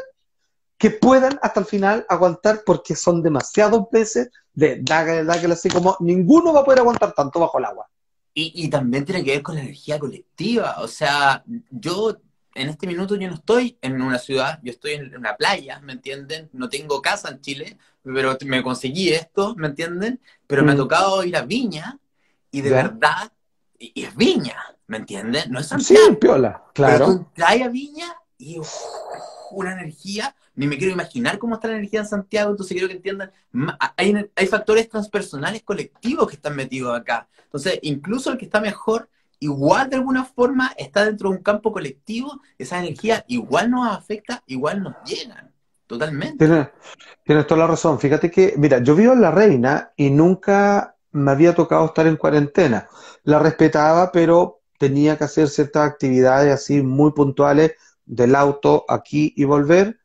que 0.79 0.91
puedan 0.91 1.39
hasta 1.43 1.61
el 1.61 1.67
final 1.67 2.07
aguantar 2.09 2.63
porque 2.65 2.97
son 2.97 3.23
demasiados 3.23 3.91
veces 3.93 4.31
de 4.55 4.81
dágale, 4.83 5.53
así 5.53 5.69
como 5.69 5.97
ninguno 6.01 6.55
va 6.55 6.61
a 6.61 6.65
poder 6.65 6.81
aguantar 6.81 7.13
tanto 7.13 7.39
bajo 7.39 7.59
el 7.59 7.67
agua. 7.67 7.87
Y, 8.33 8.53
y 8.55 8.71
también 8.71 9.05
tiene 9.05 9.25
que 9.25 9.33
ver 9.33 9.43
con 9.43 9.57
la 9.57 9.63
energía 9.63 9.99
colectiva. 9.99 10.77
O 10.79 10.89
sea, 10.89 11.45
yo 11.71 12.17
en 12.55 12.69
este 12.69 12.87
minuto 12.87 13.17
yo 13.17 13.29
no 13.29 13.35
estoy 13.35 13.79
en 13.81 14.01
una 14.01 14.19
ciudad, 14.19 14.61
yo 14.63 14.71
estoy 14.71 14.93
en 14.93 15.17
una 15.17 15.37
playa, 15.37 15.81
¿me 15.81 15.93
entienden? 15.93 16.49
No 16.53 16.69
tengo 16.69 17.01
casa 17.01 17.31
en 17.31 17.41
Chile, 17.41 17.79
pero 18.03 18.37
me 18.45 18.63
conseguí 18.63 19.11
esto, 19.11 19.55
¿me 19.57 19.69
entienden? 19.69 20.21
Pero 20.47 20.65
me 20.65 20.73
ha 20.73 20.75
mm. 20.75 20.79
tocado 20.79 21.25
ir 21.25 21.37
a 21.37 21.43
Viña 21.43 21.99
y 22.51 22.61
de 22.63 22.71
verdad, 22.71 23.33
y, 23.79 24.05
es 24.05 24.15
Viña, 24.17 24.57
¿me 24.87 24.99
entienden? 24.99 25.51
No 25.51 25.61
es 25.61 25.69
Santiago. 25.69 26.07
Sí, 26.09 26.17
piola, 26.17 26.65
claro. 26.75 27.31
Pero 27.35 27.47
a 27.49 27.69
Viña 27.69 28.17
y 28.41 28.59
una 29.53 29.73
energía, 29.73 30.35
ni 30.55 30.67
me 30.67 30.79
quiero 30.79 30.93
imaginar 30.93 31.39
cómo 31.39 31.55
está 31.55 31.69
la 31.69 31.77
energía 31.77 32.01
en 32.01 32.07
Santiago, 32.07 32.51
entonces 32.51 32.73
quiero 32.73 32.89
que 32.89 32.95
entiendan, 32.95 33.31
hay, 33.97 34.31
hay 34.35 34.47
factores 34.47 34.89
transpersonales 34.89 35.63
colectivos 35.63 36.29
que 36.29 36.37
están 36.37 36.57
metidos 36.57 36.99
acá. 36.99 37.29
Entonces, 37.45 37.79
incluso 37.83 38.31
el 38.31 38.39
que 38.39 38.47
está 38.47 38.61
mejor 38.61 39.09
igual 39.41 39.91
de 39.91 39.97
alguna 39.97 40.25
forma 40.25 40.73
está 40.77 41.05
dentro 41.05 41.31
de 41.31 41.37
un 41.37 41.43
campo 41.43 41.73
colectivo, 41.73 42.41
esa 42.59 42.79
energía 42.79 43.25
igual 43.29 43.71
nos 43.71 43.89
afecta, 43.89 44.43
igual 44.47 44.83
nos 44.83 44.95
llenan. 45.05 45.51
Totalmente. 45.87 46.47
Tienes, 47.25 47.47
toda 47.49 47.63
la 47.63 47.67
razón. 47.67 47.99
Fíjate 47.99 48.31
que, 48.31 48.55
mira, 48.57 48.79
yo 48.79 48.95
vivo 48.95 49.13
en 49.13 49.21
La 49.21 49.33
Reina 49.33 49.91
y 49.97 50.11
nunca 50.11 50.95
me 51.11 51.33
había 51.33 51.53
tocado 51.53 51.87
estar 51.87 52.07
en 52.07 52.17
cuarentena. 52.17 52.89
La 53.25 53.41
respetaba, 53.41 54.13
pero 54.13 54.61
tenía 54.79 55.19
que 55.19 55.25
hacer 55.25 55.49
ciertas 55.49 55.91
actividades 55.91 56.55
así 56.55 56.81
muy 56.81 57.11
puntuales 57.11 57.73
del 58.11 58.35
auto 58.35 58.85
aquí 58.89 59.33
y 59.37 59.45
volver. 59.45 60.01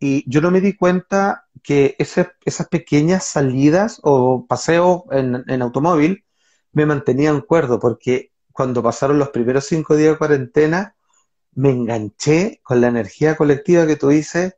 Y 0.00 0.28
yo 0.28 0.40
no 0.40 0.50
me 0.50 0.60
di 0.60 0.76
cuenta 0.76 1.46
que 1.62 1.94
esas 1.98 2.68
pequeñas 2.68 3.24
salidas 3.24 4.00
o 4.02 4.46
paseos 4.46 5.02
en, 5.12 5.62
automóvil 5.62 6.24
me 6.72 6.86
mantenían 6.86 7.42
cuerdo, 7.42 7.78
porque 7.78 8.32
cuando 8.52 8.82
pasaron 8.82 9.18
los 9.18 9.28
primeros 9.28 9.66
cinco 9.66 9.94
días 9.94 10.12
de 10.12 10.18
cuarentena, 10.18 10.96
me 11.54 11.70
enganché 11.70 12.60
con 12.62 12.80
la 12.80 12.88
energía 12.88 13.36
colectiva 13.36 13.86
que 13.86 13.96
tú 13.96 14.08
dices, 14.08 14.54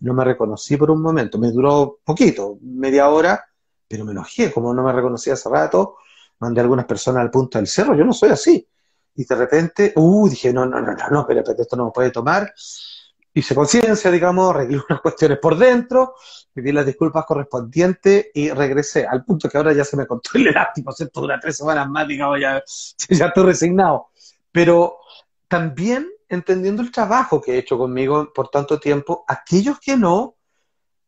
no 0.00 0.14
me 0.14 0.24
reconocí 0.24 0.76
por 0.76 0.90
un 0.90 1.02
momento, 1.02 1.38
me 1.38 1.50
duró 1.50 1.98
poquito, 2.04 2.58
media 2.62 3.08
hora, 3.08 3.44
pero 3.88 4.04
me 4.04 4.12
enojé, 4.12 4.52
como 4.52 4.72
no 4.72 4.82
me 4.82 4.92
reconocía 4.92 5.34
hace 5.34 5.48
rato, 5.48 5.96
mandé 6.38 6.60
a 6.60 6.62
algunas 6.62 6.86
personas 6.86 7.22
al 7.22 7.30
punto 7.30 7.58
del 7.58 7.66
cerro, 7.66 7.94
yo 7.96 8.04
no 8.04 8.12
soy 8.12 8.30
así. 8.30 8.66
Y 9.16 9.24
de 9.24 9.34
repente, 9.34 9.92
uh, 9.96 10.28
dije, 10.28 10.52
no, 10.52 10.66
no, 10.66 10.80
no, 10.80 10.92
no, 10.92 11.08
no, 11.10 11.20
espérate, 11.20 11.54
esto 11.60 11.76
no 11.76 11.86
me 11.86 11.90
puede 11.92 12.10
tomar. 12.10 12.52
Hice 13.32 13.54
conciencia, 13.54 14.10
digamos, 14.10 14.50
arreglé 14.50 14.80
unas 14.88 15.00
cuestiones 15.00 15.38
por 15.38 15.56
dentro, 15.56 16.14
pedí 16.52 16.72
las 16.72 16.86
disculpas 16.86 17.24
correspondientes 17.24 18.26
y 18.34 18.50
regresé 18.50 19.06
al 19.06 19.24
punto 19.24 19.48
que 19.48 19.56
ahora 19.56 19.72
ya 19.72 19.84
se 19.84 19.96
me 19.96 20.06
contó 20.06 20.30
el 20.34 20.48
elástico, 20.48 20.92
¿cierto? 20.92 21.20
Dura 21.20 21.38
tres 21.40 21.56
semanas 21.56 21.88
más, 21.88 22.06
digamos, 22.06 22.40
ya, 22.40 22.62
ya 23.08 23.26
estoy 23.26 23.44
resignado. 23.44 24.08
Pero 24.50 24.98
también 25.48 26.08
entendiendo 26.28 26.82
el 26.82 26.90
trabajo 26.90 27.40
que 27.40 27.54
he 27.54 27.58
hecho 27.58 27.78
conmigo 27.78 28.32
por 28.32 28.48
tanto 28.48 28.80
tiempo, 28.80 29.24
aquellos 29.28 29.78
que 29.78 29.96
no, 29.96 30.36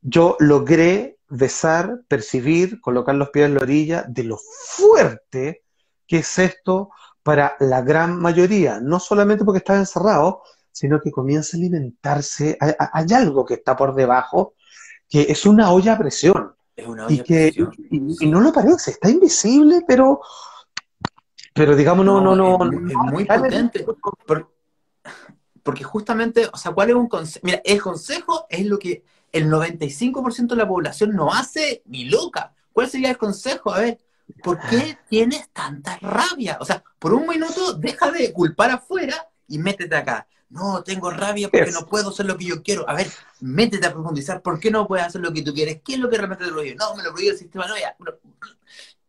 yo 0.01 0.37
logré 0.38 1.19
besar, 1.29 2.03
percibir, 2.07 2.81
colocar 2.81 3.14
los 3.14 3.31
pies 3.31 3.47
en 3.47 3.55
la 3.55 3.62
orilla 3.62 4.05
de 4.07 4.25
lo 4.25 4.38
fuerte 4.38 5.64
que 6.07 6.19
es 6.19 6.38
esto 6.38 6.90
para 7.27 7.57
la 7.59 7.83
gran 7.83 8.21
mayoría, 8.21 8.79
no 8.81 9.01
solamente 9.01 9.45
porque 9.45 9.59
está 9.59 9.77
encerrado, 9.77 10.45
sino 10.71 11.01
que 11.01 11.11
comienza 11.11 11.57
a 11.57 11.59
alimentarse, 11.59 12.57
hay, 12.61 13.07
algo 13.12 13.45
que 13.45 13.55
está 13.55 13.77
por 13.77 13.97
debajo, 13.97 14.55
que 15.09 15.23
es 15.23 15.45
una 15.45 15.73
olla 15.73 15.95
a 15.95 15.99
presión. 15.99 16.55
Es 16.77 16.87
una 16.87 17.07
olla 17.07 17.15
y, 17.17 17.25
que, 17.25 17.53
y, 17.91 18.27
no 18.29 18.41
lo 18.41 18.53
parece, 18.53 18.93
está 18.93 19.11
invisible, 19.11 19.83
pero 19.89 20.21
pero 21.53 21.75
digamos, 21.75 22.07
no, 22.07 22.21
no, 22.21 22.37
no. 22.37 22.65
es, 22.65 22.95
muy 23.11 23.25
potente. 23.25 23.85
porque 25.65 25.83
justamente, 25.83 26.49
o 26.53 26.57
sea, 26.57 26.71
¿cuál 26.71 26.91
es 26.91 26.95
un 26.95 27.09
consejo? 27.09 27.45
Mira, 27.45 27.61
el 27.65 27.83
consejo 27.83 28.47
es 28.49 28.67
lo 28.67 28.79
que 28.79 29.03
el 29.33 29.51
95% 29.51 30.47
de 30.47 30.57
la 30.57 30.69
población 30.69 31.11
no 31.17 31.33
hace 31.33 31.83
ni 31.87 32.05
loca. 32.05 32.55
¿Cuál 32.73 32.89
sería 32.89 33.11
el 33.11 33.19
consejo? 33.19 33.75
A 33.75 33.81
ver, 33.81 33.99
¿por 34.43 34.61
qué 34.61 34.99
tienes 35.09 35.49
tanta 35.51 35.99
rabia? 36.01 36.59
O 36.61 36.65
sea, 36.65 36.83
por 36.99 37.15
un 37.15 37.27
minuto 37.27 37.75
deja 37.75 38.11
de 38.11 38.33
culpar 38.33 38.71
afuera 38.71 39.29
y 39.49 39.59
métete 39.59 39.95
acá. 39.97 40.27
No, 40.49 40.83
tengo 40.85 41.11
rabia 41.11 41.49
porque 41.51 41.73
no 41.73 41.87
puedo 41.87 42.11
hacer 42.11 42.27
lo 42.27 42.37
que 42.37 42.45
yo 42.45 42.62
quiero. 42.62 42.89
A 42.89 42.95
ver, 42.95 43.11
métete 43.41 43.87
a 43.87 43.93
profundizar. 43.93 44.43
¿Por 44.43 44.61
qué 44.61 44.71
no 44.71 44.87
puedes 44.87 45.07
hacer 45.07 45.21
lo 45.21 45.33
que 45.33 45.43
tú 45.43 45.53
quieres? 45.53 45.81
¿Qué 45.85 45.95
es 45.95 45.99
lo 45.99 46.09
que 46.09 46.19
realmente 46.19 46.45
te 46.45 46.53
prohíbe? 46.53 46.77
No, 46.77 46.95
me 46.95 47.03
lo 47.03 47.12
prohíbe 47.12 47.33
el 47.33 47.39
sistema. 47.39 47.67
No, 47.67 47.77
ya. 47.77 47.97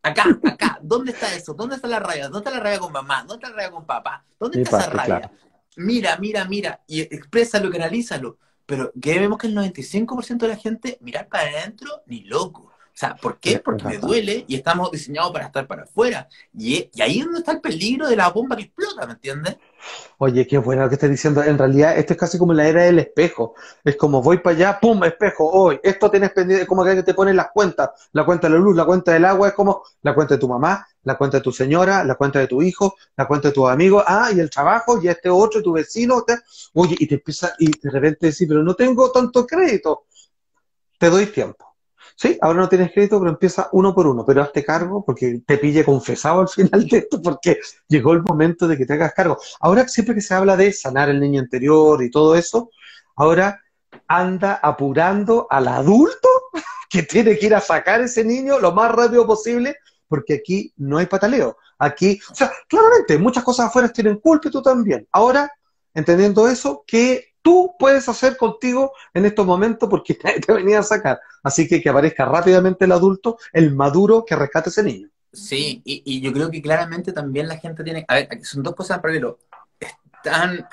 Acá, 0.02 0.24
acá, 0.44 0.78
¿dónde 0.82 1.12
está 1.12 1.34
eso? 1.34 1.54
¿Dónde 1.54 1.76
está 1.76 1.86
la 1.86 2.00
rabia? 2.00 2.24
¿Dónde 2.24 2.38
está 2.38 2.50
la 2.50 2.60
rabia 2.60 2.78
con 2.80 2.92
mamá? 2.92 3.24
¿Dónde 3.26 3.34
está 3.34 3.50
la 3.50 3.56
rabia 3.56 3.70
con 3.70 3.86
papá? 3.86 4.24
¿Dónde 4.38 4.62
está 4.62 4.80
esa 4.80 4.90
rabia? 4.90 5.32
Mira, 5.76 6.16
mira, 6.16 6.44
mira, 6.44 6.80
y 6.88 7.00
exprésalo, 7.02 7.70
canalízalo. 7.70 8.38
Pero 8.66 8.92
que 9.00 9.18
vemos 9.18 9.38
que 9.38 9.46
el 9.46 9.56
95% 9.56 10.38
de 10.38 10.48
la 10.48 10.56
gente 10.56 10.98
mirar 11.00 11.28
para 11.28 11.48
adentro, 11.48 12.02
ni 12.06 12.24
loco. 12.24 12.72
Sea, 12.98 13.14
¿por 13.14 13.38
qué? 13.38 13.60
Porque 13.60 13.84
me 13.84 13.98
duele 13.98 14.44
y 14.48 14.56
estamos 14.56 14.90
diseñados 14.90 15.30
para 15.30 15.46
estar 15.46 15.68
para 15.68 15.84
afuera. 15.84 16.28
Y, 16.52 16.90
ahí 17.00 17.20
es 17.20 17.26
donde 17.26 17.38
está 17.38 17.52
el 17.52 17.60
peligro 17.60 18.08
de 18.08 18.16
la 18.16 18.28
bomba 18.30 18.56
que 18.56 18.64
explota, 18.64 19.06
¿me 19.06 19.12
entiendes? 19.12 19.56
Oye, 20.16 20.44
qué 20.48 20.58
bueno 20.58 20.82
lo 20.82 20.88
que 20.88 20.96
estás 20.96 21.08
diciendo. 21.08 21.40
En 21.44 21.56
realidad, 21.56 21.96
esto 21.96 22.14
es 22.14 22.18
casi 22.18 22.38
como 22.38 22.52
la 22.52 22.66
era 22.66 22.82
del 22.82 22.98
espejo. 22.98 23.54
Es 23.84 23.94
como 23.94 24.20
voy 24.20 24.38
para 24.38 24.56
allá, 24.56 24.80
pum, 24.80 25.04
espejo, 25.04 25.48
hoy. 25.48 25.78
Esto 25.80 26.10
tienes 26.10 26.32
pendiente, 26.32 26.66
como 26.66 26.82
que 26.82 27.04
te 27.04 27.14
ponen 27.14 27.36
las 27.36 27.52
cuentas. 27.52 27.90
La 28.10 28.24
cuenta 28.24 28.48
de 28.48 28.54
la 28.54 28.58
luz, 28.58 28.74
la 28.74 28.84
cuenta 28.84 29.12
del 29.12 29.26
agua, 29.26 29.46
es 29.46 29.54
como 29.54 29.84
la 30.02 30.12
cuenta 30.12 30.34
de 30.34 30.40
tu 30.40 30.48
mamá, 30.48 30.84
la 31.04 31.16
cuenta 31.16 31.36
de 31.36 31.44
tu 31.44 31.52
señora, 31.52 32.02
la 32.02 32.16
cuenta 32.16 32.40
de 32.40 32.48
tu 32.48 32.62
hijo, 32.62 32.96
la 33.16 33.28
cuenta 33.28 33.46
de 33.46 33.54
tus 33.54 33.70
amigos, 33.70 34.02
ah, 34.08 34.30
y 34.34 34.40
el 34.40 34.50
trabajo, 34.50 35.00
y 35.00 35.06
este 35.06 35.30
otro, 35.30 35.62
tu 35.62 35.70
vecino. 35.70 36.24
Oye, 36.74 36.96
y 36.98 37.06
te 37.06 37.14
empieza, 37.14 37.54
y 37.60 37.70
de 37.80 37.90
repente 37.90 38.26
decir, 38.26 38.48
pero 38.48 38.64
no 38.64 38.74
tengo 38.74 39.12
tanto 39.12 39.46
crédito. 39.46 40.06
Te 40.98 41.10
doy 41.10 41.26
tiempo 41.26 41.67
Sí, 42.20 42.36
ahora 42.40 42.62
no 42.62 42.68
tienes 42.68 42.90
crédito, 42.90 43.20
pero 43.20 43.30
empieza 43.30 43.68
uno 43.70 43.94
por 43.94 44.08
uno, 44.08 44.24
pero 44.26 44.42
hazte 44.42 44.64
cargo 44.64 45.04
porque 45.04 45.40
te 45.46 45.56
pille 45.56 45.84
confesado 45.84 46.40
al 46.40 46.48
final 46.48 46.84
de 46.88 46.98
esto 46.98 47.22
porque 47.22 47.60
llegó 47.86 48.12
el 48.12 48.24
momento 48.24 48.66
de 48.66 48.76
que 48.76 48.84
te 48.84 48.94
hagas 48.94 49.14
cargo. 49.14 49.38
Ahora 49.60 49.86
siempre 49.86 50.16
que 50.16 50.20
se 50.20 50.34
habla 50.34 50.56
de 50.56 50.72
sanar 50.72 51.08
el 51.10 51.20
niño 51.20 51.40
interior 51.40 52.02
y 52.02 52.10
todo 52.10 52.34
eso, 52.34 52.70
ahora 53.14 53.62
anda 54.08 54.58
apurando 54.60 55.46
al 55.48 55.68
adulto 55.68 56.28
que 56.90 57.04
tiene 57.04 57.38
que 57.38 57.46
ir 57.46 57.54
a 57.54 57.60
sacar 57.60 58.00
ese 58.00 58.24
niño 58.24 58.58
lo 58.58 58.72
más 58.72 58.90
rápido 58.90 59.24
posible 59.24 59.76
porque 60.08 60.34
aquí 60.34 60.72
no 60.76 60.98
hay 60.98 61.06
pataleo. 61.06 61.56
Aquí, 61.78 62.18
o 62.32 62.34
sea, 62.34 62.50
claramente 62.68 63.16
muchas 63.16 63.44
cosas 63.44 63.66
afuera 63.66 63.90
tienen 63.90 64.18
culpa 64.18 64.48
y 64.48 64.50
tú 64.50 64.60
también. 64.60 65.06
Ahora, 65.12 65.52
entendiendo 65.94 66.48
eso, 66.48 66.82
¿qué 66.84 67.28
tú 67.42 67.74
puedes 67.78 68.08
hacer 68.08 68.36
contigo 68.36 68.92
en 69.14 69.24
estos 69.24 69.46
momentos 69.46 69.88
porque 69.88 70.14
te 70.46 70.52
venía 70.52 70.80
a 70.80 70.82
sacar. 70.82 71.20
Así 71.42 71.68
que 71.68 71.80
que 71.80 71.88
aparezca 71.88 72.24
rápidamente 72.24 72.84
el 72.84 72.92
adulto, 72.92 73.38
el 73.52 73.74
maduro 73.74 74.24
que 74.24 74.36
rescate 74.36 74.68
a 74.68 74.70
ese 74.70 74.82
niño. 74.82 75.08
Sí, 75.32 75.82
y, 75.84 76.20
yo 76.20 76.32
creo 76.32 76.50
que 76.50 76.62
claramente 76.62 77.12
también 77.12 77.48
la 77.48 77.58
gente 77.58 77.84
tiene. 77.84 78.04
A 78.08 78.14
ver, 78.14 78.28
son 78.44 78.62
dos 78.62 78.74
cosas 78.74 78.96
en 78.96 79.02
paralelo. 79.02 79.38
Están. 79.78 80.66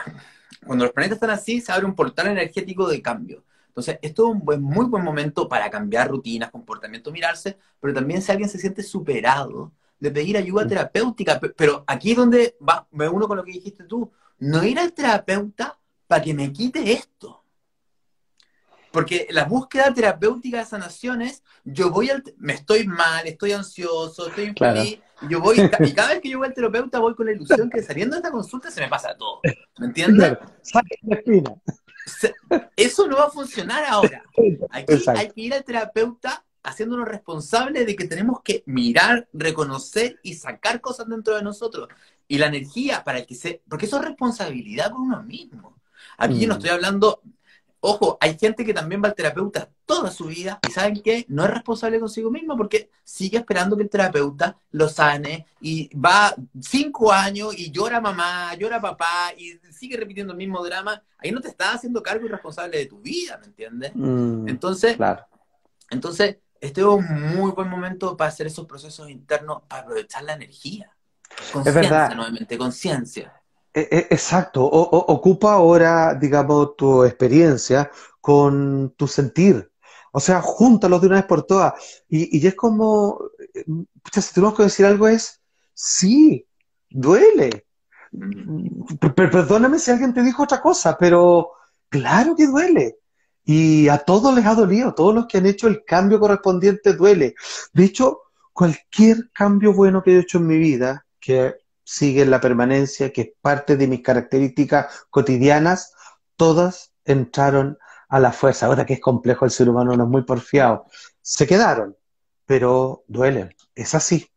Cuando 0.66 0.86
los 0.86 0.94
planetas 0.94 1.18
están 1.18 1.30
así, 1.30 1.62
se 1.62 1.72
abre 1.72 1.86
un 1.86 1.96
portal 1.96 2.28
energético 2.28 2.88
de 2.88 3.02
cambio. 3.02 3.44
Entonces, 3.68 4.00
esto 4.02 4.28
es 4.28 4.36
un 4.36 4.46
buen, 4.46 4.62
muy 4.62 4.86
buen 4.86 5.04
momento 5.04 5.48
para 5.48 5.70
cambiar 5.70 6.10
rutinas, 6.10 6.50
comportamiento, 6.50 7.12
mirarse, 7.12 7.58
pero 7.80 7.94
también 7.94 8.22
si 8.22 8.32
alguien 8.32 8.50
se 8.50 8.58
siente 8.58 8.82
superado, 8.82 9.74
de 10.00 10.12
pedir 10.12 10.38
ayuda 10.38 10.66
terapéutica. 10.66 11.40
Pero 11.56 11.84
aquí 11.86 12.12
es 12.12 12.18
donde 12.18 12.58
va, 12.68 12.88
me 12.92 13.08
uno 13.10 13.28
con 13.28 13.38
lo 13.38 13.44
que 13.44 13.52
dijiste 13.52 13.84
tú, 13.84 14.12
no 14.40 14.64
ir 14.64 14.80
al 14.80 14.94
terapeuta 14.94 15.78
para 16.08 16.24
que 16.24 16.34
me 16.34 16.52
quite 16.52 16.94
esto. 16.94 17.44
Porque 18.96 19.28
la 19.30 19.44
búsqueda 19.44 19.94
terapéutica 19.94 20.60
de 20.60 20.66
sanación 20.66 21.22
es, 21.22 21.44
yo 21.66 21.92
voy 21.92 22.10
al, 22.10 22.24
me 22.38 22.54
estoy 22.54 22.88
mal, 22.88 23.28
estoy 23.28 23.52
ansioso, 23.52 24.30
estoy 24.30 24.46
infeliz, 24.46 25.02
y 25.22 25.28
yo 25.28 25.42
voy, 25.42 25.58
y 25.80 25.92
cada 25.92 26.14
vez 26.14 26.22
que 26.22 26.30
yo 26.30 26.38
voy 26.38 26.48
al 26.48 26.54
terapeuta 26.54 27.00
voy 27.00 27.14
con 27.14 27.26
la 27.26 27.34
ilusión 27.34 27.70
que 27.70 27.84
saliendo 27.84 28.16
de 28.16 28.20
esta 28.20 28.32
consulta 28.32 28.72
se 28.72 28.80
me 28.80 28.88
pasa 28.88 29.14
todo. 29.18 29.42
¿Me 29.80 29.88
entiendes? 29.88 30.38
Eso 32.78 33.06
no 33.10 33.18
va 33.18 33.26
a 33.26 33.32
funcionar 33.32 33.84
ahora. 33.84 34.24
Aquí 34.70 35.04
hay 35.08 35.30
que 35.30 35.42
ir 35.42 35.54
al 35.54 35.66
terapeuta 35.66 36.46
haciéndonos 36.64 37.06
responsables 37.06 37.86
de 37.86 37.98
que 37.98 38.08
tenemos 38.08 38.40
que 38.44 38.64
mirar, 38.66 39.28
reconocer 39.34 40.22
y 40.24 40.36
sacar 40.36 40.80
cosas 40.80 41.10
dentro 41.10 41.36
de 41.36 41.44
nosotros. 41.44 41.90
Y 42.30 42.38
la 42.38 42.46
energía 42.46 43.04
para 43.04 43.26
que 43.26 43.36
se... 43.36 43.62
Porque 43.68 43.88
eso 43.88 43.98
es 43.98 44.06
responsabilidad 44.06 44.92
por 44.92 45.02
uno 45.02 45.22
mismo. 45.22 45.76
Aquí 46.18 46.40
yo 46.40 46.48
no 46.48 46.54
mm. 46.54 46.58
estoy 46.58 46.70
hablando, 46.70 47.22
ojo, 47.86 48.18
hay 48.20 48.38
gente 48.38 48.66
que 48.66 48.74
también 48.74 49.02
va 49.04 49.10
al 49.10 49.16
terapeuta 49.16 49.70
toda 49.86 50.10
su 50.10 50.26
vida 50.26 50.60
y 50.68 50.72
saben 50.72 51.02
que 51.02 51.26
no 51.30 51.44
es 51.46 51.52
responsable 51.52 52.00
consigo 52.00 52.32
mismo 52.32 52.58
porque 52.58 52.90
sigue 53.04 53.38
esperando 53.38 53.78
que 53.78 53.84
el 53.84 53.90
terapeuta 53.90 54.58
lo 54.72 54.90
sane 54.90 55.46
y 55.62 55.96
va 55.98 56.36
cinco 56.60 57.12
años 57.12 57.58
y 57.58 57.72
llora 57.72 58.02
mamá, 58.02 58.56
llora 58.56 58.82
papá 58.82 59.34
y 59.38 59.60
sigue 59.72 59.98
repitiendo 59.98 60.34
el 60.34 60.38
mismo 60.38 60.64
drama. 60.64 61.02
Ahí 61.20 61.32
no 61.32 61.42
te 61.42 61.50
estás 61.50 61.76
haciendo 61.76 62.02
cargo 62.02 62.26
y 62.26 62.30
responsable 62.30 62.78
de 62.78 62.86
tu 62.88 63.00
vida, 63.00 63.38
¿me 63.38 63.46
entiendes? 63.46 63.92
Mm, 63.94 64.50
entonces, 64.50 64.96
claro. 64.96 65.26
entonces, 65.92 66.38
este 66.60 66.82
es 66.82 66.88
un 66.88 67.06
muy 67.36 67.52
buen 67.52 67.70
momento 67.70 68.18
para 68.18 68.30
hacer 68.30 68.48
esos 68.48 68.66
procesos 68.66 69.10
internos, 69.10 69.62
para 69.68 69.84
aprovechar 69.84 70.24
la 70.24 70.34
energía. 70.34 70.92
Conciencia, 71.52 72.10
nuevamente, 72.16 72.58
conciencia. 72.58 73.34
E, 73.76 73.90
e, 73.92 73.98
exacto, 74.10 74.64
ocupa 74.64 75.54
ahora, 75.54 76.16
digamos, 76.16 76.78
tu 76.78 77.04
experiencia 77.04 77.92
con 78.22 78.94
tu 78.98 79.06
sentir. 79.06 79.70
O 80.14 80.20
sea, 80.22 80.42
júntalos 80.42 81.02
de 81.02 81.08
una 81.08 81.18
vez 81.18 81.26
por 81.26 81.44
todas. 81.44 81.74
Y, 82.08 82.38
y 82.38 82.48
es 82.48 82.56
como, 82.56 83.20
si 84.14 84.34
tenemos 84.34 84.56
que 84.56 84.64
decir 84.64 84.86
algo 84.86 85.10
es, 85.10 85.42
sí, 85.74 86.48
duele. 86.90 87.66
Perdóname 89.16 89.78
si 89.78 89.92
alguien 89.92 90.14
te 90.14 90.24
dijo 90.24 90.44
otra 90.44 90.62
cosa, 90.62 90.98
pero 90.98 91.52
claro 91.90 92.34
que 92.36 92.48
duele. 92.48 93.00
Y 93.44 93.90
a 93.90 93.98
todos 93.98 94.34
les 94.34 94.46
ha 94.46 94.56
dolido, 94.56 94.96
todos 94.96 95.14
los 95.14 95.28
que 95.28 95.40
han 95.40 95.46
hecho 95.48 95.68
el 95.68 95.84
cambio 95.84 96.20
correspondiente 96.20 96.94
duele. 96.94 97.36
De 97.74 97.84
hecho, 97.84 98.22
cualquier 98.54 99.30
cambio 99.34 99.74
bueno 99.74 100.02
que 100.02 100.16
he 100.16 100.20
hecho 100.20 100.38
en 100.38 100.48
mi 100.48 100.58
vida, 100.58 101.06
que 101.20 101.56
sigue 101.86 102.26
la 102.26 102.42
permanencia, 102.42 103.14
que 103.14 103.22
es 103.22 103.30
parte 103.40 103.78
de 103.78 103.88
mis 103.88 104.02
características 104.02 105.06
cotidianas, 105.10 105.94
todas 106.36 106.92
entraron 107.06 107.78
a 108.10 108.20
la 108.20 108.34
fuerza. 108.34 108.66
Ahora 108.66 108.86
que 108.86 108.96
es 108.96 109.00
complejo 109.00 109.46
el 109.46 109.52
ser 109.52 109.70
humano, 109.70 109.96
no 109.96 110.04
es 110.04 110.10
muy 110.10 110.24
porfiado. 110.24 110.88
Se 111.22 111.48
quedaron, 111.48 111.96
pero 112.46 113.04
duelen. 113.08 113.56
Es 113.76 113.94
así. 113.96 114.28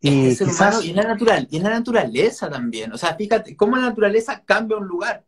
Y, 0.00 0.36
quizás... 0.36 0.84
y, 0.84 0.92
la 0.94 1.02
natural, 1.02 1.46
y 1.50 1.58
en 1.58 1.64
la 1.64 1.70
naturaleza 1.70 2.48
también. 2.48 2.92
O 2.92 2.98
sea, 2.98 3.14
fíjate 3.14 3.56
cómo 3.56 3.76
la 3.76 3.88
naturaleza 3.88 4.42
cambia 4.44 4.78
un 4.78 4.86
lugar. 4.86 5.25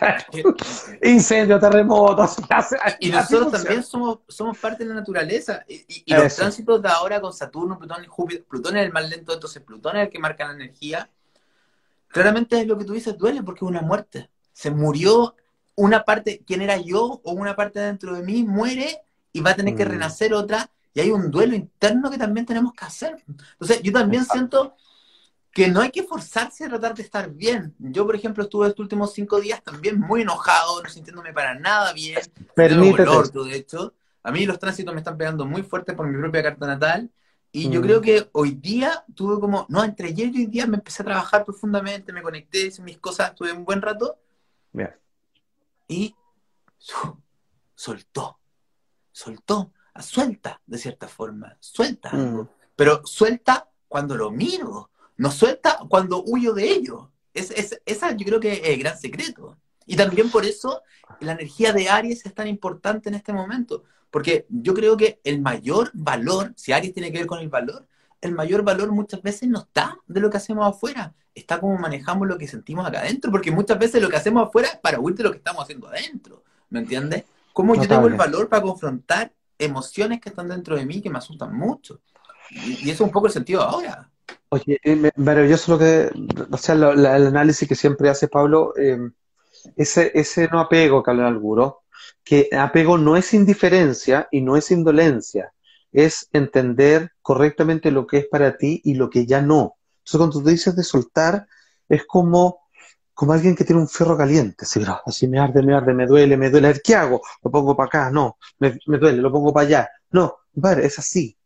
Incendio, 1.02 1.58
terremotos. 1.58 2.36
Y 3.00 3.10
nosotros 3.10 3.52
también 3.52 3.82
somos, 3.82 4.20
somos 4.28 4.58
parte 4.58 4.84
de 4.84 4.90
la 4.90 4.96
naturaleza. 4.96 5.64
Y, 5.68 6.12
los 6.14 6.34
tránsitos 6.34 6.82
de 6.82 6.88
ahora 6.88 7.20
con 7.20 7.32
Saturno, 7.32 7.78
Plutón 7.78 8.04
y 8.04 8.06
Júpiter, 8.06 8.44
Plutón 8.44 8.76
es 8.76 8.86
el 8.86 8.92
más 8.92 9.08
lento, 9.08 9.32
entonces 9.32 9.62
Plutón 9.62 9.96
es 9.96 10.04
el 10.04 10.10
que 10.10 10.18
marca 10.18 10.46
la 10.46 10.54
energía. 10.54 11.08
Claramente 12.08 12.60
es 12.60 12.66
lo 12.66 12.78
que 12.78 12.84
tú 12.84 12.92
dices, 12.92 13.16
duele 13.18 13.42
porque 13.42 13.64
es 13.64 13.70
una 13.70 13.82
muerte. 13.82 14.30
Se 14.52 14.70
murió 14.70 15.34
una 15.74 16.04
parte, 16.04 16.42
¿quién 16.46 16.62
era 16.62 16.76
yo? 16.76 17.20
O 17.24 17.32
una 17.32 17.56
parte 17.56 17.80
dentro 17.80 18.14
de 18.14 18.22
mí 18.22 18.44
muere 18.44 19.00
y 19.32 19.40
va 19.40 19.50
a 19.50 19.56
tener 19.56 19.74
que 19.74 19.84
mm. 19.84 19.88
renacer 19.88 20.32
otra. 20.34 20.70
Y 20.92 21.00
hay 21.00 21.10
un 21.10 21.30
duelo 21.30 21.56
interno 21.56 22.10
que 22.10 22.18
también 22.18 22.46
tenemos 22.46 22.72
que 22.72 22.84
hacer. 22.84 23.22
Entonces, 23.26 23.82
yo 23.82 23.92
también 23.92 24.24
siento 24.24 24.76
que 25.54 25.68
no 25.68 25.80
hay 25.80 25.90
que 25.90 26.02
forzarse 26.02 26.64
a 26.64 26.68
tratar 26.68 26.94
de 26.94 27.02
estar 27.02 27.30
bien. 27.30 27.74
Yo, 27.78 28.04
por 28.04 28.16
ejemplo, 28.16 28.42
estuve 28.42 28.66
estos 28.66 28.80
últimos 28.80 29.12
cinco 29.12 29.40
días 29.40 29.62
también 29.62 30.00
muy 30.00 30.22
enojado, 30.22 30.82
no 30.82 30.90
sintiéndome 30.90 31.32
para 31.32 31.54
nada 31.54 31.92
bien. 31.92 32.18
Permítete. 32.54 33.08
de 33.44 33.56
hecho. 33.56 33.94
A 34.24 34.32
mí 34.32 34.46
los 34.46 34.58
tránsitos 34.58 34.92
me 34.92 35.00
están 35.00 35.16
pegando 35.16 35.44
muy 35.44 35.62
fuerte 35.62 35.92
por 35.92 36.08
mi 36.08 36.18
propia 36.18 36.42
carta 36.42 36.66
natal. 36.66 37.10
Y 37.52 37.70
yo 37.70 37.80
mm. 37.80 37.82
creo 37.84 38.00
que 38.00 38.28
hoy 38.32 38.52
día 38.52 39.04
tuve 39.14 39.38
como, 39.38 39.64
no, 39.68 39.84
entre 39.84 40.08
ayer 40.08 40.34
y 40.34 40.38
hoy 40.38 40.46
día 40.46 40.66
me 40.66 40.78
empecé 40.78 41.02
a 41.02 41.06
trabajar 41.06 41.44
profundamente, 41.44 42.12
me 42.12 42.22
conecté, 42.22 42.66
hice 42.66 42.82
mis 42.82 42.98
cosas, 42.98 43.30
estuve 43.30 43.52
un 43.52 43.64
buen 43.64 43.80
rato. 43.80 44.18
Bien. 44.72 44.90
Y 45.86 46.16
soltó, 47.74 48.40
soltó, 49.12 49.72
suelta 50.00 50.60
de 50.66 50.78
cierta 50.78 51.06
forma, 51.06 51.56
suelta 51.60 52.10
mm. 52.12 52.48
Pero 52.74 53.02
suelta 53.04 53.68
cuando 53.86 54.16
lo 54.16 54.30
miro, 54.30 54.90
no 55.16 55.30
suelta 55.30 55.78
cuando 55.88 56.22
huyo 56.24 56.54
de 56.54 56.70
ello. 56.70 57.10
Es, 57.32 57.80
esa 57.84 58.12
yo 58.12 58.24
creo 58.24 58.40
que 58.40 58.52
es 58.52 58.60
el 58.64 58.78
gran 58.78 58.98
secreto. 58.98 59.58
Y 59.86 59.96
también 59.96 60.30
por 60.30 60.44
eso 60.44 60.82
la 61.20 61.32
energía 61.32 61.72
de 61.72 61.88
Aries 61.88 62.24
es 62.24 62.34
tan 62.34 62.48
importante 62.48 63.08
en 63.08 63.14
este 63.14 63.32
momento. 63.32 63.84
Porque 64.10 64.46
yo 64.48 64.74
creo 64.74 64.96
que 64.96 65.20
el 65.24 65.40
mayor 65.40 65.90
valor, 65.92 66.52
si 66.56 66.72
Aries 66.72 66.94
tiene 66.94 67.10
que 67.10 67.18
ver 67.18 67.26
con 67.26 67.40
el 67.40 67.48
valor, 67.48 67.86
el 68.20 68.32
mayor 68.32 68.62
valor 68.62 68.92
muchas 68.92 69.20
veces 69.22 69.48
no 69.48 69.60
está 69.60 69.98
de 70.06 70.20
lo 70.20 70.30
que 70.30 70.36
hacemos 70.36 70.66
afuera, 70.66 71.12
está 71.34 71.60
como 71.60 71.76
manejamos 71.76 72.26
lo 72.26 72.38
que 72.38 72.46
sentimos 72.46 72.86
acá 72.86 73.00
adentro, 73.00 73.30
porque 73.30 73.50
muchas 73.50 73.78
veces 73.78 74.00
lo 74.00 74.08
que 74.08 74.16
hacemos 74.16 74.48
afuera 74.48 74.68
es 74.68 74.76
para 74.76 75.00
huir 75.00 75.16
de 75.16 75.24
lo 75.24 75.30
que 75.30 75.38
estamos 75.38 75.64
haciendo 75.64 75.88
adentro, 75.88 76.42
¿me 76.70 76.78
entiendes? 76.78 77.24
¿Cómo 77.52 77.74
yo 77.74 77.86
tengo 77.86 78.06
el 78.06 78.14
valor 78.14 78.48
para 78.48 78.62
confrontar 78.62 79.32
emociones 79.58 80.20
que 80.20 80.30
están 80.30 80.48
dentro 80.48 80.76
de 80.76 80.86
mí 80.86 81.02
que 81.02 81.10
me 81.10 81.18
asustan 81.18 81.54
mucho? 81.54 82.00
Y, 82.50 82.86
y 82.86 82.90
eso 82.90 83.02
es 83.04 83.08
un 83.08 83.10
poco 83.10 83.26
el 83.26 83.32
sentido 83.32 83.62
ahora. 83.62 84.10
Oye, 84.48 84.78
eh, 84.84 85.10
maravilloso 85.16 85.72
lo 85.72 85.78
que, 85.78 86.10
o 86.50 86.56
sea, 86.56 86.74
el 86.74 87.06
análisis 87.06 87.68
que 87.68 87.74
siempre 87.74 88.08
hace 88.08 88.28
Pablo, 88.28 88.72
eh, 88.76 88.98
ese, 89.76 90.12
ese 90.14 90.48
no 90.48 90.60
apego 90.60 91.02
que 91.02 91.10
habla 91.10 91.26
Alguro, 91.26 91.82
que 92.22 92.48
apego 92.56 92.98
no 92.98 93.16
es 93.16 93.34
indiferencia 93.34 94.28
y 94.30 94.40
no 94.40 94.56
es 94.56 94.70
indolencia, 94.70 95.52
es 95.92 96.28
entender 96.32 97.12
correctamente 97.22 97.90
lo 97.90 98.06
que 98.06 98.18
es 98.18 98.26
para 98.26 98.56
ti 98.56 98.80
y 98.84 98.94
lo 98.94 99.10
que 99.10 99.26
ya 99.26 99.40
no. 99.40 99.76
Entonces, 99.98 100.18
cuando 100.18 100.40
tú 100.40 100.48
dices 100.48 100.76
de 100.76 100.84
soltar, 100.84 101.46
es 101.88 102.04
como, 102.06 102.60
como 103.12 103.32
alguien 103.32 103.54
que 103.54 103.64
tiene 103.64 103.82
un 103.82 103.88
ferro 103.88 104.16
caliente, 104.16 104.64
así, 104.64 104.82
así 105.06 105.28
me 105.28 105.38
arde, 105.38 105.62
me 105.62 105.74
arde, 105.74 105.94
me 105.94 106.06
duele, 106.06 106.36
me 106.36 106.50
duele, 106.50 106.80
¿qué 106.82 106.94
hago? 106.94 107.22
Lo 107.42 107.50
pongo 107.50 107.76
para 107.76 107.86
acá, 107.86 108.10
no, 108.10 108.38
me, 108.58 108.78
me 108.86 108.98
duele, 108.98 109.18
lo 109.18 109.32
pongo 109.32 109.52
para 109.52 109.66
allá. 109.66 109.88
No, 110.10 110.36
vale, 110.52 110.86
es 110.86 110.98
así, 110.98 111.36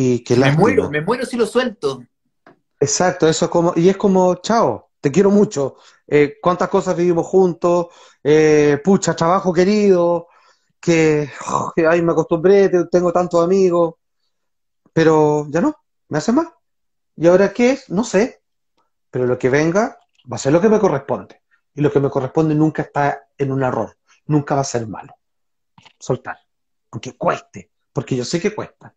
y 0.00 0.20
que 0.20 0.36
me 0.36 0.52
muero, 0.52 0.88
me 0.88 1.00
muero 1.00 1.26
si 1.26 1.36
lo 1.36 1.44
suelto. 1.44 2.04
Exacto, 2.78 3.26
eso 3.26 3.46
es 3.46 3.50
como, 3.50 3.72
y 3.74 3.88
es 3.88 3.96
como, 3.96 4.36
chao, 4.36 4.90
te 5.00 5.10
quiero 5.10 5.28
mucho. 5.28 5.74
Eh, 6.06 6.36
cuántas 6.40 6.68
cosas 6.68 6.96
vivimos 6.96 7.26
juntos, 7.26 7.88
eh, 8.22 8.80
pucha, 8.84 9.16
trabajo 9.16 9.52
querido, 9.52 10.28
que, 10.78 11.28
oh, 11.50 11.72
ay, 11.90 12.00
me 12.02 12.12
acostumbré, 12.12 12.70
tengo 12.92 13.12
tantos 13.12 13.42
amigos, 13.42 13.96
pero 14.92 15.48
ya 15.48 15.60
no, 15.60 15.74
me 16.10 16.18
hace 16.18 16.30
más. 16.30 16.46
¿Y 17.16 17.26
ahora 17.26 17.52
qué 17.52 17.72
es? 17.72 17.90
No 17.90 18.04
sé, 18.04 18.40
pero 19.10 19.26
lo 19.26 19.36
que 19.36 19.50
venga 19.50 19.98
va 20.32 20.36
a 20.36 20.38
ser 20.38 20.52
lo 20.52 20.60
que 20.60 20.68
me 20.68 20.78
corresponde. 20.78 21.42
Y 21.74 21.80
lo 21.80 21.90
que 21.90 21.98
me 21.98 22.08
corresponde 22.08 22.54
nunca 22.54 22.82
está 22.82 23.26
en 23.36 23.50
un 23.50 23.64
error, 23.64 23.96
nunca 24.26 24.54
va 24.54 24.60
a 24.60 24.64
ser 24.64 24.86
malo. 24.86 25.12
Soltar, 25.98 26.38
aunque 26.92 27.16
cueste, 27.16 27.72
porque 27.92 28.14
yo 28.14 28.24
sé 28.24 28.40
que 28.40 28.54
cuesta. 28.54 28.94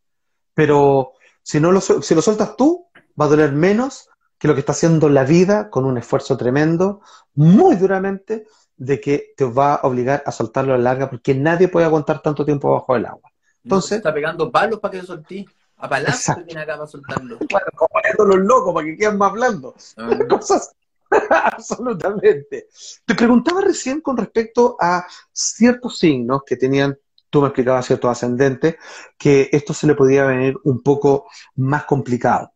Pero 0.54 1.14
si, 1.44 1.60
no 1.60 1.72
lo, 1.72 1.82
si 1.82 2.16
lo 2.16 2.22
sueltas 2.22 2.56
tú, 2.56 2.88
va 3.20 3.26
a 3.26 3.30
doler 3.30 3.52
menos 3.52 4.10
que 4.38 4.48
lo 4.48 4.54
que 4.54 4.62
está 4.62 4.72
haciendo 4.72 5.10
la 5.10 5.24
vida 5.24 5.70
con 5.70 5.86
un 5.86 5.98
esfuerzo 5.98 6.36
tremendo, 6.38 7.02
muy 7.36 7.76
duramente, 7.76 8.48
de 8.76 9.00
que 9.00 9.34
te 9.38 9.46
va 9.46 9.76
a 9.76 9.88
obligar 9.88 10.24
a 10.26 10.32
soltarlo 10.32 10.74
a 10.74 10.78
la 10.78 10.84
larga, 10.84 11.10
porque 11.10 11.36
nadie 11.36 11.68
puede 11.68 11.86
aguantar 11.86 12.22
tanto 12.22 12.44
tiempo 12.44 12.72
bajo 12.72 12.96
el 12.96 13.06
agua. 13.06 13.30
Entonces, 13.64 13.98
está 13.98 14.14
pegando 14.14 14.52
palos 14.52 14.80
para 14.80 15.00
que 15.00 15.06
soltí. 15.06 15.46
A 15.78 15.90
palazos 15.90 16.36
que 16.36 16.44
viene 16.44 16.62
acá 16.62 16.76
para 16.76 16.88
soltarlo. 16.88 17.38
Bueno, 17.50 17.68
como 18.16 18.36
los 18.36 18.46
locos 18.46 18.74
para 18.74 18.86
que 18.86 18.98
queden 18.98 19.18
más 19.18 19.34
blandos. 19.34 19.94
Ah. 19.98 20.10
Cosas 20.30 20.72
absolutamente. 21.30 22.68
Te 23.06 23.16
preguntaba 23.16 23.62
recién 23.62 24.02
con 24.02 24.18
respecto 24.18 24.78
a 24.80 25.06
ciertos 25.32 25.98
signos 25.98 26.44
que 26.46 26.56
tenían 26.56 26.98
tú 27.32 27.42
me 27.42 27.48
explicabas 27.48 27.88
cierto 27.88 28.10
ascendente, 28.10 28.78
que 29.18 29.50
esto 29.52 29.74
se 29.74 29.88
le 29.88 29.96
podía 29.96 30.26
venir 30.26 30.56
un 30.66 30.82
poco 30.82 31.28
más 31.56 31.86
complicado. 31.86 32.54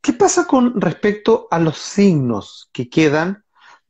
¿Qué 0.00 0.14
pasa 0.14 0.46
con 0.46 0.80
respecto 0.80 1.48
a 1.50 1.58
los 1.58 1.76
signos 1.76 2.70
que 2.72 2.88
quedan 2.88 3.44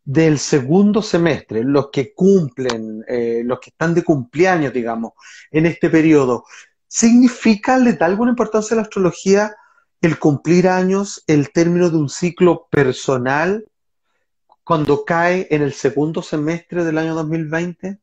del 0.05 0.39
segundo 0.39 1.03
semestre, 1.03 1.63
los 1.63 1.91
que 1.93 2.15
cumplen, 2.15 3.05
eh, 3.07 3.43
los 3.45 3.61
que 3.61 3.71
están 3.71 3.95
de 3.95 4.03
cumpleaños, 4.03 4.73
digamos, 4.73 5.13
en 5.51 5.67
este 5.67 5.91
periodo? 5.91 6.45
¿Significa, 6.89 7.77
le 7.79 7.93
da 7.93 8.07
alguna 8.07 8.31
importancia 8.31 8.75
a 8.75 8.79
la 8.79 8.83
astrología 8.83 9.55
el 10.01 10.19
cumplir 10.19 10.69
años, 10.69 11.23
el 11.27 11.53
término 11.53 11.91
de 11.91 11.99
un 11.99 12.09
ciclo 12.09 12.67
personal, 12.71 13.67
cuando 14.65 15.05
cae 15.05 15.47
en 15.51 15.63
el 15.63 15.75
segundo 15.75 16.23
semestre 16.23 16.85
del 16.85 16.99
año 16.99 17.15
2020? 17.15 17.99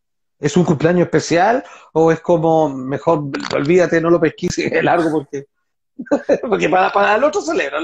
¿Es 0.45 0.55
un 0.55 0.63
cumpleaños 0.63 1.05
especial 1.05 1.63
o 1.91 2.11
es 2.11 2.19
como, 2.19 2.69
mejor 2.69 3.31
olvídate, 3.55 3.99
no 3.99 4.11
lo 4.11 4.19
pesquises 4.19 4.71
es 4.71 4.83
largo 4.83 5.09
porque, 5.11 5.47
porque 6.47 6.69
para, 6.69 6.93
para 6.93 7.15
el 7.15 7.23
otro 7.23 7.41
celebra? 7.41 7.79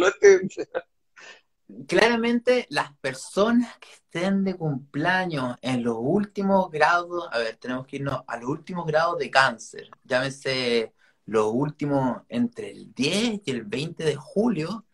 Claramente 1.87 2.67
las 2.69 2.95
personas 2.97 3.75
que 3.79 3.89
estén 3.93 4.43
de 4.43 4.53
cumpleaños 4.53 5.55
en 5.63 5.83
los 5.83 5.97
últimos 5.99 6.69
grados, 6.69 7.27
a 7.31 7.39
ver, 7.39 7.55
tenemos 7.55 7.87
que 7.87 7.95
irnos 7.95 8.21
a 8.27 8.37
los 8.37 8.47
últimos 8.47 8.85
grados 8.85 9.17
de 9.17 9.31
cáncer, 9.31 9.89
llámese 10.03 10.93
los 11.25 11.49
últimos 11.51 12.21
entre 12.29 12.69
el 12.69 12.93
10 12.93 13.41
y 13.43 13.49
el 13.49 13.63
20 13.63 14.03
de 14.03 14.15
julio, 14.15 14.85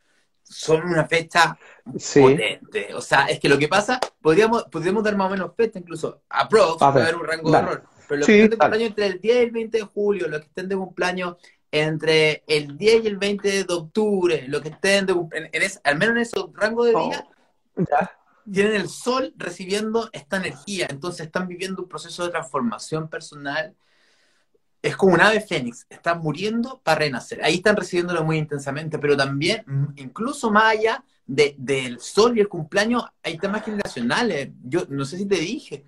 son 0.50 0.84
una 0.86 1.06
fecha 1.06 1.58
potente. 1.86 2.93
O 2.93 3.02
sea, 3.02 3.26
es 3.26 3.39
que 3.39 3.50
lo 3.50 3.58
que 3.58 3.68
pasa, 3.68 4.00
podríamos, 4.22 4.64
podríamos 4.66 5.04
dar 5.04 5.16
más 5.16 5.28
o 5.28 5.32
menos 5.32 5.52
fecha, 5.56 5.80
incluso 5.80 6.22
a 6.30 6.48
puede 6.48 7.04
haber 7.04 7.16
un 7.16 7.26
rango 7.26 7.52
de 7.52 7.58
error. 7.58 7.84
Pero 8.08 8.20
los 8.20 8.28
que 8.28 8.41
estén 8.41 8.50
de 8.50 8.58
cumpleaños 8.58 8.89
entre 8.89 9.08
el 9.08 9.20
10 9.22 9.36
y 9.36 9.39
el 9.39 9.52
20 9.52 9.78
de 9.78 9.84
julio, 9.84 10.28
los 10.28 10.39
que 10.39 10.48
estén 10.48 10.70
de 10.70 10.76
cumpleaños 10.76 11.36
entre 11.72 12.43
el 12.48 12.78
10 12.78 13.04
y 13.04 13.08
el 13.08 13.18
20 13.18 13.64
de 13.66 13.74
octubre, 13.74 14.45
los 14.48 14.62
que 14.62 14.70
estén 14.70 15.06
de, 15.06 15.14
en, 15.14 15.50
al 15.84 15.98
menos 15.98 16.16
en 16.16 16.22
esos 16.22 16.50
rangos 16.54 16.88
de 16.88 16.93
días, 16.93 17.24
tienen 18.50 18.76
el 18.76 18.88
sol 18.88 19.34
recibiendo 19.36 20.10
esta 20.14 20.38
energía. 20.38 20.88
Entonces 20.89 21.26
están 21.26 21.48
viviendo 21.48 21.82
un 21.82 21.89
proceso 21.89 22.24
de 22.24 22.32
transformación 22.32 23.10
personal 23.10 23.76
es 24.88 24.96
como 24.96 25.14
un 25.14 25.22
ave 25.22 25.42
fénix, 25.42 25.86
están 25.90 26.20
muriendo 26.20 26.80
para 26.82 27.00
renacer. 27.00 27.44
Ahí 27.44 27.56
están 27.56 27.76
recibiéndolo 27.76 28.24
muy 28.24 28.38
intensamente, 28.38 28.98
pero 29.00 29.18
también, 29.18 29.64
mm, 29.66 29.86
incluso 29.98 30.50
más 30.50 30.76
allá 30.76 31.04
del 31.26 32.00
sol 32.00 32.38
y 32.38 32.42
el 32.42 32.48
cumpleaños, 32.48 33.04
hay 33.22 33.38
temas 33.38 33.66
generacionales. 33.66 34.50
Yo 34.64 34.86
no 34.88 35.04
sé 35.04 35.18
si 35.18 35.26
te 35.26 35.36
dije, 35.36 35.86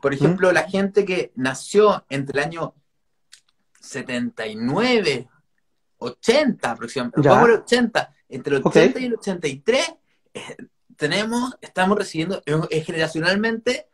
por 0.00 0.14
ejemplo, 0.14 0.52
la 0.52 0.68
gente 0.68 1.04
que 1.04 1.32
nació 1.34 2.04
entre 2.08 2.38
el 2.38 2.46
año 2.46 2.74
79, 3.80 5.28
80 5.98 6.70
aproximadamente, 6.70 7.28
vamos 7.28 7.50
80, 7.64 8.14
entre 8.28 8.56
el 8.56 8.62
80 8.64 9.00
y 9.00 9.04
el 9.06 9.14
83, 9.14 9.94
eh, 10.34 10.56
tenemos, 10.96 11.56
estamos 11.60 11.98
recibiendo, 11.98 12.42
eh, 12.46 12.80
generacionalmente, 12.82 13.88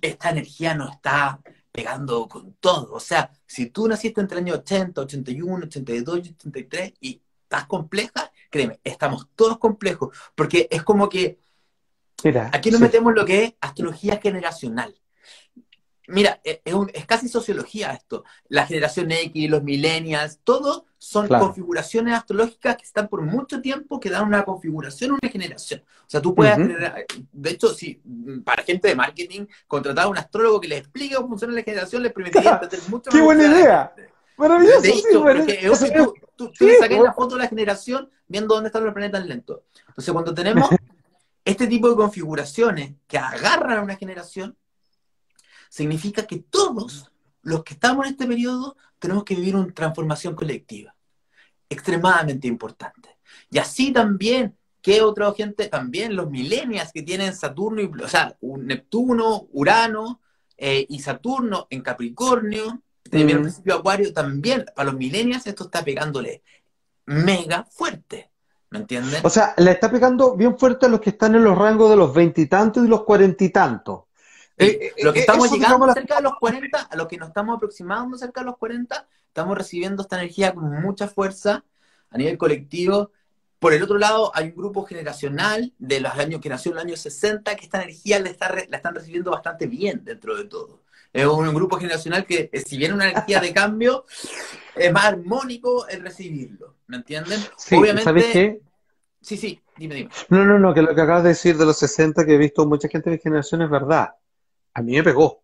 esta 0.00 0.30
energía 0.30 0.74
no 0.74 0.90
está 0.90 1.40
pegando 1.72 2.28
con 2.28 2.54
todo. 2.54 2.92
O 2.92 3.00
sea, 3.00 3.30
si 3.46 3.66
tú 3.66 3.88
naciste 3.88 4.20
entre 4.20 4.38
el 4.38 4.44
año 4.44 4.54
80, 4.54 5.00
81, 5.00 5.66
82 5.66 6.16
y 6.16 6.30
83 6.30 6.92
y 7.00 7.22
estás 7.42 7.66
compleja, 7.66 8.30
créeme, 8.50 8.80
estamos 8.84 9.28
todos 9.34 9.58
complejos, 9.58 10.16
porque 10.34 10.68
es 10.70 10.82
como 10.82 11.08
que 11.08 11.38
aquí 12.52 12.70
nos 12.70 12.80
metemos 12.80 13.14
lo 13.14 13.24
que 13.24 13.44
es 13.44 13.54
astrología 13.60 14.20
generacional. 14.22 14.94
Mira, 16.08 16.40
e, 16.44 16.60
es, 16.64 17.06
casi 17.06 17.28
sociología 17.28 17.92
esto. 17.92 18.24
La 18.48 18.66
generación 18.66 19.12
X, 19.12 19.48
los 19.48 19.62
millennials, 19.62 20.40
todo 20.42 20.86
son 21.02 21.28
configuraciones 21.28 22.12
astrológicas 22.12 22.76
que 22.76 22.82
están 22.82 23.08
por 23.08 23.22
mucho 23.22 23.62
tiempo, 23.62 23.98
que 23.98 24.10
dan 24.10 24.26
una 24.26 24.44
configuración, 24.44 25.12
una 25.12 25.32
generación. 25.32 25.80
O 25.80 26.04
sea, 26.06 26.20
tú 26.20 26.34
puedes, 26.34 26.58
de 27.32 27.50
hecho, 27.50 27.72
si 27.72 28.02
para 28.44 28.62
gente 28.62 28.88
de 28.88 28.94
marketing, 28.94 29.46
contratar 29.66 30.04
a 30.04 30.08
un 30.08 30.18
astrólogo 30.18 30.60
que 30.60 30.68
les 30.68 30.80
explique 30.80 31.14
cómo 31.14 31.28
funciona 31.28 31.54
la 31.54 31.62
generación 31.62 32.02
les 32.02 32.12
permitiría 32.12 32.52
entender 32.52 32.80
mucho 32.90 33.10
más. 33.10 33.14
¡Qué 33.14 33.22
buena 33.22 33.46
idea! 33.46 33.94
Maravilloso, 34.36 34.82
sí, 34.82 35.02
porque 35.14 35.70
tú, 36.36 36.52
tú, 36.52 36.66
sacas 36.78 37.00
la 37.00 37.14
foto 37.14 37.36
de 37.36 37.44
la 37.44 37.48
generación 37.48 38.10
viendo 38.28 38.54
dónde 38.54 38.68
están 38.68 38.84
los 38.84 38.92
planetas 38.92 39.24
lentos. 39.24 39.60
Entonces, 39.88 40.12
cuando 40.12 40.34
tenemos 40.34 40.68
este 41.46 41.66
tipo 41.66 41.88
de 41.88 41.96
configuraciones 41.96 42.92
que 43.08 43.16
agarran 43.16 43.78
a 43.78 43.82
una 43.82 43.96
generación, 43.96 44.54
significa 45.70 46.26
que 46.26 46.40
todos 46.40 47.10
los 47.42 47.64
que 47.64 47.74
estamos 47.74 48.06
en 48.06 48.12
este 48.12 48.26
periodo 48.26 48.76
tenemos 48.98 49.24
que 49.24 49.34
vivir 49.34 49.56
una 49.56 49.72
transformación 49.72 50.34
colectiva, 50.34 50.94
extremadamente 51.68 52.46
importante. 52.46 53.16
Y 53.50 53.58
así 53.58 53.92
también, 53.92 54.56
¿qué 54.82 55.02
otra 55.02 55.32
gente? 55.32 55.68
También 55.68 56.16
los 56.16 56.30
millennials 56.30 56.92
que 56.92 57.02
tienen 57.02 57.34
Saturno, 57.34 57.80
y, 57.80 57.86
o 57.86 58.08
sea, 58.08 58.36
Neptuno, 58.40 59.48
Urano 59.52 60.20
eh, 60.56 60.86
y 60.88 61.00
Saturno 61.00 61.66
en 61.70 61.82
Capricornio, 61.82 62.82
también 63.10 63.38
el 63.38 63.42
principio 63.42 63.74
Acuario, 63.74 64.12
también 64.12 64.66
para 64.74 64.90
los 64.90 64.98
millennials 64.98 65.46
esto 65.46 65.64
está 65.64 65.82
pegándole 65.82 66.42
mega 67.06 67.64
fuerte. 67.64 68.30
¿Me 68.70 68.78
entienden? 68.78 69.20
O 69.24 69.30
sea, 69.30 69.52
le 69.56 69.72
está 69.72 69.90
pegando 69.90 70.36
bien 70.36 70.56
fuerte 70.56 70.86
a 70.86 70.88
los 70.88 71.00
que 71.00 71.10
están 71.10 71.34
en 71.34 71.42
los 71.42 71.58
rangos 71.58 71.90
de 71.90 71.96
los 71.96 72.14
veintitantos 72.14 72.84
y, 72.84 72.88
los 72.88 73.02
cuarenta 73.02 73.42
y 73.42 73.48
tantos. 73.48 74.04
Eh, 74.60 74.92
lo 75.02 75.12
que 75.12 75.20
eh, 75.20 75.22
estamos 75.22 75.50
llegando 75.50 75.90
cerca 75.92 76.16
de 76.16 76.22
los 76.22 76.34
40, 76.38 76.78
a 76.78 76.96
lo 76.96 77.08
que 77.08 77.16
nos 77.16 77.28
estamos 77.28 77.56
aproximando 77.56 78.18
cerca 78.18 78.40
de 78.42 78.46
los 78.46 78.58
40, 78.58 79.08
estamos 79.26 79.56
recibiendo 79.56 80.02
esta 80.02 80.18
energía 80.18 80.54
con 80.54 80.82
mucha 80.82 81.08
fuerza 81.08 81.64
a 82.10 82.18
nivel 82.18 82.36
colectivo. 82.36 83.10
Por 83.58 83.72
el 83.72 83.82
otro 83.82 83.96
lado, 83.96 84.30
hay 84.34 84.48
un 84.48 84.56
grupo 84.56 84.84
generacional 84.84 85.72
de 85.78 86.00
los 86.00 86.12
años 86.12 86.42
que 86.42 86.50
nació 86.50 86.72
en 86.72 86.76
los 86.76 86.84
años 86.84 87.00
60 87.00 87.56
que 87.56 87.64
esta 87.64 87.82
energía 87.82 88.20
la, 88.20 88.28
está, 88.28 88.52
la 88.52 88.76
están 88.76 88.94
recibiendo 88.94 89.30
bastante 89.30 89.66
bien 89.66 90.04
dentro 90.04 90.36
de 90.36 90.44
todo. 90.44 90.80
Es 91.12 91.26
un, 91.26 91.52
grupo 91.54 91.76
generacional 91.76 92.26
que, 92.26 92.50
eh, 92.52 92.60
si 92.60 92.76
viene 92.76 92.94
una 92.94 93.10
energía 93.10 93.40
de 93.40 93.52
cambio, 93.54 94.04
es 94.76 94.92
más 94.92 95.06
armónico 95.06 95.88
el 95.88 96.02
recibirlo. 96.02 96.76
¿Me 96.86 96.98
entienden? 96.98 97.40
Obviamente. 97.72 98.02
¿Sabes 98.02 98.26
qué? 98.26 98.60
Sí, 99.22 99.36
sí, 99.36 99.60
dime, 99.76 99.94
dime. 99.94 100.10
No, 100.28 100.44
no, 100.44 100.58
no, 100.58 100.74
que 100.74 100.82
lo 100.82 100.94
que 100.94 101.00
acabas 101.00 101.22
de 101.22 101.30
decir 101.30 101.56
de 101.56 101.66
los 101.66 101.78
60, 101.78 102.24
que 102.26 102.34
he 102.34 102.38
visto 102.38 102.66
mucha 102.66 102.88
gente 102.88 103.10
de 103.10 103.18
generación 103.18 103.62
es 103.62 103.70
verdad 103.70 104.10
a 104.74 104.82
mí 104.82 104.92
me 104.92 105.02
pegó, 105.02 105.42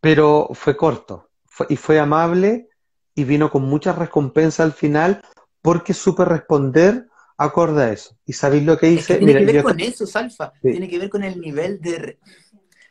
pero 0.00 0.48
fue 0.52 0.76
corto 0.76 1.30
y 1.68 1.76
fue 1.76 1.98
amable 1.98 2.68
y 3.14 3.24
vino 3.24 3.50
con 3.50 3.62
mucha 3.62 3.92
recompensa 3.92 4.62
al 4.62 4.72
final 4.72 5.22
porque 5.62 5.94
supe 5.94 6.24
responder 6.24 7.06
acorde 7.36 7.82
a 7.82 7.92
eso. 7.92 8.16
¿Y 8.24 8.32
sabéis 8.32 8.64
lo 8.64 8.78
que 8.78 8.90
hice? 8.90 9.16
tiene 9.16 9.34
que 9.34 9.52
ver 9.52 9.62
con 9.62 9.80
eso, 9.80 10.06
Salfa. 10.06 10.52
Tiene 10.60 10.88
que 10.88 10.98
ver 10.98 11.10
con 11.10 11.24
el 11.24 11.40
nivel 11.40 11.80
de, 11.80 12.18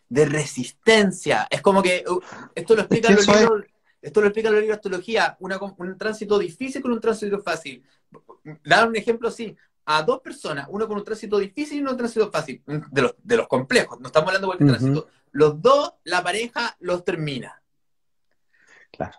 de 0.10 0.26
resistencia. 0.26 1.48
Es 1.50 1.62
como 1.62 1.82
que 1.82 2.04
uh, 2.08 2.20
esto 2.56 2.76
lo 2.76 2.82
explica 2.82 3.12
los 3.12 3.28
libros, 3.28 3.66
esto 4.02 4.22
lo 4.22 4.28
explica 4.28 4.52
de 4.52 4.72
astrología, 4.72 5.38
un 5.40 5.98
tránsito 5.98 6.38
difícil 6.38 6.82
con 6.82 6.92
un 6.92 7.00
tránsito 7.00 7.42
fácil. 7.42 7.84
Dar 8.66 8.88
un 8.88 8.96
ejemplo 8.96 9.30
así, 9.30 9.56
a 9.86 10.04
dos 10.04 10.22
personas, 10.22 10.68
uno 10.70 10.88
con 10.88 10.98
un 10.98 11.04
tránsito 11.04 11.38
difícil 11.40 11.78
y 11.78 11.82
uno 11.82 11.90
con 11.90 11.94
un 11.94 11.98
tránsito 12.00 12.32
fácil, 12.32 12.62
de 12.66 13.02
los, 13.02 13.16
de 13.24 13.38
los 13.38 13.48
complejos, 13.48 14.00
no 14.00 14.08
estamos 14.08 14.28
hablando 14.28 14.48
de 14.48 14.58
cualquier 14.58 14.78
tránsito. 14.78 15.08
Los 15.34 15.62
dos, 15.62 15.94
la 16.04 16.24
pareja 16.24 16.78
los 16.80 17.04
termina. 17.04 17.62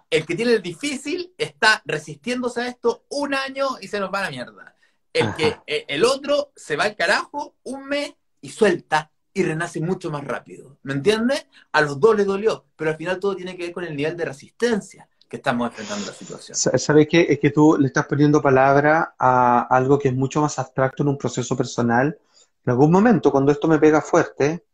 El 0.09 0.25
que 0.25 0.37
tiene 0.37 0.53
el 0.53 0.63
difícil 0.63 1.35
está 1.37 1.83
resistiéndose 1.85 2.63
a 2.63 2.69
esto 2.69 3.05
un 3.11 3.35
año 3.35 3.67
y 3.81 3.89
se 3.89 3.99
nos 3.99 4.13
va 4.13 4.21
a 4.21 4.23
la 4.23 4.31
mierda. 4.31 4.77
El, 5.13 5.35
que, 5.35 5.59
eh, 5.67 5.85
el 5.89 6.05
otro 6.05 6.53
se 6.57 6.77
va 6.77 6.85
al 6.85 6.97
carajo 6.97 7.57
un 7.65 7.87
mes 7.87 8.15
y 8.41 8.51
suelta 8.51 9.11
y 9.33 9.43
renace 9.43 9.81
mucho 9.81 10.11
más 10.11 10.25
rápido. 10.25 10.79
¿Me 10.83 10.93
entiendes? 10.93 11.47
A 11.73 11.81
los 11.81 11.99
dos 11.99 12.17
les 12.17 12.27
dolió, 12.27 12.67
pero 12.77 12.91
al 12.91 12.97
final 12.97 13.19
todo 13.19 13.35
tiene 13.35 13.57
que 13.57 13.65
ver 13.65 13.73
con 13.73 13.85
el 13.85 13.97
nivel 13.97 14.17
de 14.17 14.25
resistencia 14.25 15.09
que 15.29 15.37
estamos 15.37 15.69
enfrentando 15.69 16.07
la 16.07 16.13
situación. 16.13 16.57
¿Sabes 16.79 17.09
qué? 17.11 17.27
Es 17.29 17.41
que 17.41 17.51
tú 17.51 17.77
le 17.79 17.89
estás 17.89 18.07
poniendo 18.07 18.41
palabra 18.41 19.15
a 19.19 19.63
algo 19.63 19.99
que 19.99 20.09
es 20.09 20.15
mucho 20.15 20.41
más 20.41 20.59
abstracto 20.61 21.03
en 21.03 21.09
un 21.09 21.19
proceso 21.19 21.57
personal. 21.57 22.17
En 22.65 22.71
algún 22.71 22.93
momento, 22.93 23.33
cuando 23.33 23.51
esto 23.51 23.67
me 23.67 23.79
pega 23.79 24.01
fuerte, 24.01 24.65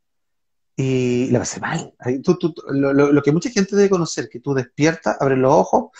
y 0.82 1.26
le 1.26 1.38
pasé 1.38 1.60
mal. 1.60 1.92
lo, 2.70 3.22
que 3.22 3.32
mucha 3.32 3.50
gente 3.50 3.76
debe 3.76 3.90
conocer, 3.90 4.30
que 4.30 4.40
tú 4.40 4.54
despiertas, 4.54 5.18
abres 5.20 5.36
los 5.36 5.52
ojos 5.52 5.90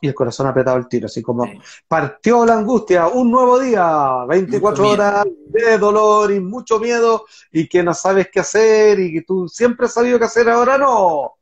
y 0.00 0.08
el 0.08 0.14
corazón 0.14 0.46
apretado 0.46 0.78
el 0.78 0.88
tiro, 0.88 1.04
así 1.04 1.20
como 1.20 1.46
partió 1.86 2.46
la 2.46 2.54
angustia, 2.54 3.08
un 3.08 3.30
nuevo 3.30 3.60
día, 3.60 4.24
24 4.26 4.88
horas 4.88 5.26
de 5.48 5.76
dolor 5.76 6.32
y 6.32 6.40
mucho 6.40 6.80
miedo 6.80 7.26
y 7.50 7.68
que 7.68 7.82
no 7.82 7.92
sabes 7.92 8.28
qué 8.32 8.40
hacer 8.40 9.00
y 9.00 9.12
que 9.12 9.20
tú 9.20 9.48
siempre 9.48 9.84
has 9.84 9.92
sabido 9.92 10.18
qué 10.18 10.24
hacer, 10.24 10.48
ahora 10.48 10.78
no. 10.78 11.34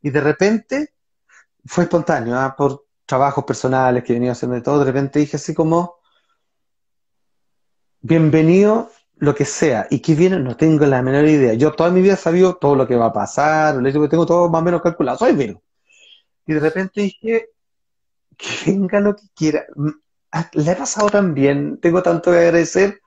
Y 0.00 0.10
de 0.10 0.20
repente 0.20 0.94
fue 1.64 1.84
espontáneo, 1.84 2.38
¿ah? 2.38 2.54
por 2.56 2.84
trabajos 3.04 3.42
personales 3.42 4.04
que 4.04 4.12
venía 4.12 4.30
haciendo 4.30 4.54
de 4.54 4.62
todo, 4.62 4.78
de 4.78 4.84
repente 4.84 5.18
dije 5.18 5.38
así 5.38 5.54
como, 5.54 5.96
bienvenido 8.00 8.92
lo 9.18 9.34
que 9.34 9.44
sea. 9.44 9.86
¿Y 9.90 10.00
qué 10.00 10.14
viene? 10.14 10.38
No 10.38 10.56
tengo 10.56 10.86
la 10.86 11.02
menor 11.02 11.26
idea. 11.26 11.54
Yo 11.54 11.72
toda 11.72 11.90
mi 11.90 12.00
vida 12.00 12.14
he 12.14 12.16
sabido 12.16 12.56
todo 12.56 12.74
lo 12.76 12.86
que 12.86 12.96
va 12.96 13.06
a 13.06 13.12
pasar, 13.12 13.82
tengo 13.82 14.26
todo 14.26 14.48
más 14.48 14.62
o 14.62 14.64
menos 14.64 14.82
calculado. 14.82 15.18
Soy 15.18 15.34
Virgo. 15.34 15.62
Y 16.46 16.54
de 16.54 16.60
repente 16.60 17.02
dije, 17.02 17.50
que 18.36 18.70
venga 18.70 19.00
lo 19.00 19.14
que 19.16 19.26
quiera. 19.34 19.66
Mm, 19.74 19.90
ah, 20.32 20.48
le 20.52 20.72
he 20.72 20.76
pasado 20.76 21.10
tan 21.10 21.34
bien, 21.34 21.78
tengo 21.80 22.02
tanto 22.02 22.30
que 22.30 22.38
agradecer. 22.38 23.00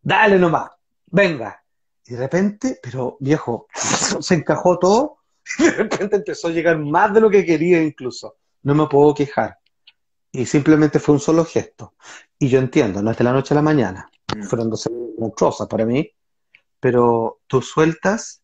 Dale 0.00 0.38
nomás, 0.38 0.70
venga. 1.06 1.62
Y 2.06 2.14
de 2.14 2.20
repente, 2.20 2.78
pero 2.82 3.16
viejo, 3.20 3.66
se 4.20 4.34
encajó 4.34 4.78
todo. 4.78 5.18
Y 5.58 5.64
de 5.64 5.70
repente 5.72 6.16
empezó 6.16 6.48
a 6.48 6.52
llegar 6.52 6.78
más 6.78 7.12
de 7.12 7.20
lo 7.20 7.28
que 7.28 7.44
quería 7.44 7.82
incluso. 7.82 8.36
No 8.62 8.74
me 8.74 8.86
puedo 8.86 9.14
quejar. 9.14 9.58
Y 10.32 10.46
simplemente 10.46 10.98
fue 10.98 11.14
un 11.14 11.20
solo 11.20 11.44
gesto. 11.44 11.94
Y 12.38 12.48
yo 12.48 12.58
entiendo, 12.58 13.02
no 13.02 13.10
es 13.10 13.18
de 13.18 13.24
la 13.24 13.32
noche 13.32 13.54
a 13.54 13.56
la 13.56 13.62
mañana. 13.62 14.10
Fueron 14.48 14.70
dos 14.70 14.88
monstruosas 15.18 15.68
para 15.68 15.84
mí, 15.84 16.10
pero 16.80 17.40
tú 17.46 17.62
sueltas 17.62 18.42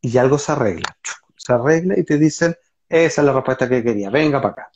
y 0.00 0.16
algo 0.18 0.38
se 0.38 0.52
arregla. 0.52 0.96
Se 1.36 1.52
arregla 1.52 1.98
y 1.98 2.04
te 2.04 2.18
dicen, 2.18 2.56
esa 2.88 3.20
es 3.20 3.26
la 3.26 3.32
respuesta 3.32 3.68
que 3.68 3.82
quería, 3.82 4.10
venga 4.10 4.40
para 4.40 4.52
acá. 4.52 4.70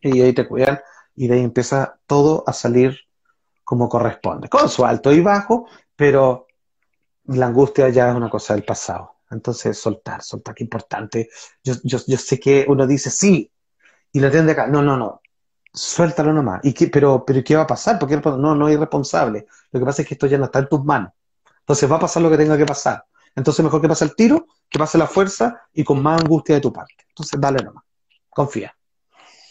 Y 0.00 0.20
ahí 0.20 0.32
te 0.32 0.46
cuidan 0.46 0.80
y 1.14 1.28
de 1.28 1.34
ahí 1.34 1.42
empieza 1.42 1.98
todo 2.06 2.44
a 2.46 2.52
salir 2.52 2.98
como 3.64 3.88
corresponde, 3.88 4.48
con 4.48 4.68
su 4.68 4.84
alto 4.84 5.12
y 5.12 5.20
bajo, 5.20 5.68
pero 5.96 6.46
la 7.24 7.46
angustia 7.46 7.88
ya 7.88 8.10
es 8.10 8.14
una 8.14 8.30
cosa 8.30 8.54
del 8.54 8.64
pasado. 8.64 9.16
Entonces, 9.30 9.76
soltar, 9.76 10.22
soltar, 10.22 10.54
qué 10.54 10.62
importante. 10.62 11.28
Yo, 11.64 11.74
yo, 11.82 11.98
yo 12.06 12.16
sé 12.16 12.38
que 12.38 12.64
uno 12.68 12.86
dice 12.86 13.10
sí 13.10 13.50
y 14.12 14.20
lo 14.20 14.26
entiende 14.26 14.52
acá. 14.52 14.68
No, 14.68 14.82
no, 14.82 14.96
no. 14.96 15.20
Suéltalo 15.76 16.32
nomás. 16.32 16.60
¿Y 16.64 16.72
qué, 16.72 16.88
pero, 16.88 17.22
pero 17.24 17.44
¿qué 17.44 17.54
va 17.54 17.62
a 17.62 17.66
pasar? 17.66 17.98
Porque 17.98 18.16
no, 18.16 18.54
no 18.54 18.68
es 18.68 18.74
irresponsable. 18.74 19.46
Lo 19.70 19.78
que 19.78 19.84
pasa 19.84 20.02
es 20.02 20.08
que 20.08 20.14
esto 20.14 20.26
ya 20.26 20.38
no 20.38 20.46
está 20.46 20.60
en 20.60 20.68
tus 20.68 20.82
manos. 20.82 21.12
Entonces 21.60 21.90
va 21.90 21.96
a 21.96 22.00
pasar 22.00 22.22
lo 22.22 22.30
que 22.30 22.38
tenga 22.38 22.56
que 22.56 22.64
pasar. 22.64 23.04
Entonces 23.34 23.62
mejor 23.62 23.82
que 23.82 23.88
pase 23.88 24.06
el 24.06 24.16
tiro, 24.16 24.46
que 24.70 24.78
pase 24.78 24.96
la 24.96 25.06
fuerza 25.06 25.68
y 25.74 25.84
con 25.84 26.02
más 26.02 26.22
angustia 26.22 26.54
de 26.54 26.62
tu 26.62 26.72
parte. 26.72 27.04
Entonces 27.10 27.38
dale 27.38 27.62
nomás. 27.62 27.84
Confía. 28.30 28.74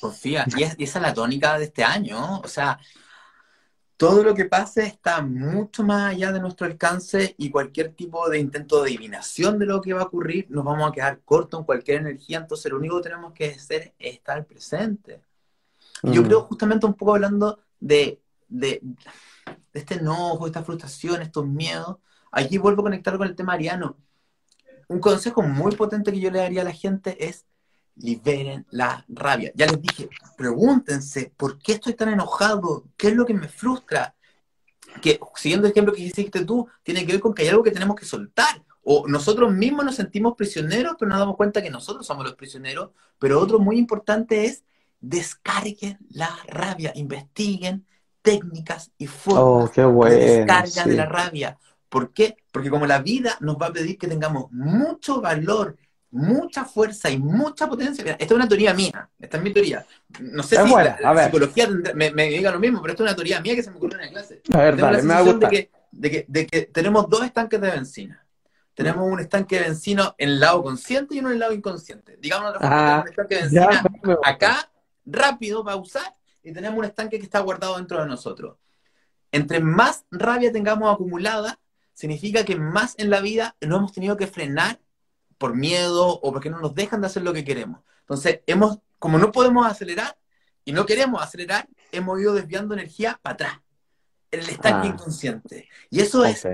Confía. 0.02 0.48
Y, 0.58 0.64
esa 0.64 0.78
es 0.78 0.96
la 0.96 1.14
tónica 1.14 1.60
de 1.60 1.66
este 1.66 1.84
año. 1.84 2.40
O 2.40 2.48
sea, 2.48 2.80
todo 3.96 4.24
lo 4.24 4.34
que 4.34 4.46
pase 4.46 4.88
está 4.88 5.22
mucho 5.22 5.84
más 5.84 6.14
allá 6.14 6.32
de 6.32 6.40
nuestro 6.40 6.66
alcance 6.66 7.36
y 7.38 7.52
cualquier 7.52 7.94
tipo 7.94 8.28
de 8.30 8.40
intento 8.40 8.82
de 8.82 8.90
adivinación 8.90 9.60
de 9.60 9.68
lo 9.68 9.80
que 9.80 9.94
va 9.94 10.02
a 10.02 10.06
ocurrir, 10.06 10.48
nos 10.50 10.66
vamos 10.66 10.90
a 10.90 10.92
quedar 10.92 11.20
cortos 11.24 11.60
en 11.60 11.66
cualquier 11.68 12.02
energía. 12.02 12.40
Entonces 12.40 12.72
lo 12.72 12.80
único 12.80 12.98
que 12.98 13.10
tenemos 13.10 13.32
que 13.34 13.52
hacer 13.52 13.94
es 14.00 14.16
estar 14.16 14.44
presente. 14.46 15.22
Yo 16.12 16.22
mm. 16.22 16.26
creo 16.26 16.42
justamente 16.42 16.86
un 16.86 16.94
poco 16.94 17.16
hablando 17.16 17.60
de, 17.80 18.22
de, 18.48 18.82
este 19.74 19.96
enojo, 19.96 20.48
esta 20.48 20.64
frustración, 20.64 21.22
estos 21.22 21.46
miedos, 21.46 21.98
aquí 22.32 22.58
vuelvo 22.58 22.82
a 22.82 22.86
conectar 22.86 23.18
con 23.18 23.28
el 23.28 23.36
tema 23.36 23.54
ariano. 23.54 23.98
Un 24.88 25.00
consejo 25.00 25.42
muy 25.42 25.76
potente 25.76 26.12
que 26.12 26.20
yo 26.20 26.32
le 26.32 26.40
daría 26.40 26.62
a 26.62 26.66
la 26.66 26.72
gente 26.72 27.28
es 27.28 27.46
liberen 27.96 28.66
la 28.72 29.06
rabia. 29.08 29.52
Ya 29.56 29.66
les 29.66 29.82
dije, 29.82 30.10
pregúntense, 30.38 31.32
¿por 31.36 31.58
qué 31.60 31.74
estoy 31.74 31.94
tan 31.94 32.10
enojado? 32.10 32.86
¿Qué 32.98 33.08
es 33.08 33.16
lo 33.16 33.26
que 33.26 33.34
me 33.34 33.48
frustra? 33.48 34.16
Que, 35.02 35.20
siguiendo 35.36 35.68
el 35.68 35.72
ejemplo 35.72 35.94
que 35.94 36.02
hiciste 36.02 36.46
tú, 36.46 36.68
tiene 36.84 37.06
que 37.06 37.14
ver 37.14 37.22
con 37.22 37.34
que 37.34 37.44
hay 37.44 37.50
algo 37.50 37.64
que 37.64 37.72
tenemos 37.72 37.96
que 37.96 38.06
soltar. 38.06 38.64
O 38.84 39.08
nosotros 39.08 39.52
mismos 39.52 39.86
nos 39.86 39.96
sentimos 39.96 40.36
prisioneros, 40.36 40.96
pero 41.00 41.10
nos 41.10 41.20
damos 41.20 41.38
cuenta 41.38 41.62
que 41.62 41.72
nosotros 41.72 42.06
somos 42.06 42.24
los 42.24 42.36
prisioneros. 42.36 42.92
Pero 43.18 43.40
otro 43.40 43.60
muy 43.60 43.78
importante 43.78 44.46
es 44.46 44.64
descarguen 45.06 45.98
la 46.10 46.30
rabia, 46.48 46.92
investiguen 46.96 47.86
técnicas 48.22 48.92
y 48.98 49.06
formas 49.06 49.72
oh, 49.78 50.06
de 50.06 50.16
descarga 50.16 50.84
de 50.86 50.96
la 50.96 51.06
rabia. 51.06 51.58
¿Por 51.90 52.12
qué? 52.12 52.38
Porque 52.52 52.72
como 52.72 52.88
la 52.88 53.00
vida 53.00 53.38
nos 53.40 53.56
va 53.58 53.68
a 53.68 53.74
pedir 53.74 53.98
que 53.98 54.08
tengamos 54.08 54.52
mucho 54.52 55.22
valor, 55.22 55.78
mucha 56.10 56.66
fuerza 56.66 57.10
y 57.12 57.20
mucha 57.20 57.68
potencia. 57.68 58.04
esta 58.14 58.26
es 58.26 58.32
una 58.32 58.48
teoría 58.48 58.74
mía, 58.74 59.10
esta 59.20 59.38
es 59.38 59.44
mi 59.44 59.54
teoría. 59.54 59.86
No 60.20 60.42
sé 60.42 60.58
si 60.64 60.74
la, 60.74 61.26
psicología 61.26 61.70
me, 61.94 62.12
diga 62.28 62.52
lo 62.52 62.60
mismo, 62.60 62.82
pero 62.82 62.94
esta 62.94 63.04
es 63.04 63.10
una 63.10 63.16
teoría 63.16 63.42
mía 63.42 63.56
que 63.56 63.64
se 63.64 63.70
me 63.70 63.78
ocurrió 63.78 64.00
en 64.00 64.06
la 64.06 64.12
clase. 64.12 64.42
A 64.54 64.58
ver, 64.58 64.76
dale, 64.76 65.04
me 65.04 65.14
de 65.14 65.48
que, 65.50 65.72
de, 65.92 66.12
que, 66.12 66.26
de 66.28 66.48
que 66.48 66.62
tenemos 66.64 67.08
dos 67.08 67.24
estanques 67.24 67.62
de 67.62 67.70
benzina. 67.70 68.26
Tenemos 68.74 69.10
un 69.10 69.20
estanque 69.20 69.58
de 69.58 69.66
benzina 69.66 70.16
en 70.18 70.30
el 70.30 70.40
lado 70.40 70.64
consciente 70.64 71.16
y 71.16 71.20
uno 71.20 71.30
en 71.30 71.36
el 71.36 71.40
lado 71.40 71.54
inconsciente. 71.54 72.18
Digamos 72.20 72.56
otra 72.56 73.04
un 73.04 73.08
estanque 73.08 73.36
de 73.36 73.42
benzina 73.42 73.84
acá 74.24 74.70
rápido 75.06 75.64
para 75.64 75.78
usar 75.78 76.16
y 76.44 76.54
tenemos 76.54 76.78
un 76.78 76.86
estanque 76.86 77.18
que 77.18 77.26
está 77.26 77.40
guardado 77.40 77.78
dentro 77.78 78.00
de 78.00 78.08
nosotros. 78.08 78.58
Entre 79.32 79.60
más 79.60 80.06
rabia 80.12 80.52
tengamos 80.52 80.94
acumulada, 80.94 81.60
significa 81.94 82.46
que 82.46 82.56
más 82.56 82.96
en 82.98 83.10
la 83.10 83.22
vida 83.22 83.56
no 83.62 83.78
hemos 83.78 83.94
tenido 83.94 84.16
que 84.18 84.28
frenar 84.28 84.80
por 85.38 85.56
miedo 85.56 86.08
o 86.08 86.32
porque 86.32 86.50
no 86.50 86.60
nos 86.60 86.76
dejan 86.76 87.02
de 87.02 87.08
hacer 87.08 87.24
lo 87.24 87.34
que 87.34 87.44
queremos. 87.44 87.82
Entonces, 88.02 88.42
hemos, 88.46 88.80
como 89.00 89.18
no 89.18 89.32
podemos 89.32 89.66
acelerar 89.66 90.18
y 90.64 90.72
no 90.72 90.86
queremos 90.86 91.22
acelerar, 91.22 91.68
hemos 91.92 92.20
ido 92.20 92.34
desviando 92.34 92.74
energía 92.74 93.20
para 93.22 93.34
atrás, 93.34 93.62
en 94.32 94.40
el 94.42 94.50
estanque 94.50 94.88
ah. 94.88 94.92
inconsciente. 94.92 95.68
Y 95.90 96.02
eso 96.02 96.24
es, 96.24 96.46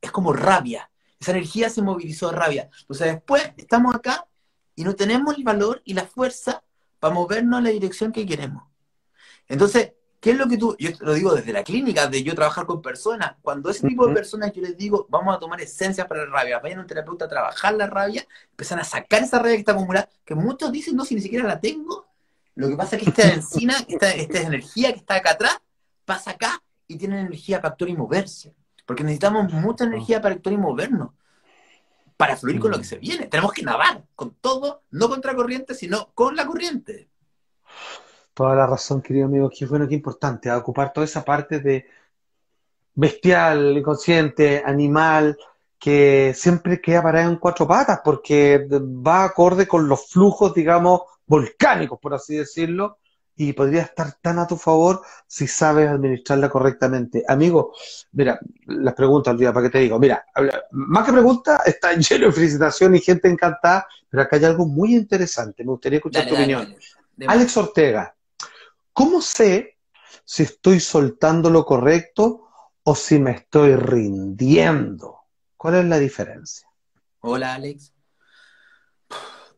es 0.00 0.10
como 0.10 0.32
rabia. 0.32 0.90
Esa 1.18 1.32
energía 1.32 1.68
se 1.68 1.82
movilizó 1.82 2.30
de 2.30 2.36
rabia. 2.36 2.70
Entonces, 2.80 3.12
después 3.12 3.52
estamos 3.56 3.94
acá 3.94 4.26
y 4.74 4.84
no 4.84 4.94
tenemos 4.94 5.36
el 5.36 5.44
valor 5.44 5.82
y 5.84 5.94
la 5.94 6.06
fuerza 6.06 6.62
para 7.02 7.14
movernos 7.14 7.58
en 7.58 7.64
la 7.64 7.70
dirección 7.70 8.12
que 8.12 8.24
queremos. 8.24 8.62
Entonces, 9.48 9.94
¿qué 10.20 10.30
es 10.30 10.36
lo 10.36 10.46
que 10.46 10.56
tú, 10.56 10.76
yo 10.78 10.90
lo 11.00 11.14
digo 11.14 11.34
desde 11.34 11.52
la 11.52 11.64
clínica, 11.64 12.06
de 12.06 12.22
yo 12.22 12.32
trabajar 12.32 12.64
con 12.64 12.80
personas, 12.80 13.34
cuando 13.42 13.70
ese 13.70 13.88
tipo 13.88 14.06
de 14.06 14.14
personas 14.14 14.52
yo 14.52 14.62
les 14.62 14.76
digo, 14.76 15.08
vamos 15.10 15.34
a 15.34 15.40
tomar 15.40 15.60
esencias 15.60 16.06
para 16.06 16.24
la 16.24 16.30
rabia, 16.30 16.60
vayan 16.60 16.78
a 16.78 16.82
un 16.82 16.86
terapeuta 16.86 17.24
a 17.24 17.28
trabajar 17.28 17.74
la 17.74 17.88
rabia, 17.88 18.24
empiezan 18.50 18.78
a 18.78 18.84
sacar 18.84 19.24
esa 19.24 19.40
rabia 19.40 19.54
que 19.54 19.60
está 19.62 19.72
acumulada, 19.72 20.08
que 20.24 20.36
muchos 20.36 20.70
dicen, 20.70 20.94
no, 20.94 21.04
si 21.04 21.16
ni 21.16 21.22
siquiera 21.22 21.44
la 21.44 21.58
tengo, 21.58 22.06
lo 22.54 22.68
que 22.68 22.76
pasa 22.76 22.94
es 22.94 23.02
que 23.02 23.08
esta 23.08 23.34
encina, 23.34 23.74
esta, 23.88 24.12
esta 24.14 24.40
energía 24.40 24.92
que 24.92 25.00
está 25.00 25.16
acá 25.16 25.32
atrás, 25.32 25.58
pasa 26.04 26.30
acá 26.30 26.62
y 26.86 26.98
tiene 26.98 27.18
energía 27.18 27.60
para 27.60 27.72
actuar 27.72 27.90
y 27.90 27.96
moverse. 27.96 28.54
Porque 28.86 29.02
necesitamos 29.02 29.52
mucha 29.52 29.86
energía 29.86 30.20
para 30.20 30.36
actuar 30.36 30.52
y 30.52 30.58
movernos 30.58 31.10
para 32.22 32.36
fluir 32.36 32.60
con 32.60 32.70
lo 32.70 32.76
que 32.76 32.84
mm. 32.84 32.86
se 32.86 32.98
viene. 32.98 33.26
Tenemos 33.26 33.52
que 33.52 33.64
nadar 33.64 34.04
con 34.14 34.36
todo, 34.40 34.84
no 34.92 35.08
contra 35.08 35.34
corriente, 35.34 35.74
sino 35.74 36.12
con 36.14 36.36
la 36.36 36.46
corriente. 36.46 37.08
Toda 38.32 38.54
la 38.54 38.64
razón, 38.64 39.02
querido 39.02 39.26
amigo, 39.26 39.50
qué 39.50 39.66
bueno, 39.66 39.88
qué 39.88 39.96
importante, 39.96 40.48
a 40.48 40.56
ocupar 40.56 40.92
toda 40.92 41.04
esa 41.04 41.24
parte 41.24 41.58
de 41.58 41.84
bestial, 42.94 43.76
inconsciente, 43.76 44.62
animal, 44.64 45.36
que 45.80 46.32
siempre 46.36 46.80
queda 46.80 47.02
parada 47.02 47.26
en 47.26 47.38
cuatro 47.38 47.66
patas, 47.66 48.02
porque 48.04 48.68
va 48.70 49.24
acorde 49.24 49.66
con 49.66 49.88
los 49.88 50.06
flujos, 50.06 50.54
digamos, 50.54 51.00
volcánicos, 51.26 51.98
por 51.98 52.14
así 52.14 52.36
decirlo, 52.36 52.98
y 53.48 53.52
podría 53.52 53.82
estar 53.82 54.12
tan 54.20 54.38
a 54.38 54.46
tu 54.46 54.56
favor 54.56 55.02
si 55.26 55.48
sabes 55.48 55.88
administrarla 55.88 56.48
correctamente. 56.48 57.24
Amigo, 57.26 57.74
mira, 58.12 58.38
las 58.66 58.94
preguntas, 58.94 59.36
día 59.36 59.52
para 59.52 59.66
que 59.66 59.72
te 59.72 59.78
digo, 59.80 59.98
mira, 59.98 60.24
más 60.70 61.04
que 61.04 61.12
preguntas, 61.12 61.60
está 61.66 61.92
lleno 61.96 62.26
de 62.26 62.32
felicitación 62.32 62.94
y 62.94 63.00
gente 63.00 63.28
encantada, 63.28 63.86
pero 64.08 64.22
acá 64.22 64.36
hay 64.36 64.44
algo 64.44 64.66
muy 64.66 64.94
interesante, 64.94 65.64
me 65.64 65.70
gustaría 65.70 65.98
escuchar 65.98 66.26
tu 66.26 66.34
opinión. 66.34 66.74
Alex 67.26 67.56
Ortega, 67.56 68.14
¿cómo 68.92 69.20
sé 69.20 69.78
si 70.24 70.44
estoy 70.44 70.78
soltando 70.78 71.50
lo 71.50 71.64
correcto 71.64 72.48
o 72.84 72.94
si 72.94 73.18
me 73.18 73.32
estoy 73.32 73.74
rindiendo? 73.74 75.18
¿Cuál 75.56 75.76
es 75.76 75.84
la 75.86 75.98
diferencia? 75.98 76.68
Hola, 77.20 77.54
Alex. 77.54 77.92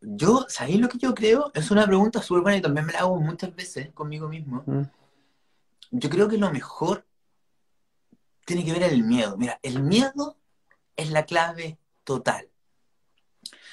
Yo, 0.07 0.46
¿sabéis 0.48 0.80
lo 0.80 0.88
que 0.88 0.98
yo 0.98 1.14
creo? 1.14 1.50
Es 1.55 1.70
una 1.70 1.86
pregunta 1.86 2.22
súper 2.22 2.42
buena 2.42 2.59
y 2.59 2.62
también 2.62 2.86
me 2.86 2.92
la 2.92 3.00
hago 3.00 3.18
muchas 3.18 3.55
veces 3.55 3.90
conmigo 3.92 4.28
mismo. 4.28 4.62
Mm. 4.66 4.82
Yo 5.92 6.11
creo 6.11 6.28
que 6.28 6.38
lo 6.38 6.50
mejor 6.50 7.07
tiene 8.44 8.64
que 8.64 8.72
ver 8.72 8.82
el 8.84 9.02
miedo. 9.05 9.36
Mira, 9.36 9.59
el 9.62 9.82
miedo 9.82 10.36
es 10.96 11.11
la 11.11 11.24
clave 11.24 11.78
total. 12.05 12.48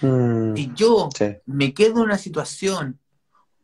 Mm. 0.01 0.55
Si 0.55 0.71
yo 0.73 1.09
me 1.45 1.73
quedo 1.73 1.97
en 1.97 2.05
una 2.05 2.17
situación 2.17 2.99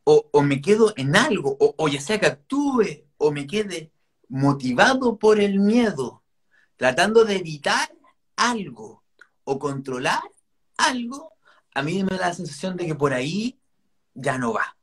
o, 0.04 0.42
me 0.42 0.62
quedo 0.62 0.94
en 0.96 1.18
algo, 1.18 1.58
o, 1.60 1.76
o, 1.78 1.88
ya 1.90 2.00
sea 2.00 2.18
que 2.18 2.28
actúe 2.28 3.04
o 3.18 3.32
me 3.32 3.46
quede 3.46 3.92
motivado 4.30 5.18
por 5.18 5.40
el 5.40 5.60
miedo, 5.60 6.24
tratando 6.78 7.26
de 7.26 7.36
evitar 7.36 7.94
algo 8.38 9.04
o 9.44 9.60
controlar 9.60 10.22
algo, 10.78 11.34
a 11.78 11.84
mí 11.84 12.04
me 12.04 12.18
da 12.18 12.30
la 12.30 12.34
sensación 12.34 12.76
de 12.76 12.88
que 12.88 12.96
por 12.96 13.14
ahí 13.14 13.60
ya 14.16 14.40
no 14.40 14.52
va. 14.52 14.76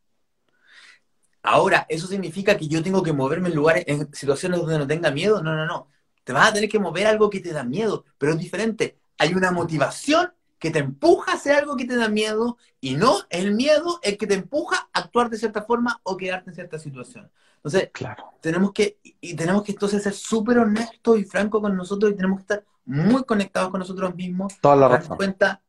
Ahora, 1.43 1.87
¿eso 1.89 2.07
significa 2.07 2.57
que 2.57 2.69
yo 2.69 2.85
tengo 2.85 3.03
que 3.03 3.13
moverme 3.13 3.49
en 3.49 3.57
lugares, 3.57 3.83
en 3.89 4.15
situaciones 4.15 4.61
donde 4.61 4.79
no 4.79 4.87
tenga 4.87 5.11
miedo? 5.11 5.43
No, 5.43 5.57
no, 5.57 5.67
no. 5.67 5.89
Te 6.23 6.33
vas 6.33 6.49
a 6.49 6.53
tener 6.53 6.69
que 6.69 6.79
mover 6.79 7.09
algo 7.09 7.31
que 7.31 7.41
te 7.41 7.53
da 7.53 7.65
miedo, 7.65 8.05
pero 8.17 8.33
es 8.33 8.39
diferente. 8.39 8.97
Hay 9.19 9.35
una 9.35 9.51
motivación 9.51 10.33
que 10.57 10.71
te 10.71 10.79
empuja 10.79 11.33
a 11.33 11.35
hacer 11.35 11.57
algo 11.57 11.75
que 11.75 11.85
te 11.85 11.97
da 11.97 12.09
miedo 12.09 12.59
y 12.81 12.95
no 12.95 13.17
el 13.29 13.57
miedo 13.57 13.99
el 14.05 14.17
que 14.17 14.29
te 14.29 14.35
empuja 14.35 14.89
a 14.93 15.01
actuar 15.01 15.31
de 15.31 15.39
cierta 15.39 15.63
forma 15.63 16.01
o 16.05 16.17
quedarte 16.17 16.51
en 16.51 16.55
cierta 16.55 16.79
situación. 16.79 17.29
Entonces, 17.57 17.91
claro. 17.93 18.35
tenemos 18.41 18.73
que, 18.73 18.99
y 19.03 19.35
tenemos 19.35 19.65
que 19.65 19.73
entonces 19.73 20.01
ser 20.01 20.15
súper 20.15 20.61
honestos 20.61 21.19
y 21.19 21.25
francos 21.25 21.61
con 21.61 21.77
nosotros 21.77 22.13
y 22.13 22.15
tenemos 22.15 22.39
que 22.39 22.43
estar 22.43 22.65
muy 22.85 23.25
conectados 23.25 23.71
con 23.71 23.81
nosotros 23.81 24.15
mismos. 24.15 24.55
Toda 24.61 24.77
la 24.77 24.89
razón. 24.89 25.17
cuenta 25.17 25.61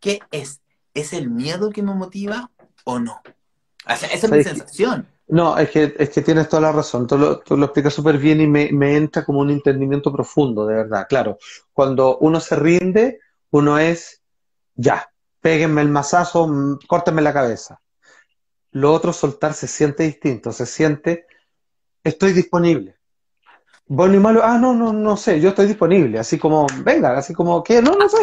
qué 0.00 0.18
es 0.32 0.60
¿es 0.94 1.12
el 1.12 1.30
miedo 1.30 1.70
que 1.70 1.82
me 1.82 1.94
motiva 1.94 2.50
o 2.84 2.98
no? 2.98 3.20
esa 3.86 4.06
es 4.06 4.30
mi 4.30 4.42
sensación. 4.42 5.08
No, 5.26 5.56
es 5.56 5.70
que, 5.70 5.94
es 5.98 6.10
que 6.10 6.22
tienes 6.22 6.48
toda 6.48 6.62
la 6.62 6.72
razón, 6.72 7.06
tú 7.06 7.16
lo, 7.16 7.40
tú 7.40 7.56
lo 7.56 7.66
explicas 7.66 7.94
súper 7.94 8.18
bien 8.18 8.40
y 8.40 8.46
me, 8.46 8.70
me, 8.72 8.96
entra 8.96 9.24
como 9.24 9.40
un 9.40 9.50
entendimiento 9.50 10.12
profundo, 10.12 10.66
de 10.66 10.74
verdad. 10.74 11.06
Claro, 11.08 11.38
cuando 11.72 12.18
uno 12.18 12.40
se 12.40 12.56
rinde, 12.56 13.20
uno 13.50 13.78
es, 13.78 14.22
ya, 14.74 15.08
péguenme 15.40 15.80
el 15.80 15.88
mazazo, 15.88 16.46
mm, 16.46 16.78
córtenme 16.86 17.22
la 17.22 17.32
cabeza. 17.32 17.80
Lo 18.72 18.92
otro, 18.92 19.12
soltar, 19.12 19.54
se 19.54 19.66
siente 19.66 20.02
distinto, 20.02 20.52
se 20.52 20.66
siente, 20.66 21.26
estoy 22.02 22.32
disponible. 22.32 22.96
Bueno 23.86 24.14
y 24.14 24.18
malo, 24.18 24.42
ah, 24.42 24.58
no, 24.58 24.74
no, 24.74 24.92
no 24.92 25.16
sé, 25.16 25.40
yo 25.40 25.50
estoy 25.50 25.66
disponible, 25.66 26.18
así 26.18 26.38
como, 26.38 26.66
venga, 26.82 27.16
así 27.16 27.32
como, 27.32 27.62
¿qué? 27.62 27.80
No, 27.80 27.92
no 27.92 28.08
sé, 28.08 28.18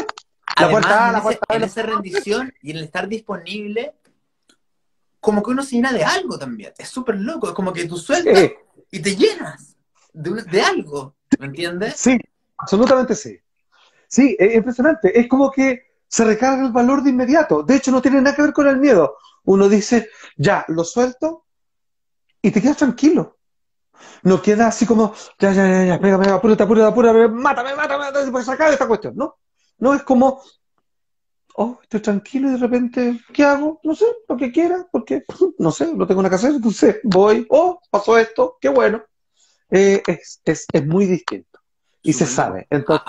en, 0.57 1.63
esa 1.63 1.81
rendición 1.83 2.53
y 2.61 2.71
en 2.71 2.77
el 2.77 2.83
estar 2.83 3.07
disponible, 3.07 3.93
como 5.19 5.43
que 5.43 5.51
uno 5.51 5.63
se 5.63 5.75
llena 5.75 5.93
de 5.93 6.03
algo 6.03 6.37
también. 6.37 6.73
Es 6.77 6.89
súper 6.89 7.15
loco. 7.15 7.49
Es 7.49 7.53
como 7.53 7.71
que 7.71 7.85
tú 7.85 7.97
sueltas 7.97 8.51
y 8.89 8.99
te 8.99 9.15
llenas 9.15 9.75
de, 10.13 10.61
algo. 10.61 11.15
¿Me 11.39 11.47
entiendes? 11.47 11.95
Sí, 11.97 12.17
absolutamente 12.57 13.15
sí. 13.15 13.37
Sí, 14.07 14.35
es 14.37 14.55
impresionante. 14.55 15.17
Es 15.17 15.27
como 15.27 15.51
que 15.51 15.91
se 16.07 16.25
recarga 16.25 16.65
el 16.65 16.71
valor 16.71 17.03
de 17.03 17.11
inmediato. 17.11 17.63
De 17.63 17.75
hecho, 17.75 17.91
no 17.91 18.01
tiene 18.01 18.21
nada 18.21 18.35
que 18.35 18.41
ver 18.41 18.53
con 18.53 18.67
el 18.67 18.77
miedo. 18.77 19.17
Uno 19.45 19.69
dice, 19.69 20.09
ya, 20.35 20.65
lo 20.67 20.83
suelto 20.83 21.45
y 22.41 22.51
te 22.51 22.61
quedas 22.61 22.77
tranquilo. 22.77 23.37
No 24.23 24.41
queda 24.41 24.67
así 24.67 24.85
como, 24.85 25.13
ya, 25.39 25.53
ya, 25.53 25.67
ya, 25.67 25.85
ya, 25.85 25.99
pégame, 25.99 26.27
apúrate, 26.27 26.63
apúrate, 26.63 26.87
apúrate, 26.87 27.27
mátame, 27.27 27.75
mátame, 27.75 28.05
mátame, 28.05 28.31
pues 28.31 28.45
sacar 28.45 28.73
esta 28.73 28.87
cuestión. 28.87 29.15
No, 29.15 29.37
no 29.81 29.95
es 29.95 30.03
como, 30.03 30.41
oh, 31.55 31.79
estoy 31.81 31.99
tranquilo 31.99 32.47
y 32.47 32.51
de 32.51 32.57
repente, 32.57 33.19
¿qué 33.33 33.43
hago? 33.43 33.81
No 33.83 33.95
sé, 33.95 34.05
lo 34.29 34.37
que 34.37 34.51
quiera, 34.51 34.87
porque, 34.91 35.25
no 35.57 35.71
sé, 35.71 35.93
no 35.93 36.07
tengo 36.07 36.21
nada 36.21 36.29
que 36.29 36.35
hacer, 36.35 36.51
entonces 36.51 36.99
voy, 37.03 37.45
oh, 37.49 37.81
pasó 37.89 38.17
esto, 38.17 38.57
qué 38.61 38.69
bueno. 38.69 39.03
Eh, 39.71 40.03
es, 40.05 40.41
es, 40.45 40.65
es, 40.71 40.85
muy 40.85 41.05
distinto 41.05 41.59
y 42.03 42.13
se 42.13 42.25
sabe. 42.25 42.67
Entonces, 42.69 43.05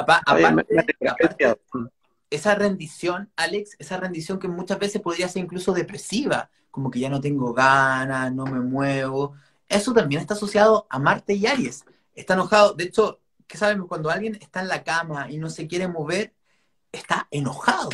esa 2.31 2.55
rendición, 2.55 3.31
Alex, 3.37 3.77
esa 3.79 3.99
rendición 3.99 4.39
que 4.39 4.49
muchas 4.49 4.79
veces 4.79 5.03
podría 5.03 5.29
ser 5.29 5.43
incluso 5.43 5.73
depresiva, 5.73 6.51
como 6.71 6.91
que 6.91 7.01
ya 7.01 7.11
no 7.11 7.21
tengo 7.21 7.53
ganas, 7.53 8.33
no 8.33 8.47
me 8.47 8.61
muevo, 8.61 9.35
eso 9.69 9.93
también 9.93 10.23
está 10.23 10.35
asociado 10.35 10.87
a 10.89 10.99
Marte 10.99 11.35
y 11.35 11.47
Aries. 11.47 11.85
Está 12.15 12.35
enojado, 12.35 12.73
de 12.75 12.85
hecho, 12.85 13.21
¿qué 13.47 13.59
sabemos? 13.59 13.89
Cuando 13.89 14.09
alguien 14.09 14.39
está 14.41 14.63
en 14.63 14.69
la 14.69 14.85
cama 14.85 15.31
y 15.31 15.37
no 15.37 15.51
se 15.51 15.67
quiere 15.67 15.89
mover, 15.89 16.33
está 16.93 17.27
enojado 17.31 17.91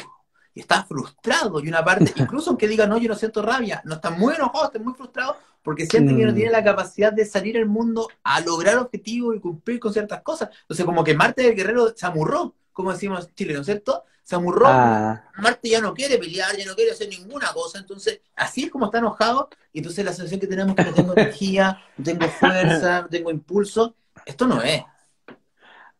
y 0.54 0.60
está 0.60 0.84
frustrado. 0.84 1.60
Y 1.60 1.68
una 1.68 1.84
parte, 1.84 2.12
incluso 2.16 2.50
aunque 2.50 2.68
diga, 2.68 2.86
no, 2.86 2.98
yo 2.98 3.08
no 3.08 3.14
siento 3.14 3.40
rabia, 3.40 3.80
no 3.84 3.94
está 3.94 4.10
muy 4.10 4.34
enojado, 4.34 4.66
está 4.66 4.78
muy 4.78 4.94
frustrado 4.94 5.36
porque 5.62 5.86
siente 5.86 6.16
que 6.16 6.24
no 6.24 6.34
tiene 6.34 6.50
la 6.50 6.64
capacidad 6.64 7.12
de 7.12 7.26
salir 7.26 7.58
al 7.58 7.66
mundo 7.66 8.08
a 8.22 8.40
lograr 8.40 8.78
objetivos 8.78 9.36
y 9.36 9.40
cumplir 9.40 9.78
con 9.78 9.92
ciertas 9.92 10.22
cosas. 10.22 10.48
Entonces, 10.62 10.86
como 10.86 11.04
que 11.04 11.14
Marte 11.14 11.46
el 11.46 11.54
guerrero 11.54 11.92
se 11.94 12.06
amurró, 12.06 12.54
como 12.72 12.90
decimos 12.90 13.26
en 13.26 13.34
Chile, 13.34 13.52
¿no 13.54 13.60
es 13.60 13.66
cierto? 13.66 14.04
Se 14.22 14.34
amurró, 14.34 14.66
ah. 14.66 15.24
Marte 15.36 15.68
ya 15.68 15.80
no 15.82 15.92
quiere 15.92 16.16
pelear, 16.16 16.56
ya 16.56 16.64
no 16.64 16.74
quiere 16.74 16.92
hacer 16.92 17.08
ninguna 17.08 17.52
cosa, 17.52 17.78
entonces 17.78 18.20
así 18.34 18.64
es 18.64 18.70
como 18.70 18.86
está 18.86 18.98
enojado, 18.98 19.50
y 19.72 19.78
entonces 19.78 20.04
la 20.04 20.12
sensación 20.12 20.40
que 20.40 20.46
tenemos 20.46 20.74
es 20.76 20.84
que 20.84 20.90
no 20.90 20.94
tengo 20.94 21.12
energía, 21.16 21.82
no 21.96 22.04
tengo 22.04 22.28
fuerza, 22.28 23.02
no 23.02 23.08
tengo 23.08 23.30
impulso, 23.30 23.94
esto 24.24 24.46
no 24.46 24.62
es. 24.62 24.82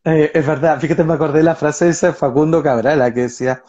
Eh, 0.05 0.31
es 0.33 0.47
verdad, 0.47 0.79
fíjate, 0.79 1.03
me 1.03 1.13
acordé 1.13 1.39
de 1.39 1.43
la 1.43 1.55
frase 1.55 1.85
de 1.85 1.91
ese 1.91 2.13
Facundo 2.13 2.63
Cabral, 2.63 3.13
que 3.13 3.21
decía, 3.21 3.63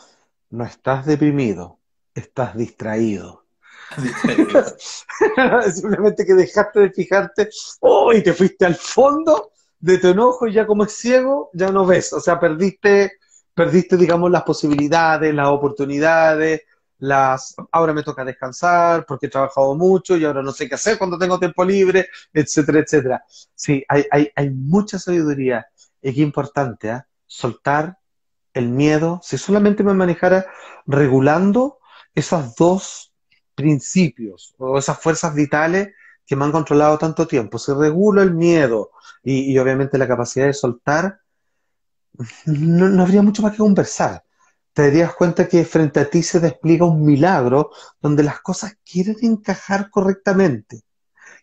no 0.50 0.64
estás 0.64 1.06
deprimido, 1.06 1.80
estás 2.14 2.56
distraído. 2.56 3.46
Simplemente 5.74 6.24
que 6.24 6.34
dejaste 6.34 6.80
de 6.80 6.90
fijarte, 6.90 7.50
oh, 7.80 8.12
y 8.12 8.22
te 8.22 8.32
fuiste 8.32 8.64
al 8.64 8.76
fondo 8.76 9.52
de 9.78 9.98
tu 9.98 10.08
enojo 10.08 10.46
y 10.46 10.52
ya 10.54 10.66
como 10.66 10.84
es 10.84 10.92
ciego, 10.92 11.50
ya 11.52 11.70
no 11.70 11.84
ves. 11.86 12.12
O 12.12 12.20
sea, 12.20 12.38
perdiste, 12.38 13.18
perdiste, 13.54 13.96
digamos, 13.96 14.30
las 14.30 14.42
posibilidades, 14.42 15.34
las 15.34 15.48
oportunidades, 15.48 16.62
las 16.98 17.54
ahora 17.72 17.92
me 17.94 18.02
toca 18.02 18.24
descansar 18.24 19.04
porque 19.06 19.26
he 19.26 19.30
trabajado 19.30 19.74
mucho 19.74 20.16
y 20.16 20.24
ahora 20.24 20.42
no 20.42 20.52
sé 20.52 20.68
qué 20.68 20.74
hacer 20.74 20.98
cuando 20.98 21.18
tengo 21.18 21.38
tiempo 21.38 21.64
libre, 21.64 22.08
etcétera, 22.32 22.80
etcétera. 22.80 23.24
Sí, 23.54 23.82
hay, 23.88 24.04
hay, 24.10 24.30
hay 24.36 24.50
mucha 24.50 24.98
sabiduría. 24.98 25.66
Y 26.02 26.14
qué 26.14 26.20
importante, 26.20 26.88
¿eh? 26.88 27.02
soltar 27.26 27.98
el 28.52 28.68
miedo, 28.68 29.20
si 29.22 29.38
solamente 29.38 29.82
me 29.82 29.94
manejara 29.94 30.46
regulando 30.86 31.78
esos 32.14 32.54
dos 32.56 33.12
principios 33.54 34.54
o 34.58 34.78
esas 34.78 34.98
fuerzas 34.98 35.34
vitales 35.34 35.90
que 36.26 36.36
me 36.36 36.44
han 36.44 36.52
controlado 36.52 36.98
tanto 36.98 37.26
tiempo. 37.26 37.58
Si 37.58 37.72
regulo 37.72 38.22
el 38.22 38.34
miedo 38.34 38.92
y, 39.22 39.56
obviamente 39.58 39.98
la 39.98 40.08
capacidad 40.08 40.46
de 40.46 40.54
soltar, 40.54 41.20
no, 42.46 43.02
habría 43.02 43.22
mucho 43.22 43.42
más 43.42 43.52
que 43.52 43.58
conversar. 43.58 44.24
Te 44.72 44.82
darías 44.82 45.14
cuenta 45.14 45.48
que 45.48 45.64
frente 45.64 46.00
a 46.00 46.08
ti 46.08 46.22
se 46.22 46.40
despliega 46.40 46.86
un 46.86 47.04
milagro 47.04 47.70
donde 48.00 48.22
las 48.22 48.40
cosas 48.40 48.76
quieren 48.84 49.16
encajar 49.22 49.90
correctamente. 49.90 50.82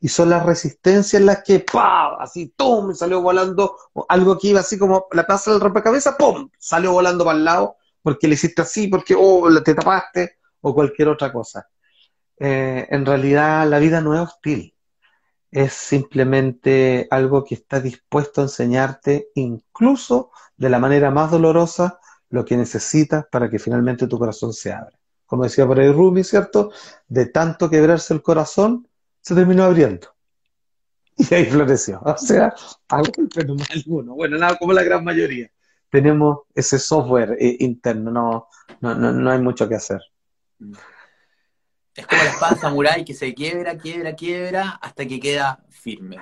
Y 0.02 0.08
son 0.10 0.30
las 0.30 0.46
resistencias 0.46 1.22
las 1.22 1.44
que, 1.44 1.60
¡pam! 1.60 2.16
Así, 2.20 2.54
¡tum! 2.56 2.94
Salió 2.94 3.22
volando 3.22 3.78
algo 4.10 4.38
que 4.38 4.50
iba 4.50 4.60
así 4.60 4.78
como 4.78 5.08
la 5.12 5.26
plaza 5.26 5.52
del 5.52 5.62
rompecabezas, 5.62 6.16
¡pum! 6.16 6.50
Salió 6.58 6.92
volando 6.92 7.26
para 7.26 7.38
el 7.38 7.46
lado 7.46 7.78
porque 8.02 8.28
le 8.28 8.36
hiciste 8.36 8.62
así, 8.62 8.88
porque, 8.88 9.16
oh, 9.18 9.50
te 9.64 9.74
tapaste 9.74 10.38
o 10.62 10.74
cualquier 10.74 11.10
otra 11.10 11.32
cosa. 11.32 11.68
Eh, 12.40 12.88
en 12.90 13.06
realidad 13.06 13.68
la 13.68 13.80
vida 13.80 14.00
no 14.00 14.14
es 14.14 14.22
hostil 14.22 14.74
es 15.52 15.74
simplemente 15.74 17.08
algo 17.10 17.44
que 17.44 17.56
está 17.56 17.80
dispuesto 17.80 18.42
a 18.42 18.46
enseñarte, 18.46 19.30
incluso 19.36 20.32
de 20.58 20.70
la 20.70 20.80
manera 20.80 21.12
más 21.12 21.32
dolorosa, 21.32 22.00
lo 22.30 22.44
que 22.44 22.58
necesitas 22.58 23.26
para 23.32 23.50
que 23.50 23.60
finalmente 23.60 24.08
tu 24.08 24.20
corazón 24.20 24.54
se 24.54 24.74
abra. 24.74 24.98
Como 25.26 25.44
decía 25.44 25.66
por 25.66 25.80
ahí 25.80 25.92
Rumi, 25.92 26.24
¿cierto? 26.24 26.72
De 27.08 27.28
tanto 27.28 27.70
quebrarse 27.70 28.14
el 28.14 28.22
corazón, 28.22 28.88
se 29.28 29.36
terminó 29.36 29.66
abriendo. 29.66 30.08
Y 31.18 31.34
ahí 31.34 31.46
floreció. 31.46 32.00
O 32.06 32.18
sea, 32.18 32.54
alguno. 32.88 34.16
Bueno, 34.16 34.38
nada, 34.38 34.56
como 34.58 34.72
la 34.72 34.84
gran 34.84 35.04
mayoría. 35.04 35.50
Tenemos 35.90 36.42
ese 36.54 36.80
software 36.80 37.36
eh, 37.40 37.58
interno, 37.60 38.12
no, 38.12 38.48
no, 38.82 38.96
no, 38.96 39.12
no 39.12 39.32
hay 39.32 39.40
mucho 39.40 39.68
que 39.68 39.76
hacer. 39.76 40.00
Es 41.96 42.06
como 42.06 42.24
la 42.24 42.30
espada 42.30 42.56
samurai 42.56 43.04
que 43.04 43.14
se 43.14 43.34
quiebra, 43.34 43.78
quiebra, 43.78 44.16
quiebra 44.16 44.80
hasta 44.82 45.06
que 45.06 45.20
queda 45.20 45.66
firme. 45.70 46.18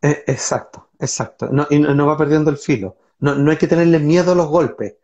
Eh, 0.00 0.24
exacto, 0.26 0.90
exacto. 0.98 1.48
No, 1.50 1.66
y 1.68 1.78
no, 1.78 2.06
va 2.06 2.16
perdiendo 2.16 2.50
el 2.50 2.56
filo. 2.56 2.96
No, 3.18 3.34
no, 3.34 3.50
hay 3.50 3.58
que 3.58 3.66
tenerle 3.66 3.98
miedo 3.98 4.32
a 4.32 4.36
los 4.36 4.48
golpes. 4.48 4.94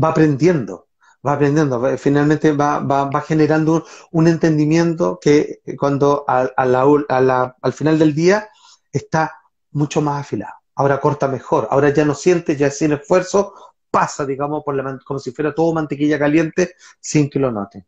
Va 0.00 0.10
aprendiendo, 0.10 0.83
va 1.24 1.34
aprendiendo. 1.34 1.96
Finalmente 1.98 2.52
va, 2.52 2.80
va, 2.80 3.04
va 3.04 3.20
generando 3.20 3.84
un, 4.12 4.28
entendimiento 4.28 5.18
que 5.20 5.60
cuando 5.78 6.24
a, 6.26 6.50
la, 6.66 7.56
al 7.60 7.72
final 7.72 7.98
del 7.98 8.14
día 8.14 8.48
está 8.92 9.40
mucho 9.72 10.00
más 10.00 10.20
afilado. 10.20 10.54
Ahora 10.76 11.00
corta 11.00 11.28
mejor. 11.28 11.68
Ahora 11.70 11.90
ya 11.90 12.04
no 12.04 12.14
siente, 12.14 12.56
ya 12.56 12.70
sin 12.70 12.92
esfuerzo, 12.92 13.54
pasa, 13.90 14.26
digamos, 14.26 14.64
por 14.64 14.74
la, 14.74 14.98
como 15.04 15.20
si 15.20 15.30
fuera 15.30 15.54
todo 15.54 15.72
mantequilla 15.72 16.18
caliente 16.18 16.74
sin 17.00 17.30
que 17.30 17.38
lo 17.38 17.50
note 17.50 17.86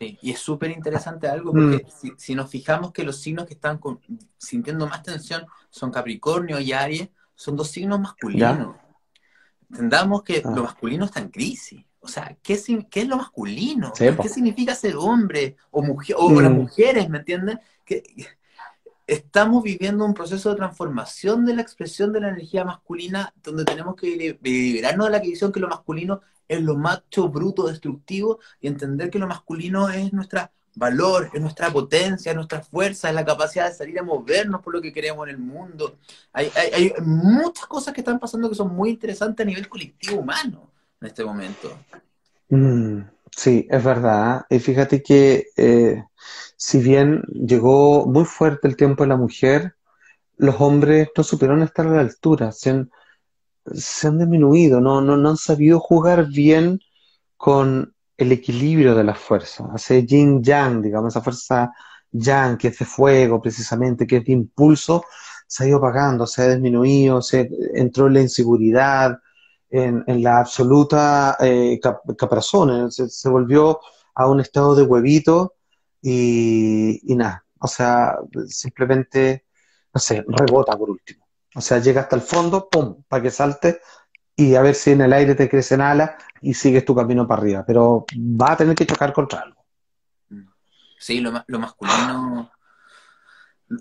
y 0.00 0.30
es 0.30 0.38
súper 0.38 0.70
interesante 0.70 1.26
algo, 1.26 1.52
porque 1.52 1.84
mm. 1.84 2.16
si, 2.16 2.34
nos 2.34 2.48
fijamos 2.48 2.92
que 2.92 3.02
los 3.02 3.20
signos 3.20 3.46
que 3.46 3.54
están 3.54 3.80
sintiendo 4.36 4.86
más 4.86 5.02
tensión 5.02 5.44
son 5.70 5.90
Capricornio 5.90 6.60
y 6.60 6.72
Aries, 6.72 7.08
son 7.34 7.56
dos 7.56 7.70
signos 7.70 8.00
masculinos. 8.00 8.76
Entendamos 9.70 10.22
que 10.22 10.42
ah. 10.44 10.50
lo 10.54 10.62
masculino 10.62 11.04
está 11.04 11.20
en 11.20 11.30
crisis. 11.30 11.84
O 12.08 12.10
sea, 12.10 12.34
¿qué, 12.42 12.54
es 12.54 13.06
lo 13.06 13.18
masculino? 13.18 13.92
¿Qué 13.92 14.28
significa 14.30 14.74
ser 14.74 14.96
hombre 14.96 15.56
o, 15.70 15.82
mujer, 15.82 16.16
o 16.18 16.40
las 16.40 16.50
mm. 16.50 16.54
mujeres, 16.54 17.08
¿me 17.10 17.18
entienden? 17.18 17.60
Que 17.84 18.02
estamos 19.06 19.62
viviendo 19.62 20.06
un 20.06 20.14
proceso 20.14 20.48
de 20.48 20.56
transformación 20.56 21.44
de 21.44 21.54
la 21.54 21.60
expresión 21.60 22.10
de 22.10 22.20
la 22.22 22.28
energía 22.30 22.64
masculina, 22.64 23.34
donde 23.42 23.66
tenemos 23.66 23.94
que 23.94 24.38
liberarnos 24.40 25.08
de 25.08 25.12
la 25.12 25.18
visión 25.18 25.52
que 25.52 25.60
lo 25.60 25.68
masculino 25.68 26.22
es 26.48 26.62
lo 26.62 26.78
macho, 26.78 27.28
bruto, 27.28 27.66
destructivo, 27.66 28.38
y 28.58 28.68
entender 28.68 29.10
que 29.10 29.18
lo 29.18 29.26
masculino 29.26 29.90
es 29.90 30.10
nuestra 30.14 30.50
valor, 30.76 31.28
es 31.34 31.40
nuestra 31.42 31.70
potencia, 31.70 32.30
es 32.30 32.36
nuestra 32.36 32.62
fuerza, 32.62 33.10
es 33.10 33.14
la 33.14 33.24
capacidad 33.24 33.68
de 33.68 33.74
salir 33.74 33.98
a 33.98 34.02
movernos 34.02 34.62
por 34.62 34.72
lo 34.72 34.80
que 34.80 34.94
queremos 34.94 35.28
en 35.28 35.34
el 35.34 35.38
mundo. 35.38 35.98
Hay, 36.32 36.50
muchas 37.02 37.66
cosas 37.66 37.92
que 37.92 38.00
están 38.00 38.18
pasando 38.18 38.48
que 38.48 38.54
son 38.54 38.74
muy 38.74 38.88
interesantes 38.88 39.44
a 39.44 39.46
nivel 39.46 39.68
colectivo 39.68 40.20
humano 40.20 40.70
en 41.00 41.06
este 41.08 41.24
momento. 41.24 41.76
Mm, 42.48 43.02
sí, 43.34 43.66
es 43.70 43.84
verdad. 43.84 44.46
Y 44.50 44.58
fíjate 44.58 45.02
que 45.02 45.46
eh, 45.56 46.04
si 46.56 46.80
bien 46.80 47.22
llegó 47.32 48.06
muy 48.06 48.24
fuerte 48.24 48.68
el 48.68 48.76
tiempo 48.76 49.04
de 49.04 49.08
la 49.08 49.16
mujer, 49.16 49.74
los 50.36 50.60
hombres 50.60 51.08
no 51.16 51.22
supieron 51.22 51.62
estar 51.62 51.86
a 51.86 51.90
la 51.90 52.00
altura. 52.00 52.52
Se 52.52 52.70
han 52.70 54.18
disminuido, 54.18 54.80
no, 54.80 55.00
no, 55.00 55.16
no 55.16 55.30
han 55.30 55.36
sabido 55.36 55.80
jugar 55.80 56.28
bien 56.28 56.80
con 57.36 57.94
el 58.18 58.32
equilibrio 58.32 58.94
de 58.96 59.04
las 59.04 59.18
fuerzas, 59.18 59.68
ese 59.76 60.04
yin 60.04 60.42
yang, 60.42 60.82
digamos, 60.82 61.14
esa 61.14 61.22
fuerza 61.22 61.72
yang 62.10 62.58
que 62.58 62.68
es 62.68 62.78
de 62.78 62.84
fuego 62.84 63.40
precisamente, 63.40 64.06
que 64.06 64.16
es 64.16 64.24
de 64.24 64.32
impulso, 64.32 65.04
se 65.46 65.64
ha 65.64 65.68
ido 65.68 65.78
apagando, 65.78 66.26
se 66.26 66.42
ha 66.42 66.48
disminuido, 66.48 67.22
se 67.22 67.48
entró 67.74 68.08
en 68.08 68.14
la 68.14 68.22
inseguridad, 68.22 69.18
en, 69.70 70.22
la 70.22 70.40
absoluta 70.40 71.36
eh, 71.40 71.78
caprazón, 72.16 72.90
se, 72.90 73.28
volvió 73.28 73.80
a 74.14 74.26
un 74.28 74.40
estado 74.40 74.74
de 74.74 74.82
huevito 74.82 75.54
y, 76.02 77.00
nada, 77.04 77.44
o 77.60 77.66
sea, 77.66 78.16
simplemente, 78.46 79.46
no 79.92 80.00
sé, 80.00 80.24
rebota 80.26 80.76
por 80.76 80.90
último. 80.90 81.26
O 81.54 81.60
sea, 81.60 81.78
llega 81.78 82.02
hasta 82.02 82.16
el 82.16 82.22
fondo, 82.22 82.68
¡pum!, 82.68 83.02
para 83.08 83.22
que 83.22 83.30
salte 83.30 83.80
y 84.36 84.54
a 84.54 84.62
ver 84.62 84.74
si 84.74 84.92
en 84.92 85.00
el 85.00 85.12
aire 85.12 85.34
te 85.34 85.48
crecen 85.48 85.80
alas 85.80 86.12
y 86.40 86.54
sigues 86.54 86.84
tu 86.84 86.94
camino 86.94 87.26
para 87.26 87.42
arriba. 87.42 87.64
Pero 87.66 88.06
va 88.16 88.52
a 88.52 88.56
tener 88.56 88.76
que 88.76 88.86
chocar 88.86 89.12
contra 89.12 89.40
algo. 89.40 89.64
Sí, 90.98 91.20
lo, 91.20 91.32
masculino. 91.58 92.50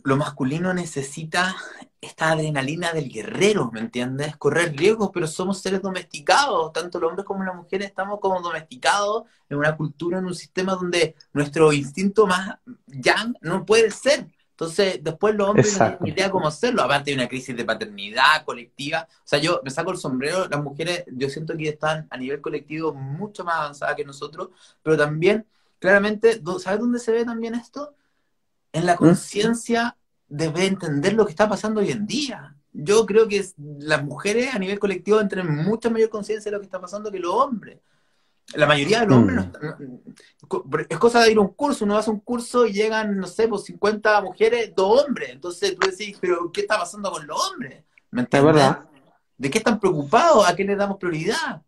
Lo 0.04 0.18
masculino 0.18 0.74
necesita 0.74 1.56
esta 2.02 2.32
adrenalina 2.32 2.92
del 2.94 3.10
guerrero, 3.10 3.72
¿me 3.72 3.80
entiendes? 3.80 4.36
Correr 4.38 4.76
riesgos, 4.76 5.12
pero 5.14 5.28
somos 5.28 5.62
seres 5.62 5.82
domesticados, 5.82 6.74
tanto 6.74 7.00
los 7.00 7.10
hombres 7.10 7.26
como 7.26 7.44
las 7.44 7.56
mujeres 7.56 7.88
estamos 7.88 8.20
como 8.20 8.42
domesticados 8.42 9.24
en 9.50 9.58
una 9.58 9.76
cultura, 9.78 10.20
en 10.20 10.26
un 10.26 10.36
sistema 10.36 10.76
donde 10.76 11.16
nuestro 11.34 11.72
instinto 11.74 12.28
más 12.28 12.58
yang 12.88 13.36
no 13.42 13.66
puede 13.66 13.92
ser, 13.92 14.28
Entonces, 14.60 15.00
después 15.04 15.36
los 15.36 15.50
hombres 15.50 15.80
no 15.80 15.98
tienen 15.98 16.08
idea 16.16 16.32
cómo 16.32 16.48
hacerlo. 16.48 16.82
Aparte 16.82 17.12
de 17.12 17.16
una 17.18 17.28
crisis 17.28 17.56
de 17.56 17.64
paternidad 17.64 18.44
colectiva. 18.44 19.08
O 19.10 19.22
sea, 19.24 19.38
yo 19.40 19.62
me 19.64 19.70
saco 19.70 19.92
el 19.92 19.98
sombrero, 19.98 20.48
las 20.50 20.64
mujeres, 20.64 21.04
yo 21.12 21.30
siento 21.30 21.56
que 21.56 21.70
están 21.70 22.08
a 22.10 22.18
nivel 22.18 22.42
colectivo 22.42 22.92
mucho 22.94 23.44
más 23.46 23.56
avanzadas 23.58 23.96
que 23.96 24.04
nosotros, 24.04 24.50
pero 24.82 24.98
también, 24.98 25.46
claramente, 25.80 26.42
¿sabes 26.60 26.80
dónde 26.80 26.98
se 27.00 27.12
ve 27.12 27.24
también 27.24 27.54
esto? 27.54 27.94
En 28.78 28.86
la 28.86 28.95
¿Mm? 28.95 28.97
conciencia 28.97 29.97
de 30.28 30.45
entender 30.45 31.13
lo 31.13 31.25
que 31.25 31.32
está 31.32 31.47
pasando 31.47 31.80
hoy 31.80 31.91
en 31.91 32.05
día. 32.05 32.55
Yo 32.73 33.05
creo 33.05 33.28
que 33.28 33.43
las 33.80 34.03
mujeres 34.03 34.53
a 34.53 34.59
nivel 34.59 34.78
colectivo 34.78 35.25
tienen 35.28 35.63
mucha 35.63 35.89
mayor 35.89 36.09
conciencia 36.09 36.51
de 36.51 36.57
lo 36.57 36.61
que 36.61 36.65
está 36.65 36.80
pasando 36.80 37.11
que 37.11 37.19
los 37.19 37.34
hombres. 37.34 37.80
La 38.53 38.65
mayoría 38.65 39.01
de 39.01 39.07
los 39.07 39.17
hombres 39.17 39.45
mm. 39.45 40.84
es 40.89 40.97
cosa 40.97 41.21
de 41.21 41.32
ir 41.32 41.38
a 41.38 41.41
un 41.41 41.53
curso, 41.53 41.86
uno 41.86 41.97
hace 41.97 42.11
un 42.11 42.19
curso 42.19 42.65
y 42.65 42.73
llegan, 42.73 43.17
no 43.17 43.28
sé, 43.28 43.47
pues 43.47 43.63
50 43.63 44.21
mujeres, 44.21 44.73
dos 44.75 45.03
hombres. 45.03 45.32
Entonces 45.32 45.75
tú 45.75 45.89
decís, 45.89 46.17
pero 46.21 46.51
¿qué 46.51 46.61
está 46.61 46.78
pasando 46.78 47.11
con 47.11 47.25
los 47.25 47.51
hombres? 47.51 47.84
¿Me 48.11 48.21
entiendes? 48.21 48.53
verdad. 48.53 48.88
¿De 49.38 49.49
qué 49.49 49.57
están 49.57 49.80
preocupados? 49.80 50.47
¿A 50.47 50.55
qué 50.55 50.63
les 50.63 50.78
damos 50.78 50.97
prioridad? 50.97 51.61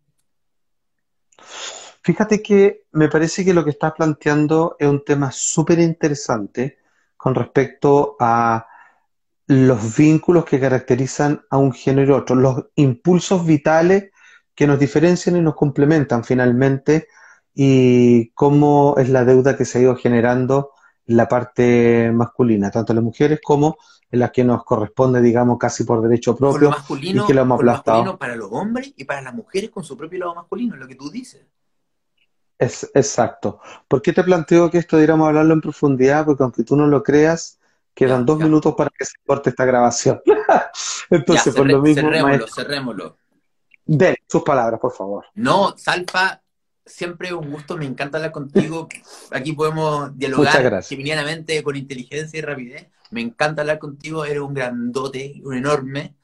Fíjate 2.02 2.42
que 2.42 2.84
me 2.92 3.08
parece 3.08 3.44
que 3.44 3.52
lo 3.52 3.62
que 3.62 3.70
estás 3.70 3.92
planteando 3.92 4.76
es 4.78 4.88
un 4.88 5.04
tema 5.04 5.30
súper 5.32 5.78
interesante 5.80 6.79
con 7.20 7.34
respecto 7.34 8.16
a 8.18 8.66
los 9.46 9.94
vínculos 9.94 10.46
que 10.46 10.58
caracterizan 10.58 11.42
a 11.50 11.58
un 11.58 11.72
género 11.72 12.14
y 12.14 12.18
otro, 12.18 12.34
los 12.34 12.66
impulsos 12.76 13.44
vitales 13.44 14.10
que 14.54 14.66
nos 14.66 14.78
diferencian 14.78 15.36
y 15.36 15.42
nos 15.42 15.54
complementan 15.54 16.24
finalmente 16.24 17.08
y 17.54 18.30
cómo 18.30 18.94
es 18.96 19.10
la 19.10 19.26
deuda 19.26 19.54
que 19.54 19.66
se 19.66 19.78
ha 19.78 19.82
ido 19.82 19.96
generando 19.96 20.70
en 21.06 21.18
la 21.18 21.28
parte 21.28 22.10
masculina, 22.10 22.70
tanto 22.70 22.92
en 22.92 22.96
las 22.96 23.04
mujeres 23.04 23.40
como 23.44 23.76
en 24.10 24.18
las 24.18 24.30
que 24.30 24.42
nos 24.42 24.64
corresponde, 24.64 25.20
digamos, 25.20 25.58
casi 25.58 25.84
por 25.84 26.00
derecho 26.00 26.34
propio. 26.34 26.60
lo 26.60 26.70
masculino, 26.70 27.24
y 27.24 27.26
que 27.26 27.34
lo 27.34 27.42
hemos 27.42 27.62
masculino 27.62 28.18
para 28.18 28.34
los 28.34 28.48
hombres 28.50 28.94
y 28.96 29.04
para 29.04 29.20
las 29.20 29.34
mujeres 29.34 29.68
con 29.68 29.84
su 29.84 29.94
propio 29.94 30.20
lado 30.20 30.34
masculino, 30.36 30.74
es 30.74 30.80
lo 30.80 30.88
que 30.88 30.94
tú 30.94 31.10
dices. 31.10 31.42
Es, 32.60 32.90
exacto. 32.92 33.58
¿Por 33.88 34.02
qué 34.02 34.12
te 34.12 34.22
planteo 34.22 34.70
que 34.70 34.76
esto 34.76 34.96
deberíamos 34.96 35.28
hablarlo 35.28 35.54
en 35.54 35.62
profundidad? 35.62 36.26
Porque 36.26 36.42
aunque 36.42 36.62
tú 36.62 36.76
no 36.76 36.86
lo 36.86 37.02
creas, 37.02 37.58
quedan 37.94 38.26
dos 38.26 38.38
minutos 38.38 38.74
para 38.76 38.90
que 38.90 39.06
se 39.06 39.14
corte 39.24 39.48
esta 39.48 39.64
grabación. 39.64 40.20
Entonces, 41.10 41.54
por 41.54 41.66
lo 41.66 41.80
mismo... 41.80 42.10
Cerrémoslo, 42.10 42.46
cerrémoslo. 42.48 43.16
De 43.86 44.18
sus 44.28 44.42
palabras, 44.42 44.78
por 44.78 44.92
favor. 44.92 45.24
No, 45.34 45.74
Salfa, 45.78 46.42
siempre 46.84 47.32
un 47.32 47.50
gusto, 47.50 47.78
me 47.78 47.86
encanta 47.86 48.18
hablar 48.18 48.30
contigo. 48.30 48.88
Aquí 49.30 49.54
podemos 49.54 50.16
dialogar 50.18 50.82
genuinamente 50.82 51.62
con 51.62 51.76
inteligencia 51.76 52.38
y 52.38 52.42
rapidez. 52.42 52.88
Me 53.10 53.22
encanta 53.22 53.62
hablar 53.62 53.78
contigo, 53.78 54.26
eres 54.26 54.42
un 54.42 54.52
grandote, 54.52 55.40
un 55.44 55.54
enorme. 55.54 56.14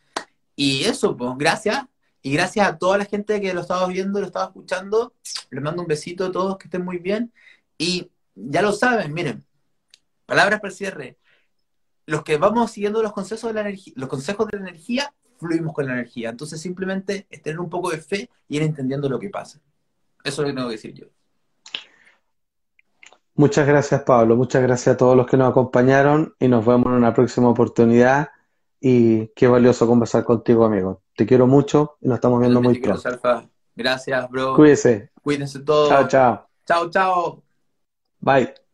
Y 0.54 0.84
eso, 0.84 1.16
pues, 1.16 1.30
gracias. 1.38 1.86
Y 2.26 2.32
gracias 2.32 2.66
a 2.66 2.76
toda 2.76 2.98
la 2.98 3.04
gente 3.04 3.40
que 3.40 3.54
lo 3.54 3.60
estaba 3.60 3.86
viendo, 3.86 4.18
lo 4.18 4.26
estaba 4.26 4.46
escuchando. 4.46 5.14
Les 5.48 5.62
mando 5.62 5.82
un 5.82 5.86
besito 5.86 6.24
a 6.24 6.32
todos, 6.32 6.58
que 6.58 6.64
estén 6.64 6.84
muy 6.84 6.98
bien. 6.98 7.32
Y 7.78 8.10
ya 8.34 8.62
lo 8.62 8.72
saben, 8.72 9.14
miren, 9.14 9.44
palabras 10.26 10.58
para 10.58 10.72
el 10.72 10.76
cierre. 10.76 11.18
Los 12.04 12.24
que 12.24 12.36
vamos 12.36 12.72
siguiendo 12.72 13.00
los 13.00 13.12
consejos 13.12 13.50
de 13.50 13.54
la 13.54 13.60
energía, 13.60 13.92
los 13.94 14.08
consejos 14.08 14.48
de 14.48 14.58
la 14.58 14.68
energía, 14.68 15.14
fluimos 15.38 15.72
con 15.72 15.86
la 15.86 15.92
energía. 15.92 16.30
Entonces 16.30 16.60
simplemente 16.60 17.28
es 17.30 17.42
tener 17.42 17.60
un 17.60 17.70
poco 17.70 17.90
de 17.90 17.98
fe 17.98 18.28
y 18.48 18.56
ir 18.56 18.64
entendiendo 18.64 19.08
lo 19.08 19.20
que 19.20 19.30
pasa. 19.30 19.60
Eso 20.24 20.32
es 20.32 20.38
lo 20.38 20.44
que 20.46 20.52
tengo 20.52 20.68
que 20.68 20.74
decir 20.74 20.94
yo. 20.94 21.06
Muchas 23.36 23.68
gracias 23.68 24.02
Pablo, 24.02 24.34
muchas 24.34 24.64
gracias 24.64 24.94
a 24.94 24.96
todos 24.96 25.16
los 25.16 25.28
que 25.28 25.36
nos 25.36 25.48
acompañaron 25.48 26.34
y 26.40 26.48
nos 26.48 26.66
vemos 26.66 26.86
en 26.86 26.94
una 26.94 27.14
próxima 27.14 27.48
oportunidad 27.50 28.30
y 28.88 29.26
qué 29.34 29.48
valioso 29.48 29.84
conversar 29.84 30.22
contigo 30.22 30.64
amigo. 30.64 31.02
Te 31.16 31.26
quiero 31.26 31.48
mucho 31.48 31.96
y 32.00 32.06
nos 32.06 32.18
estamos 32.18 32.38
viendo 32.38 32.62
muy 32.62 32.78
pronto. 32.78 33.50
Gracias, 33.74 34.30
bro. 34.30 34.54
Cuídese. 34.54 35.10
Cuídense 35.22 35.58
todos. 35.58 35.88
Chao, 35.88 36.06
chao. 36.06 36.48
Chao, 36.64 36.90
chao. 36.90 37.42
Bye. 38.20 38.65